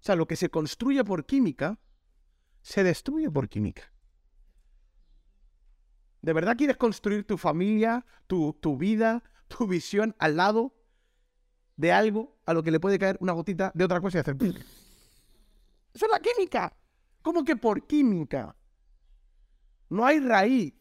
O 0.00 0.02
sea, 0.02 0.16
lo 0.16 0.26
que 0.26 0.36
se 0.36 0.48
construye 0.48 1.04
por 1.04 1.26
química, 1.26 1.78
se 2.62 2.82
destruye 2.82 3.30
por 3.30 3.48
química. 3.48 3.92
¿De 6.22 6.32
verdad 6.32 6.56
quieres 6.56 6.76
construir 6.76 7.26
tu 7.26 7.38
familia, 7.38 8.04
tu, 8.26 8.52
tu 8.60 8.76
vida, 8.76 9.22
tu 9.48 9.66
visión 9.66 10.14
al 10.18 10.36
lado 10.36 10.74
de 11.76 11.92
algo 11.92 12.36
a 12.44 12.52
lo 12.52 12.62
que 12.62 12.70
le 12.70 12.80
puede 12.80 12.98
caer 12.98 13.16
una 13.20 13.32
gotita 13.32 13.72
de 13.74 13.84
otra 13.84 14.00
cosa 14.00 14.18
y 14.18 14.20
hacer... 14.20 14.36
Eso 14.40 16.06
es 16.06 16.12
la 16.12 16.20
química. 16.20 16.76
¿Cómo 17.22 17.44
que 17.44 17.56
por 17.56 17.86
química? 17.86 18.54
No 19.88 20.04
hay 20.04 20.20
raíz, 20.20 20.74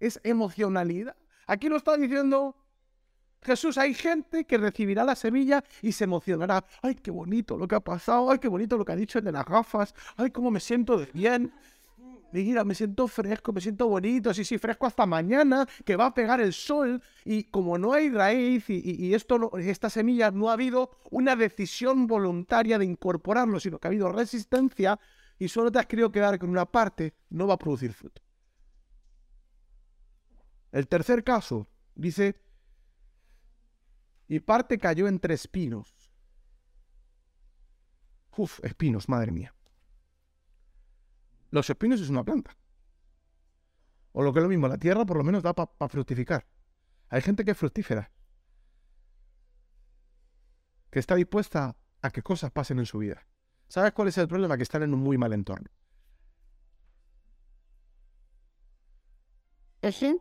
es 0.00 0.20
emocionalidad. 0.22 1.16
Aquí 1.46 1.68
lo 1.68 1.76
está 1.76 1.96
diciendo 1.96 2.56
Jesús, 3.44 3.76
hay 3.76 3.92
gente 3.92 4.46
que 4.46 4.56
recibirá 4.56 5.04
la 5.04 5.14
semilla 5.14 5.62
y 5.82 5.92
se 5.92 6.04
emocionará. 6.04 6.64
Ay, 6.80 6.94
qué 6.94 7.10
bonito 7.10 7.58
lo 7.58 7.68
que 7.68 7.74
ha 7.74 7.80
pasado, 7.80 8.30
ay, 8.30 8.38
qué 8.38 8.48
bonito 8.48 8.78
lo 8.78 8.84
que 8.84 8.92
ha 8.92 8.96
dicho 8.96 9.18
el 9.18 9.24
de 9.24 9.32
las 9.32 9.44
gafas, 9.44 9.94
ay, 10.16 10.30
cómo 10.30 10.50
me 10.50 10.60
siento 10.60 10.96
de 10.96 11.06
bien. 11.12 11.52
Mira, 12.34 12.64
me 12.64 12.74
siento 12.74 13.06
fresco, 13.06 13.52
me 13.52 13.60
siento 13.60 13.86
bonito, 13.86 14.34
sí, 14.34 14.44
sí, 14.44 14.58
fresco 14.58 14.86
hasta 14.86 15.06
mañana, 15.06 15.68
que 15.84 15.94
va 15.94 16.06
a 16.06 16.14
pegar 16.14 16.40
el 16.40 16.52
sol. 16.52 17.00
Y 17.24 17.44
como 17.44 17.78
no 17.78 17.92
hay 17.92 18.10
raíz 18.10 18.68
y, 18.68 19.14
esto 19.14 19.56
esta 19.56 19.88
semilla 19.88 20.32
no 20.32 20.50
ha 20.50 20.54
habido 20.54 20.90
una 21.12 21.36
decisión 21.36 22.08
voluntaria 22.08 22.76
de 22.76 22.86
incorporarlo, 22.86 23.60
sino 23.60 23.78
que 23.78 23.86
ha 23.86 23.90
habido 23.90 24.10
resistencia, 24.10 24.98
y 25.38 25.46
solo 25.46 25.70
te 25.70 25.78
has 25.78 25.86
querido 25.86 26.10
quedar 26.10 26.36
con 26.40 26.50
una 26.50 26.66
parte, 26.66 27.14
no 27.30 27.46
va 27.46 27.54
a 27.54 27.58
producir 27.58 27.92
fruto. 27.92 28.20
El 30.72 30.88
tercer 30.88 31.22
caso 31.22 31.68
dice, 31.94 32.34
y 34.26 34.40
parte 34.40 34.76
cayó 34.78 35.06
entre 35.06 35.34
espinos. 35.34 35.94
Uf, 38.36 38.58
espinos, 38.64 39.08
madre 39.08 39.30
mía. 39.30 39.54
Los 41.54 41.70
espinos 41.70 42.00
es 42.00 42.10
una 42.10 42.24
planta. 42.24 42.56
O 44.10 44.24
lo 44.24 44.32
que 44.32 44.40
es 44.40 44.42
lo 44.42 44.48
mismo, 44.48 44.66
la 44.66 44.76
tierra 44.76 45.06
por 45.06 45.16
lo 45.16 45.22
menos 45.22 45.44
da 45.44 45.54
para 45.54 45.88
fructificar. 45.88 46.44
Hay 47.10 47.22
gente 47.22 47.44
que 47.44 47.52
es 47.52 47.56
fructífera. 47.56 48.10
Que 50.90 50.98
está 50.98 51.14
dispuesta 51.14 51.76
a 52.02 52.10
que 52.10 52.22
cosas 52.22 52.50
pasen 52.50 52.80
en 52.80 52.86
su 52.86 52.98
vida. 52.98 53.24
¿Sabes 53.68 53.92
cuál 53.92 54.08
es 54.08 54.18
el 54.18 54.26
problema? 54.26 54.56
Que 54.56 54.64
están 54.64 54.82
en 54.82 54.94
un 54.94 54.98
muy 54.98 55.16
mal 55.16 55.32
entorno. 55.32 55.70
¿Ese? 59.80 60.18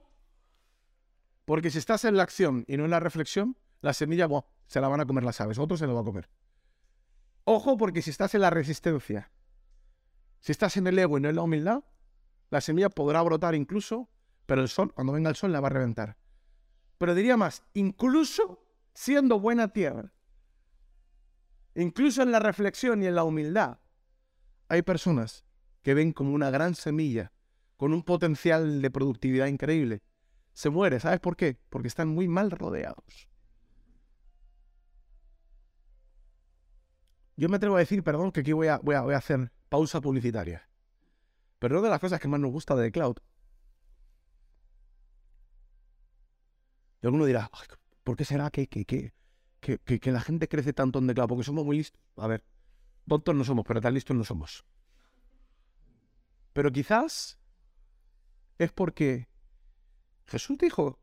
Porque 1.46 1.72
si 1.72 1.80
estás 1.80 2.06
en 2.06 2.16
la 2.16 2.22
acción 2.22 2.64
y 2.68 2.78
no 2.78 2.86
en 2.86 2.92
la 2.92 3.00
reflexión, 3.00 3.58
la 3.82 3.94
semilla 3.94 4.30
se 4.68 4.80
la 4.80 4.88
van 4.88 5.02
a 5.02 5.08
comer 5.08 5.24
las 5.24 5.42
aves, 5.42 5.58
otro 5.58 5.78
se 5.78 5.88
lo 5.88 5.96
va 5.96 6.02
a 6.02 6.06
comer. 6.06 6.30
Ojo, 7.44 7.76
porque 7.76 8.04
si 8.04 8.12
estás 8.12 8.36
en 8.36 8.42
la 8.42 8.52
resistencia, 8.52 9.32
si 10.44 10.52
estás 10.52 10.76
en 10.76 10.88
el 10.88 11.00
ego 11.00 11.18
y 11.18 11.22
no 11.22 11.30
en 11.30 11.38
la 11.38 11.42
humildad, 11.42 11.84
la 12.50 12.60
semilla 12.60 12.90
podrá 12.90 13.22
brotar 13.22 13.56
incluso, 13.56 14.10
pero 14.46 14.62
el 14.62 14.68
sol, 14.68 14.94
cuando 14.94 15.14
venga 15.14 15.30
el 15.30 15.38
sol, 15.38 15.54
la 15.54 15.62
va 15.62 15.68
a 15.70 15.72
reventar. 15.72 16.18
Pero 16.98 17.16
diría 17.16 17.38
más, 17.38 17.64
incluso 17.74 18.64
siendo 18.94 19.40
buena 19.40 19.70
tierra, 19.70 20.14
Incluso 21.76 22.22
en 22.22 22.32
la 22.32 22.40
reflexión 22.40 23.02
y 23.02 23.08
en 23.08 23.16
la 23.16 23.24
humildad, 23.24 23.80
hay 24.68 24.84
personas 24.84 25.44
que 25.82 25.94
ven 25.94 26.12
como 26.12 26.34
una 26.34 26.52
gran 26.52 26.76
semilla 26.76 27.32
con 27.78 27.94
un 27.94 28.04
potencial 28.04 28.82
de 28.82 28.92
productividad 28.92 29.48
increíble. 29.48 30.04
Se 30.54 30.70
muere, 30.70 31.00
¿sabes 31.00 31.20
por 31.20 31.36
qué? 31.36 31.58
Porque 31.70 31.88
están 31.88 32.10
muy 32.10 32.28
mal 32.28 32.52
rodeados. 32.52 33.28
Yo 37.36 37.50
me 37.50 37.58
atrevo 37.58 37.76
a 37.78 37.80
decir, 37.80 38.04
perdón, 38.04 38.32
que 38.32 38.42
aquí 38.42 38.52
voy 38.52 38.68
a, 38.68 38.78
voy 38.78 38.94
a, 38.94 39.02
voy 39.02 39.16
a 39.16 39.18
hacer 39.18 39.52
pausa 39.74 40.02
publicitaria. 40.02 40.70
Pero 41.58 41.80
una 41.80 41.88
de 41.88 41.90
las 41.90 42.00
cosas 42.00 42.20
que 42.20 42.28
más 42.28 42.40
nos 42.40 42.52
gusta 42.52 42.76
de 42.76 42.92
Cloud. 42.92 43.18
Y 47.02 47.08
alguno 47.08 47.26
dirá, 47.26 47.50
¿por 48.04 48.16
qué 48.16 48.24
será 48.24 48.52
que, 48.52 48.68
que, 48.68 48.86
que, 48.86 49.80
que, 49.80 50.12
la 50.12 50.22
gente 50.22 50.48
crece 50.48 50.74
tanto 50.74 51.00
en 51.00 51.08
declaro, 51.08 51.30
porque 51.30 51.44
somos 51.44 51.66
muy 51.66 51.78
listos. 51.78 52.00
A 52.18 52.28
ver, 52.28 52.46
tontos 53.08 53.34
no 53.34 53.44
somos, 53.44 53.66
pero 53.68 53.82
tan 53.82 53.96
listos 53.96 54.16
no 54.16 54.24
somos. 54.24 54.64
Pero 56.54 56.72
quizás 56.72 57.40
es 58.60 58.72
porque 58.72 59.28
Jesús 60.28 60.60
dijo 60.60 61.00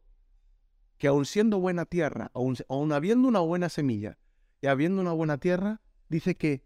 que 0.96 1.08
aun 1.08 1.26
siendo 1.26 1.58
buena 1.58 1.86
tierra, 1.86 2.30
aun, 2.34 2.54
aun 2.68 2.92
habiendo 2.92 3.26
una 3.26 3.40
buena 3.40 3.68
semilla 3.68 4.16
y 4.60 4.68
habiendo 4.68 5.02
una 5.02 5.12
buena 5.12 5.38
tierra, 5.38 5.80
dice 6.08 6.36
que 6.36 6.62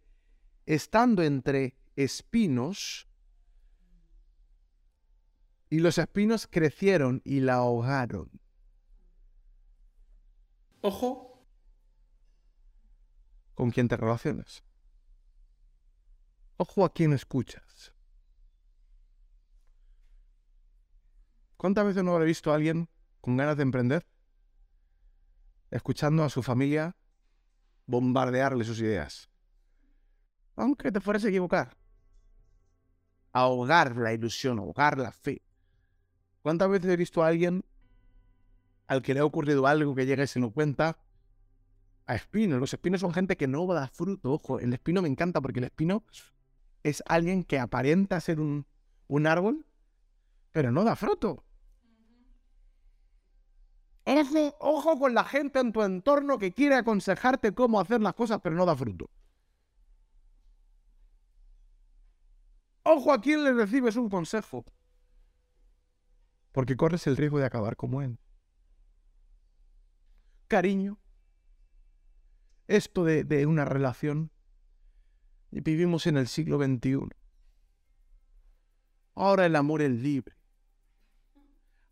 estando 0.67 1.23
entre 1.23 1.79
espinos, 1.97 3.09
y 5.71 5.81
los 5.81 5.99
espinos 5.99 6.47
crecieron 6.47 7.21
y 7.25 7.41
la 7.41 7.55
ahogaron. 7.55 8.31
Ojo 10.83 11.47
con 13.55 13.71
quién 13.71 13.89
te 13.89 13.97
relacionas. 13.97 14.63
Ojo 16.57 16.85
a 16.85 16.93
quién 16.93 17.13
escuchas. 17.13 17.93
¿Cuántas 21.57 21.87
veces 21.87 22.05
no 22.05 22.13
habré 22.13 22.27
visto 22.27 22.53
a 22.53 22.57
alguien 22.57 22.89
con 23.21 23.37
ganas 23.37 23.57
de 23.57 23.63
emprender? 23.63 24.07
Escuchando 25.71 26.23
a 26.23 26.29
su 26.29 26.43
familia 26.43 26.95
bombardearle 27.87 28.65
sus 28.65 28.81
ideas. 28.81 29.29
Aunque 30.57 30.93
te 30.93 31.01
fueras 31.01 31.25
a 31.25 31.29
equivocar. 31.29 31.77
Ahogar 33.35 33.97
la 33.97 34.15
ilusión, 34.15 34.59
ahogar 34.59 34.97
la 34.97 35.13
fe. 35.13 35.43
¿Cuántas 36.41 36.71
veces 36.71 36.91
he 36.91 36.97
visto 36.97 37.23
a 37.23 37.27
alguien 37.27 37.65
al 38.87 39.03
que 39.03 39.13
le 39.13 39.21
ha 39.21 39.25
ocurrido 39.25 39.67
algo 39.67 39.95
que 39.95 40.07
llega 40.07 40.25
y 40.25 40.27
se 40.27 40.41
lo 40.41 40.51
cuenta 40.51 40.97
a 42.07 42.15
espinos? 42.15 42.61
Los 42.61 42.73
espinos 42.73 43.01
son 43.01 43.13
gente 43.13 43.37
que 43.37 43.47
no 43.47 43.67
da 43.67 43.89
fruto. 43.89 44.33
Ojo, 44.33 44.61
el 44.61 44.73
espino 44.73 45.03
me 45.03 45.09
encanta 45.09 45.41
porque 45.41 45.59
el 45.59 45.65
espino 45.65 46.03
es 46.83 47.03
alguien 47.07 47.45
que 47.45 47.59
aparenta 47.59 48.21
ser 48.21 48.41
un, 48.41 48.67
un 49.09 49.27
árbol, 49.27 49.67
pero 50.53 50.71
no 50.71 50.85
da 50.85 50.97
fruto. 50.97 51.45
Ojo, 54.07 54.57
ojo 54.61 54.99
con 54.99 55.15
la 55.15 55.25
gente 55.25 55.59
en 55.59 55.73
tu 55.73 55.83
entorno 55.83 56.39
que 56.39 56.53
quiere 56.53 56.77
aconsejarte 56.77 57.53
cómo 57.53 57.81
hacer 57.81 58.01
las 58.01 58.15
cosas, 58.15 58.41
pero 58.43 58.55
no 58.55 58.65
da 58.65 58.77
fruto. 58.77 59.11
Ojo 62.85 63.13
a 63.13 63.21
quien 63.21 63.45
le 63.45 63.53
recibes 63.53 63.97
un 63.97 64.09
consejo. 64.09 64.65
Porque 66.53 66.77
corres 66.77 67.07
el 67.07 67.17
riesgo 67.17 67.39
de 67.39 67.47
acabar 67.47 67.77
como 67.77 68.01
él. 68.01 68.19
Cariño. 70.47 70.99
Esto 72.69 73.05
de, 73.05 73.25
de 73.25 73.47
una 73.47 73.65
relación. 73.65 74.31
Y 75.51 75.61
vivimos 75.61 76.07
en 76.07 76.17
el 76.17 76.29
siglo 76.29 76.59
XXI. 76.59 77.09
Ahora 79.17 79.47
el 79.47 79.57
amor 79.57 79.83
es 79.83 79.91
libre. 79.91 80.37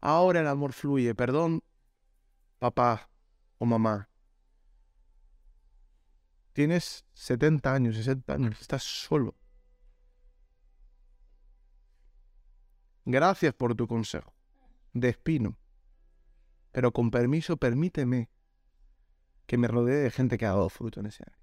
Ahora 0.01 0.41
el 0.41 0.47
amor 0.47 0.73
fluye. 0.73 1.15
Perdón 1.15 1.63
papá 2.63 3.11
o 3.59 3.67
mamá, 3.67 4.09
tienes 6.53 7.05
70 7.15 7.75
años, 7.75 7.97
60 7.97 8.33
años, 8.33 8.61
estás 8.61 8.85
solo. 8.85 9.35
Gracias 13.05 13.53
por 13.55 13.75
tu 13.75 13.87
consejo. 13.87 14.33
De 14.93 15.09
espino. 15.09 15.57
Pero 16.71 16.93
con 16.93 17.11
permiso, 17.11 17.57
permíteme 17.57 18.31
que 19.47 19.59
me 19.59 19.69
rodee 19.69 20.03
de 20.03 20.11
gente 20.11 20.39
que 20.39 20.47
ha 20.47 20.51
dado 20.51 20.69
fruto 20.69 21.01
en 21.01 21.07
ese 21.07 21.25
área. 21.25 21.39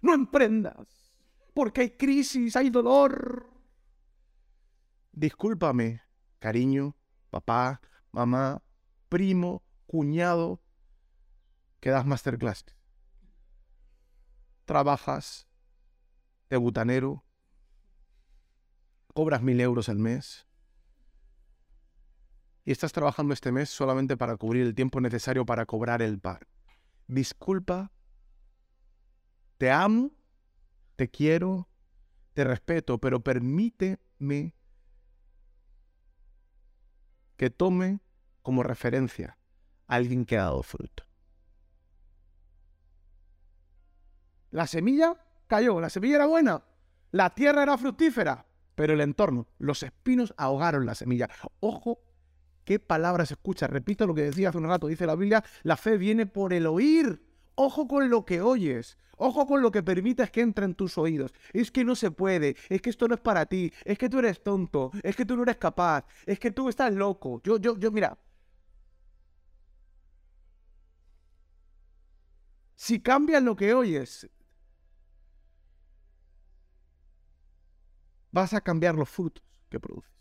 No 0.00 0.14
emprendas, 0.14 1.14
porque 1.54 1.82
hay 1.82 1.90
crisis, 1.90 2.56
hay 2.56 2.70
dolor. 2.70 3.50
Discúlpame, 5.12 6.02
cariño, 6.38 6.96
papá, 7.30 7.80
mamá, 8.12 8.62
primo, 9.08 9.62
cuñado 9.86 10.62
que 11.80 11.90
das 11.90 12.06
masterclass. 12.06 12.64
Trabajas 14.64 15.46
de 16.50 16.56
butanero, 16.56 17.24
cobras 19.14 19.42
mil 19.42 19.60
euros 19.60 19.88
al 19.88 19.98
mes 19.98 20.47
y 22.68 22.70
estás 22.70 22.92
trabajando 22.92 23.32
este 23.32 23.50
mes 23.50 23.70
solamente 23.70 24.18
para 24.18 24.36
cubrir 24.36 24.66
el 24.66 24.74
tiempo 24.74 25.00
necesario 25.00 25.46
para 25.46 25.64
cobrar 25.64 26.02
el 26.02 26.20
par. 26.20 26.46
Disculpa, 27.06 27.90
te 29.56 29.70
amo, 29.70 30.10
te 30.94 31.08
quiero, 31.08 31.66
te 32.34 32.44
respeto, 32.44 32.98
pero 32.98 33.20
permíteme 33.20 34.54
que 37.38 37.48
tome 37.48 38.00
como 38.42 38.62
referencia 38.62 39.38
alguien 39.86 40.26
que 40.26 40.36
ha 40.36 40.42
dado 40.42 40.62
fruto. 40.62 41.04
La 44.50 44.66
semilla 44.66 45.16
cayó, 45.46 45.80
la 45.80 45.88
semilla 45.88 46.16
era 46.16 46.26
buena, 46.26 46.62
la 47.12 47.30
tierra 47.34 47.62
era 47.62 47.78
fructífera, 47.78 48.44
pero 48.74 48.92
el 48.92 49.00
entorno, 49.00 49.48
los 49.56 49.82
espinos 49.82 50.34
ahogaron 50.36 50.84
la 50.84 50.94
semilla. 50.94 51.30
Ojo, 51.60 52.02
qué 52.68 52.78
palabras 52.78 53.30
escucha. 53.30 53.66
Repito 53.66 54.06
lo 54.06 54.14
que 54.14 54.24
decía 54.24 54.50
hace 54.50 54.58
un 54.58 54.68
rato, 54.68 54.88
dice 54.88 55.06
la 55.06 55.16
Biblia, 55.16 55.42
la 55.62 55.78
fe 55.78 55.96
viene 55.96 56.26
por 56.26 56.52
el 56.52 56.66
oír. 56.66 57.18
Ojo 57.54 57.88
con 57.88 58.10
lo 58.10 58.26
que 58.26 58.42
oyes. 58.42 58.98
Ojo 59.16 59.46
con 59.46 59.62
lo 59.62 59.70
que 59.70 59.82
permitas 59.82 60.30
que 60.30 60.42
entre 60.42 60.66
en 60.66 60.74
tus 60.74 60.98
oídos. 60.98 61.32
Es 61.54 61.70
que 61.70 61.82
no 61.82 61.96
se 61.96 62.10
puede. 62.10 62.56
Es 62.68 62.82
que 62.82 62.90
esto 62.90 63.08
no 63.08 63.14
es 63.14 63.22
para 63.22 63.46
ti. 63.46 63.72
Es 63.86 63.96
que 63.96 64.10
tú 64.10 64.18
eres 64.18 64.42
tonto. 64.42 64.90
Es 65.02 65.16
que 65.16 65.24
tú 65.24 65.34
no 65.34 65.44
eres 65.44 65.56
capaz. 65.56 66.04
Es 66.26 66.38
que 66.38 66.50
tú 66.50 66.68
estás 66.68 66.92
loco. 66.92 67.40
Yo, 67.42 67.56
yo, 67.56 67.74
yo, 67.78 67.90
mira, 67.90 68.18
si 72.74 73.00
cambias 73.00 73.42
lo 73.42 73.56
que 73.56 73.72
oyes, 73.72 74.28
vas 78.30 78.52
a 78.52 78.60
cambiar 78.60 78.94
los 78.94 79.08
frutos 79.08 79.42
que 79.70 79.80
produces. 79.80 80.17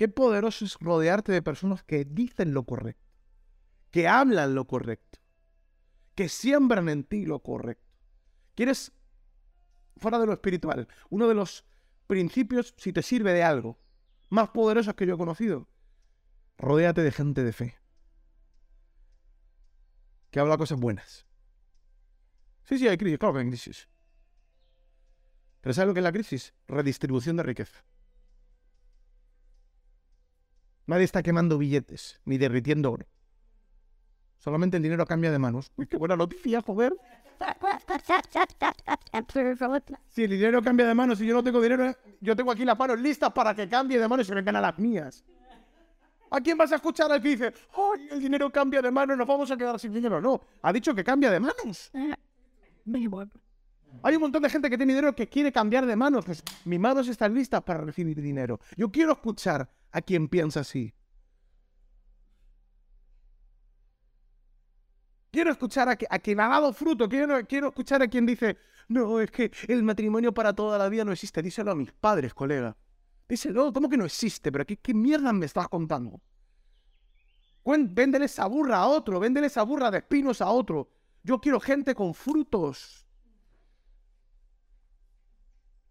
Qué 0.00 0.08
poderoso 0.08 0.64
es 0.64 0.78
rodearte 0.80 1.30
de 1.30 1.42
personas 1.42 1.82
que 1.82 2.06
dicen 2.06 2.54
lo 2.54 2.64
correcto, 2.64 3.12
que 3.90 4.08
hablan 4.08 4.54
lo 4.54 4.66
correcto, 4.66 5.18
que 6.14 6.30
siembran 6.30 6.88
en 6.88 7.04
ti 7.04 7.26
lo 7.26 7.40
correcto. 7.40 7.86
¿Quieres, 8.54 8.92
fuera 9.98 10.18
de 10.18 10.24
lo 10.24 10.32
espiritual, 10.32 10.88
uno 11.10 11.28
de 11.28 11.34
los 11.34 11.66
principios, 12.06 12.72
si 12.78 12.94
te 12.94 13.02
sirve 13.02 13.34
de 13.34 13.42
algo, 13.42 13.78
más 14.30 14.48
poderosos 14.48 14.94
que 14.94 15.04
yo 15.04 15.16
he 15.16 15.18
conocido? 15.18 15.68
Rodéate 16.56 17.02
de 17.02 17.12
gente 17.12 17.44
de 17.44 17.52
fe 17.52 17.78
que 20.30 20.40
habla 20.40 20.56
cosas 20.56 20.80
buenas. 20.80 21.26
Sí, 22.64 22.78
sí, 22.78 22.88
hay 22.88 22.96
crisis, 22.96 23.18
claro 23.18 23.34
que 23.34 23.40
hay 23.40 23.48
crisis. 23.48 23.86
Pero 25.60 25.74
¿sabes 25.74 25.88
lo 25.88 25.92
que 25.92 26.00
es 26.00 26.04
la 26.04 26.12
crisis? 26.12 26.54
Redistribución 26.68 27.36
de 27.36 27.42
riqueza. 27.42 27.84
Nadie 30.86 31.04
está 31.04 31.22
quemando 31.22 31.58
billetes 31.58 32.20
ni 32.24 32.38
derritiendo 32.38 32.92
oro. 32.92 33.06
Solamente 34.38 34.78
el 34.78 34.82
dinero 34.82 35.06
cambia 35.06 35.30
de 35.30 35.38
manos. 35.38 35.70
Uy, 35.76 35.86
qué 35.86 35.96
buena 35.96 36.16
noticia, 36.16 36.62
joder. 36.62 36.94
Si 40.08 40.24
el 40.24 40.30
dinero 40.30 40.62
cambia 40.62 40.86
de 40.86 40.94
manos 40.94 41.20
y 41.20 41.26
yo 41.26 41.34
no 41.34 41.42
tengo 41.42 41.60
dinero, 41.60 41.94
yo 42.20 42.36
tengo 42.36 42.52
aquí 42.52 42.64
las 42.64 42.78
manos 42.78 43.00
listas 43.00 43.32
para 43.32 43.54
que 43.54 43.66
cambie 43.68 43.98
de 43.98 44.06
manos 44.06 44.26
y 44.26 44.28
se 44.28 44.34
vengan 44.34 44.56
a 44.56 44.60
las 44.60 44.78
mías. 44.78 45.24
¿A 46.30 46.40
quién 46.40 46.56
vas 46.56 46.70
a 46.72 46.76
escuchar 46.76 47.10
al 47.10 47.20
que 47.20 47.28
dice, 47.28 47.52
¡ay, 47.74 48.08
el 48.10 48.20
dinero 48.20 48.50
cambia 48.50 48.80
de 48.82 48.90
manos, 48.90 49.16
nos 49.16 49.26
vamos 49.26 49.50
a 49.50 49.56
quedar 49.56 49.80
sin 49.80 49.92
dinero! 49.92 50.20
No, 50.20 50.40
ha 50.62 50.72
dicho 50.72 50.94
que 50.94 51.02
cambia 51.02 51.30
de 51.30 51.40
manos. 51.40 51.90
Hay 54.02 54.14
un 54.14 54.20
montón 54.20 54.42
de 54.42 54.50
gente 54.50 54.70
que 54.70 54.76
tiene 54.76 54.92
dinero 54.92 55.14
que 55.14 55.28
quiere 55.28 55.50
cambiar 55.50 55.86
de 55.86 55.96
manos. 55.96 56.24
Pues 56.24 56.42
mis 56.64 56.78
manos 56.78 57.08
están 57.08 57.34
listas 57.34 57.62
para 57.62 57.80
recibir 57.80 58.20
dinero. 58.20 58.60
Yo 58.76 58.90
quiero 58.90 59.12
escuchar 59.12 59.68
a 59.92 60.00
quien 60.00 60.28
piensa 60.28 60.60
así. 60.60 60.94
Quiero 65.30 65.52
escuchar 65.52 65.88
a, 65.88 65.96
quien 65.96 66.40
ha 66.40 66.48
dado 66.48 66.72
fruto. 66.72 67.08
Quiero, 67.08 67.46
quiero 67.46 67.68
escuchar 67.68 68.02
a 68.02 68.08
quien 68.08 68.26
dice, 68.26 68.58
no, 68.88 69.20
es 69.20 69.30
que 69.30 69.52
el 69.68 69.82
matrimonio 69.82 70.34
para 70.34 70.52
toda 70.52 70.76
la 70.76 70.88
vida 70.88 71.04
no 71.04 71.12
existe. 71.12 71.40
Díselo 71.40 71.70
a 71.70 71.76
mis 71.76 71.92
padres, 71.92 72.34
colega. 72.34 72.76
Dice, 73.28 73.52
no, 73.52 73.72
¿cómo 73.72 73.88
que 73.88 73.96
no 73.96 74.04
existe? 74.04 74.50
¿Pero 74.50 74.66
qué, 74.66 74.76
qué 74.76 74.92
mierda 74.92 75.32
me 75.32 75.46
estás 75.46 75.68
contando? 75.68 76.20
Véndele 77.64 78.24
esa 78.24 78.46
burra 78.46 78.78
a 78.78 78.86
otro, 78.88 79.20
véndele 79.20 79.46
esa 79.46 79.62
burra 79.62 79.90
de 79.90 79.98
espinos 79.98 80.40
a 80.40 80.50
otro. 80.50 80.90
Yo 81.22 81.40
quiero 81.40 81.60
gente 81.60 81.94
con 81.94 82.14
frutos. 82.14 83.06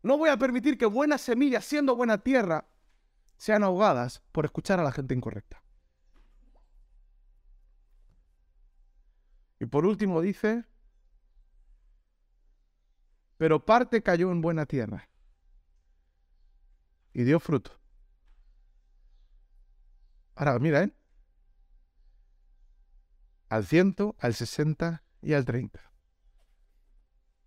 No 0.01 0.17
voy 0.17 0.29
a 0.29 0.37
permitir 0.37 0.77
que 0.77 0.85
buenas 0.85 1.21
semillas, 1.21 1.63
siendo 1.63 1.95
buena 1.95 2.17
tierra, 2.17 2.65
sean 3.39 3.63
ahogadas 3.63 4.21
por 4.33 4.43
escuchar 4.43 4.81
a 4.81 4.83
la 4.83 4.91
gente 4.91 5.15
incorrecta. 5.15 5.63
Y 9.59 9.65
por 9.65 9.85
último 9.85 10.21
dice, 10.21 10.65
pero 13.37 13.65
parte 13.65 14.03
cayó 14.03 14.29
en 14.31 14.41
buena 14.41 14.65
tierra 14.65 15.09
y 17.13 17.23
dio 17.23 17.39
fruto. 17.39 17.71
Ahora, 20.35 20.59
mira, 20.59 20.83
¿eh? 20.83 20.93
al 23.47 23.65
100, 23.65 23.95
al 24.19 24.33
60 24.33 25.03
y 25.21 25.33
al 25.33 25.45
30. 25.45 25.79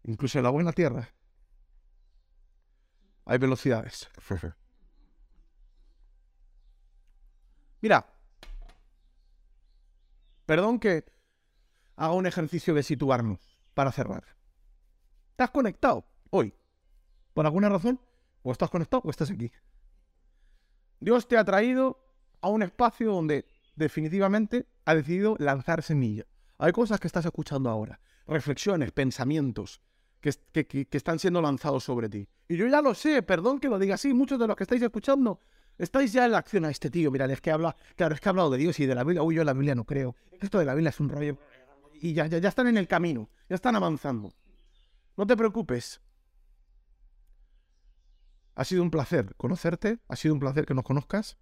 Incluso 0.04 0.38
en 0.38 0.44
la 0.44 0.50
buena 0.50 0.72
tierra 0.72 1.10
hay 3.26 3.36
velocidades. 3.36 4.08
Mira, 7.82 8.06
perdón 10.46 10.78
que 10.78 11.04
haga 11.96 12.12
un 12.12 12.26
ejercicio 12.26 12.74
de 12.74 12.84
situarnos 12.84 13.40
para 13.74 13.90
cerrar. 13.90 14.24
¿Estás 15.32 15.50
conectado 15.50 16.06
hoy? 16.30 16.54
¿Por 17.34 17.44
alguna 17.44 17.68
razón? 17.68 18.00
O 18.42 18.52
estás 18.52 18.70
conectado 18.70 19.02
o 19.04 19.10
estás 19.10 19.32
aquí. 19.32 19.50
Dios 21.00 21.26
te 21.26 21.36
ha 21.36 21.44
traído 21.44 21.98
a 22.40 22.48
un 22.48 22.62
espacio 22.62 23.12
donde 23.12 23.46
definitivamente 23.74 24.68
ha 24.84 24.94
decidido 24.94 25.34
lanzar 25.40 25.82
semilla. 25.82 26.24
Hay 26.58 26.70
cosas 26.70 27.00
que 27.00 27.08
estás 27.08 27.24
escuchando 27.24 27.68
ahora, 27.68 27.98
reflexiones, 28.28 28.92
pensamientos 28.92 29.80
que, 30.20 30.30
que, 30.66 30.86
están 30.92 31.18
siendo 31.18 31.42
lanzados 31.42 31.82
sobre 31.82 32.08
ti. 32.08 32.28
Y 32.46 32.56
yo 32.56 32.68
ya 32.68 32.80
lo 32.80 32.94
sé, 32.94 33.22
perdón 33.22 33.58
que 33.58 33.68
lo 33.68 33.80
diga 33.80 33.96
así, 33.96 34.14
muchos 34.14 34.38
de 34.38 34.46
los 34.46 34.54
que 34.54 34.62
estáis 34.62 34.82
escuchando 34.82 35.40
estáis 35.78 36.12
ya 36.12 36.24
en 36.24 36.32
la 36.32 36.38
acción 36.38 36.64
a 36.64 36.70
este 36.70 36.90
tío. 36.90 37.10
Mira, 37.10 37.26
es 37.26 37.40
que 37.40 37.50
habla, 37.50 37.76
claro, 37.96 38.14
es 38.14 38.20
que 38.20 38.28
ha 38.28 38.30
hablado 38.30 38.50
de 38.50 38.58
Dios 38.58 38.78
y 38.80 38.86
de 38.86 38.94
la 38.94 39.04
Biblia. 39.04 39.22
Uy, 39.22 39.34
yo 39.36 39.42
en 39.42 39.46
la 39.46 39.52
Biblia 39.52 39.74
no 39.74 39.84
creo. 39.84 40.16
Esto 40.40 40.58
de 40.58 40.64
la 40.64 40.74
Biblia 40.74 40.90
es 40.90 41.00
un 41.00 41.08
rollo. 41.08 41.38
Y 42.00 42.14
ya, 42.14 42.26
ya, 42.26 42.38
ya 42.38 42.48
están 42.48 42.66
en 42.66 42.76
el 42.76 42.88
camino, 42.88 43.28
ya 43.48 43.54
están 43.54 43.76
avanzando. 43.76 44.32
No 45.16 45.26
te 45.26 45.36
preocupes. 45.36 46.00
Ha 48.54 48.64
sido 48.64 48.82
un 48.82 48.90
placer 48.90 49.34
conocerte, 49.36 49.98
ha 50.08 50.16
sido 50.16 50.34
un 50.34 50.40
placer 50.40 50.66
que 50.66 50.74
nos 50.74 50.84
conozcas. 50.84 51.38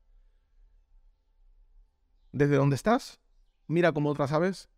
Desde 2.33 2.57
donde 2.57 2.77
estás, 2.77 3.21
mira 3.67 3.93
cómo 3.93 4.11
otras 4.11 4.33
aves 4.33 4.69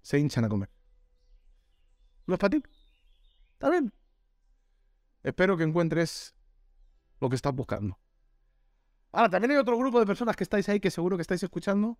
se 0.00 0.18
hinchan 0.18 0.44
a 0.44 0.48
comer. 0.48 0.70
¿No 2.26 2.34
es 2.34 2.40
para 2.40 2.50
ti? 2.50 2.62
Está 3.54 3.68
bien. 3.68 3.92
Espero 5.22 5.56
que 5.56 5.64
encuentres 5.64 6.34
lo 7.20 7.28
que 7.28 7.36
estás 7.36 7.54
buscando. 7.54 7.98
Ahora, 9.12 9.28
también 9.28 9.52
hay 9.52 9.56
otro 9.58 9.76
grupo 9.76 10.00
de 10.00 10.06
personas 10.06 10.34
que 10.36 10.44
estáis 10.44 10.68
ahí 10.68 10.80
que 10.80 10.90
seguro 10.90 11.16
que 11.16 11.22
estáis 11.22 11.42
escuchando. 11.42 11.98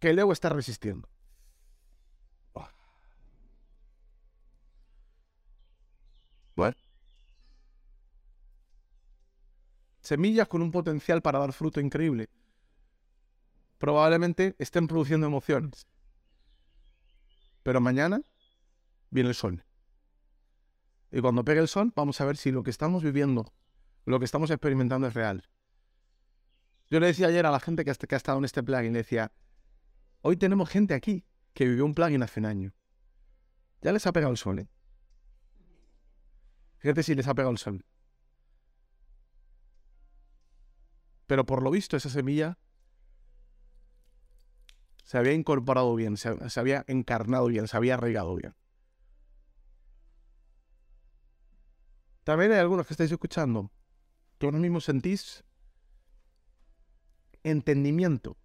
Que 0.00 0.10
el 0.10 0.18
ego 0.18 0.32
está 0.32 0.48
resistiendo. 0.48 1.08
Bueno. 6.56 6.76
Semillas 10.00 10.48
con 10.48 10.62
un 10.62 10.70
potencial 10.70 11.20
para 11.20 11.38
dar 11.38 11.52
fruto 11.52 11.80
increíble. 11.80 12.30
Probablemente 13.78 14.56
estén 14.58 14.88
produciendo 14.88 15.26
emociones. 15.26 15.86
Pero 17.62 17.80
mañana 17.80 18.22
viene 19.10 19.28
el 19.28 19.34
sol. 19.34 19.62
Y 21.16 21.22
cuando 21.22 21.46
pegue 21.46 21.60
el 21.60 21.68
sol, 21.68 21.94
vamos 21.96 22.20
a 22.20 22.26
ver 22.26 22.36
si 22.36 22.52
lo 22.52 22.62
que 22.62 22.68
estamos 22.68 23.02
viviendo, 23.02 23.50
lo 24.04 24.18
que 24.18 24.26
estamos 24.26 24.50
experimentando 24.50 25.06
es 25.06 25.14
real. 25.14 25.48
Yo 26.90 27.00
le 27.00 27.06
decía 27.06 27.28
ayer 27.28 27.46
a 27.46 27.50
la 27.50 27.58
gente 27.58 27.86
que, 27.86 27.90
ha 27.90 28.16
estado 28.16 28.36
en 28.36 28.44
este 28.44 28.62
plugin, 28.62 28.92
le 28.92 28.98
decía, 28.98 29.32
hoy 30.20 30.36
tenemos 30.36 30.68
gente 30.68 30.92
aquí 30.92 31.24
que 31.54 31.64
vivió 31.64 31.86
un 31.86 31.94
plugin 31.94 32.22
hace 32.22 32.40
un 32.40 32.44
año. 32.44 32.74
Ya 33.80 33.92
les 33.92 34.06
ha 34.06 34.12
pegado 34.12 34.30
el 34.30 34.36
sol, 34.36 34.58
¿eh? 34.58 34.68
Fíjate 36.80 37.02
si 37.02 37.14
les 37.14 37.26
ha 37.26 37.34
pegado 37.34 37.52
el 37.52 37.56
sol. 37.56 37.82
Pero 41.26 41.46
por 41.46 41.62
lo 41.62 41.70
visto 41.70 41.96
esa 41.96 42.10
semilla 42.10 42.58
se 45.02 45.16
había 45.16 45.32
incorporado 45.32 45.94
bien, 45.94 46.18
se, 46.18 46.36
había 46.60 46.84
encarnado 46.88 47.46
bien, 47.46 47.68
se 47.68 47.76
había 47.78 47.94
arraigado 47.94 48.36
bien. 48.36 48.54
También 52.26 52.50
hay 52.50 52.58
algunos 52.58 52.88
que 52.88 52.92
estáis 52.92 53.12
escuchando 53.12 53.70
que 54.36 54.46
ahora 54.46 54.58
mismo 54.58 54.80
sentís 54.80 55.44
entendimiento. 57.44 58.36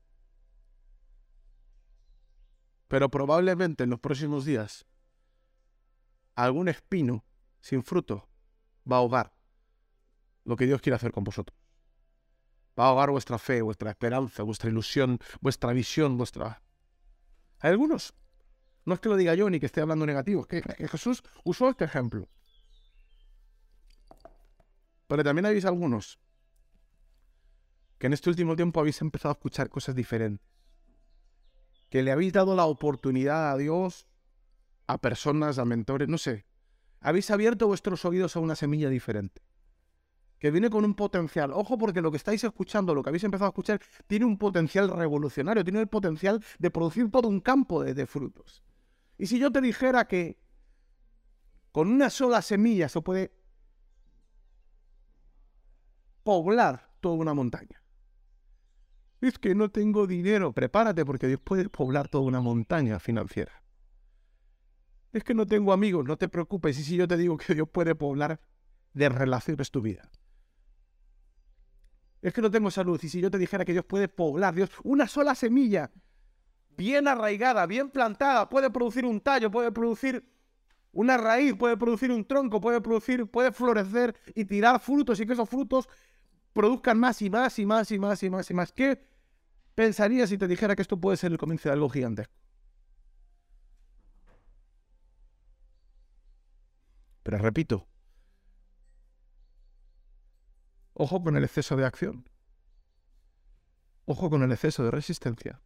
Pero 2.88 3.10
probablemente 3.10 3.84
en 3.84 3.90
los 3.90 4.00
próximos 4.00 4.46
días 4.46 4.86
algún 6.36 6.68
espino 6.68 7.26
sin 7.60 7.82
fruto 7.82 8.30
va 8.90 8.98
a 8.98 9.00
ahogar 9.00 9.34
lo 10.44 10.56
que 10.58 10.68
Dios 10.68 10.80
quiere 10.80 10.98
hacer 10.98 11.12
con 11.12 11.24
vosotros. 11.24 11.58
Va 12.80 12.86
a 12.86 12.88
ahogar 12.90 13.10
vuestra 13.10 13.40
fe, 13.40 13.64
vuestra 13.64 13.90
esperanza, 13.90 14.44
vuestra 14.44 14.70
ilusión, 14.70 15.18
vuestra 15.40 15.74
visión, 15.74 16.20
vuestra... 16.20 16.62
Hay 17.58 17.72
algunos. 17.72 18.14
No 18.86 18.94
es 18.94 19.00
que 19.00 19.10
lo 19.10 19.18
diga 19.18 19.34
yo 19.34 19.50
ni 19.50 19.60
que 19.60 19.66
esté 19.66 19.82
hablando 19.82 20.06
negativo, 20.06 20.46
es 20.48 20.64
que 20.64 20.88
Jesús 20.88 21.24
usó 21.44 21.68
este 21.70 21.86
ejemplo. 21.86 22.30
Pero 25.12 25.26
también 25.26 25.46
habéis 25.46 25.66
algunos 25.66 26.22
que 27.98 28.08
en 28.08 28.14
este 28.14 28.30
último 28.30 28.56
tiempo 28.56 28.80
habéis 28.80 29.02
empezado 29.02 29.32
a 29.32 29.34
escuchar 29.34 29.70
cosas 29.70 29.94
diferentes. 29.94 30.48
Que 31.90 32.02
le 32.02 32.14
habéis 32.14 32.32
dado 32.32 32.56
la 32.56 32.64
oportunidad 32.64 33.52
a 33.52 33.58
Dios, 33.58 34.08
a 34.88 35.00
personas, 35.00 35.60
a 35.60 35.66
mentores, 35.66 36.08
no 36.08 36.18
sé, 36.18 36.46
habéis 37.02 37.30
abierto 37.30 37.68
vuestros 37.68 38.06
oídos 38.06 38.38
a 38.38 38.40
una 38.40 38.56
semilla 38.56 38.88
diferente, 38.88 39.42
que 40.40 40.50
viene 40.50 40.70
con 40.70 40.86
un 40.86 40.96
potencial. 40.96 41.52
Ojo 41.52 41.78
porque 41.78 42.00
lo 42.02 42.10
que 42.10 42.16
estáis 42.16 42.46
escuchando, 42.46 42.96
lo 42.96 43.04
que 43.04 43.10
habéis 43.10 43.26
empezado 43.26 43.48
a 43.48 43.50
escuchar, 43.50 43.82
tiene 44.08 44.24
un 44.24 44.38
potencial 44.38 44.88
revolucionario, 44.88 45.66
tiene 45.66 45.82
el 45.82 45.90
potencial 45.90 46.42
de 46.58 46.72
producir 46.72 47.12
todo 47.12 47.28
un 47.28 47.42
campo 47.42 47.84
de, 47.84 48.08
frutos. 48.08 48.64
Y 49.18 49.26
si 49.26 49.40
yo 49.40 49.52
te 49.52 49.60
dijera 49.60 50.08
que 50.08 50.40
con 51.74 51.90
una 51.90 52.10
sola 52.10 52.42
semilla 52.42 52.88
se 52.88 53.02
puede 53.02 53.41
poblar 56.24 56.90
toda 57.00 57.16
una 57.16 57.34
montaña. 57.34 57.82
Es 59.22 59.38
que 59.38 59.54
no 59.54 59.70
tengo 59.70 60.08
dinero, 60.08 60.52
prepárate 60.52 61.06
porque 61.06 61.28
Dios 61.28 61.40
puede 61.44 61.70
poblar 61.70 62.08
toda 62.08 62.24
una 62.24 62.42
montaña 62.42 63.00
financiera. 63.00 63.62
Es 65.14 65.24
que 65.24 65.34
no 65.34 65.46
tengo 65.46 65.74
amigos, 65.74 66.06
no 66.06 66.18
te 66.18 66.30
preocupes. 66.30 66.80
Y 66.80 66.84
si 66.84 66.96
yo 66.96 67.08
te 67.08 67.18
digo 67.18 67.38
que 67.38 67.54
Dios 67.54 67.70
puede 67.70 67.96
poblar 67.96 68.40
de 68.94 69.10
relaciones 69.10 69.70
tu 69.72 69.82
vida. 69.82 70.10
Es 72.22 72.34
que 72.34 72.42
no 72.42 72.50
tengo 72.50 72.72
salud. 72.72 73.00
Y 73.04 73.10
si 73.10 73.20
yo 73.20 73.30
te 73.30 73.38
dijera 73.38 73.66
que 73.66 73.74
Dios 73.74 73.86
puede 73.86 74.08
poblar, 74.08 74.56
Dios, 74.56 74.70
una 74.84 75.08
sola 75.08 75.36
semilla, 75.36 75.92
bien 76.78 77.08
arraigada, 77.08 77.66
bien 77.66 77.90
plantada, 77.90 78.50
puede 78.50 78.70
producir 78.70 79.06
un 79.06 79.20
tallo, 79.22 79.52
puede 79.52 79.72
producir 79.72 80.26
una 80.94 81.18
raíz, 81.18 81.56
puede 81.56 81.78
producir 81.78 82.12
un 82.12 82.26
tronco, 82.26 82.60
puede 82.60 82.82
producir, 82.82 83.26
puede 83.28 83.52
florecer 83.52 84.16
y 84.36 84.46
tirar 84.46 84.80
frutos 84.80 85.20
y 85.20 85.26
que 85.26 85.34
esos 85.34 85.50
frutos 85.50 85.88
produzcan 86.54 87.00
más 87.00 87.22
y 87.22 87.30
más 87.30 87.58
y 87.60 87.66
más 87.66 87.92
y 87.92 88.00
más 88.00 88.24
y 88.24 88.30
más 88.30 88.52
y 88.52 88.54
más. 88.54 88.72
¿Qué 88.74 89.02
pensarías 89.74 90.30
si 90.30 90.38
te 90.38 90.48
dijera 90.48 90.76
que 90.76 90.82
esto 90.82 91.00
puede 91.00 91.18
ser 91.18 91.32
el 91.32 91.38
comienzo 91.38 91.70
de 91.70 91.74
algo 91.74 91.90
gigantesco? 91.90 92.34
Pero 97.24 97.38
repito, 97.38 97.88
ojo 100.94 101.24
con 101.24 101.38
el 101.38 101.44
exceso 101.44 101.76
de 101.78 101.86
acción. 101.86 102.28
Ojo 104.06 104.30
con 104.30 104.44
el 104.44 104.52
exceso 104.52 104.84
de 104.84 104.92
resistencia. 104.92 105.62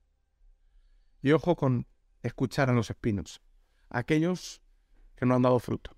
Y 1.22 1.32
ojo 1.32 1.56
con 1.56 1.88
escuchar 2.22 2.70
a 2.70 2.74
los 2.74 2.90
espinos, 2.90 3.42
aquellos 3.90 4.62
que 5.16 5.26
no 5.26 5.36
han 5.36 5.42
dado 5.42 5.60
fruto. 5.60 5.92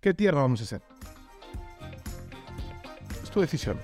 ¿Qué 0.00 0.14
tierra 0.14 0.42
vamos 0.42 0.60
a 0.62 0.64
ser? 0.64 0.82
Es 3.22 3.30
tu 3.30 3.40
decisión. 3.40 3.78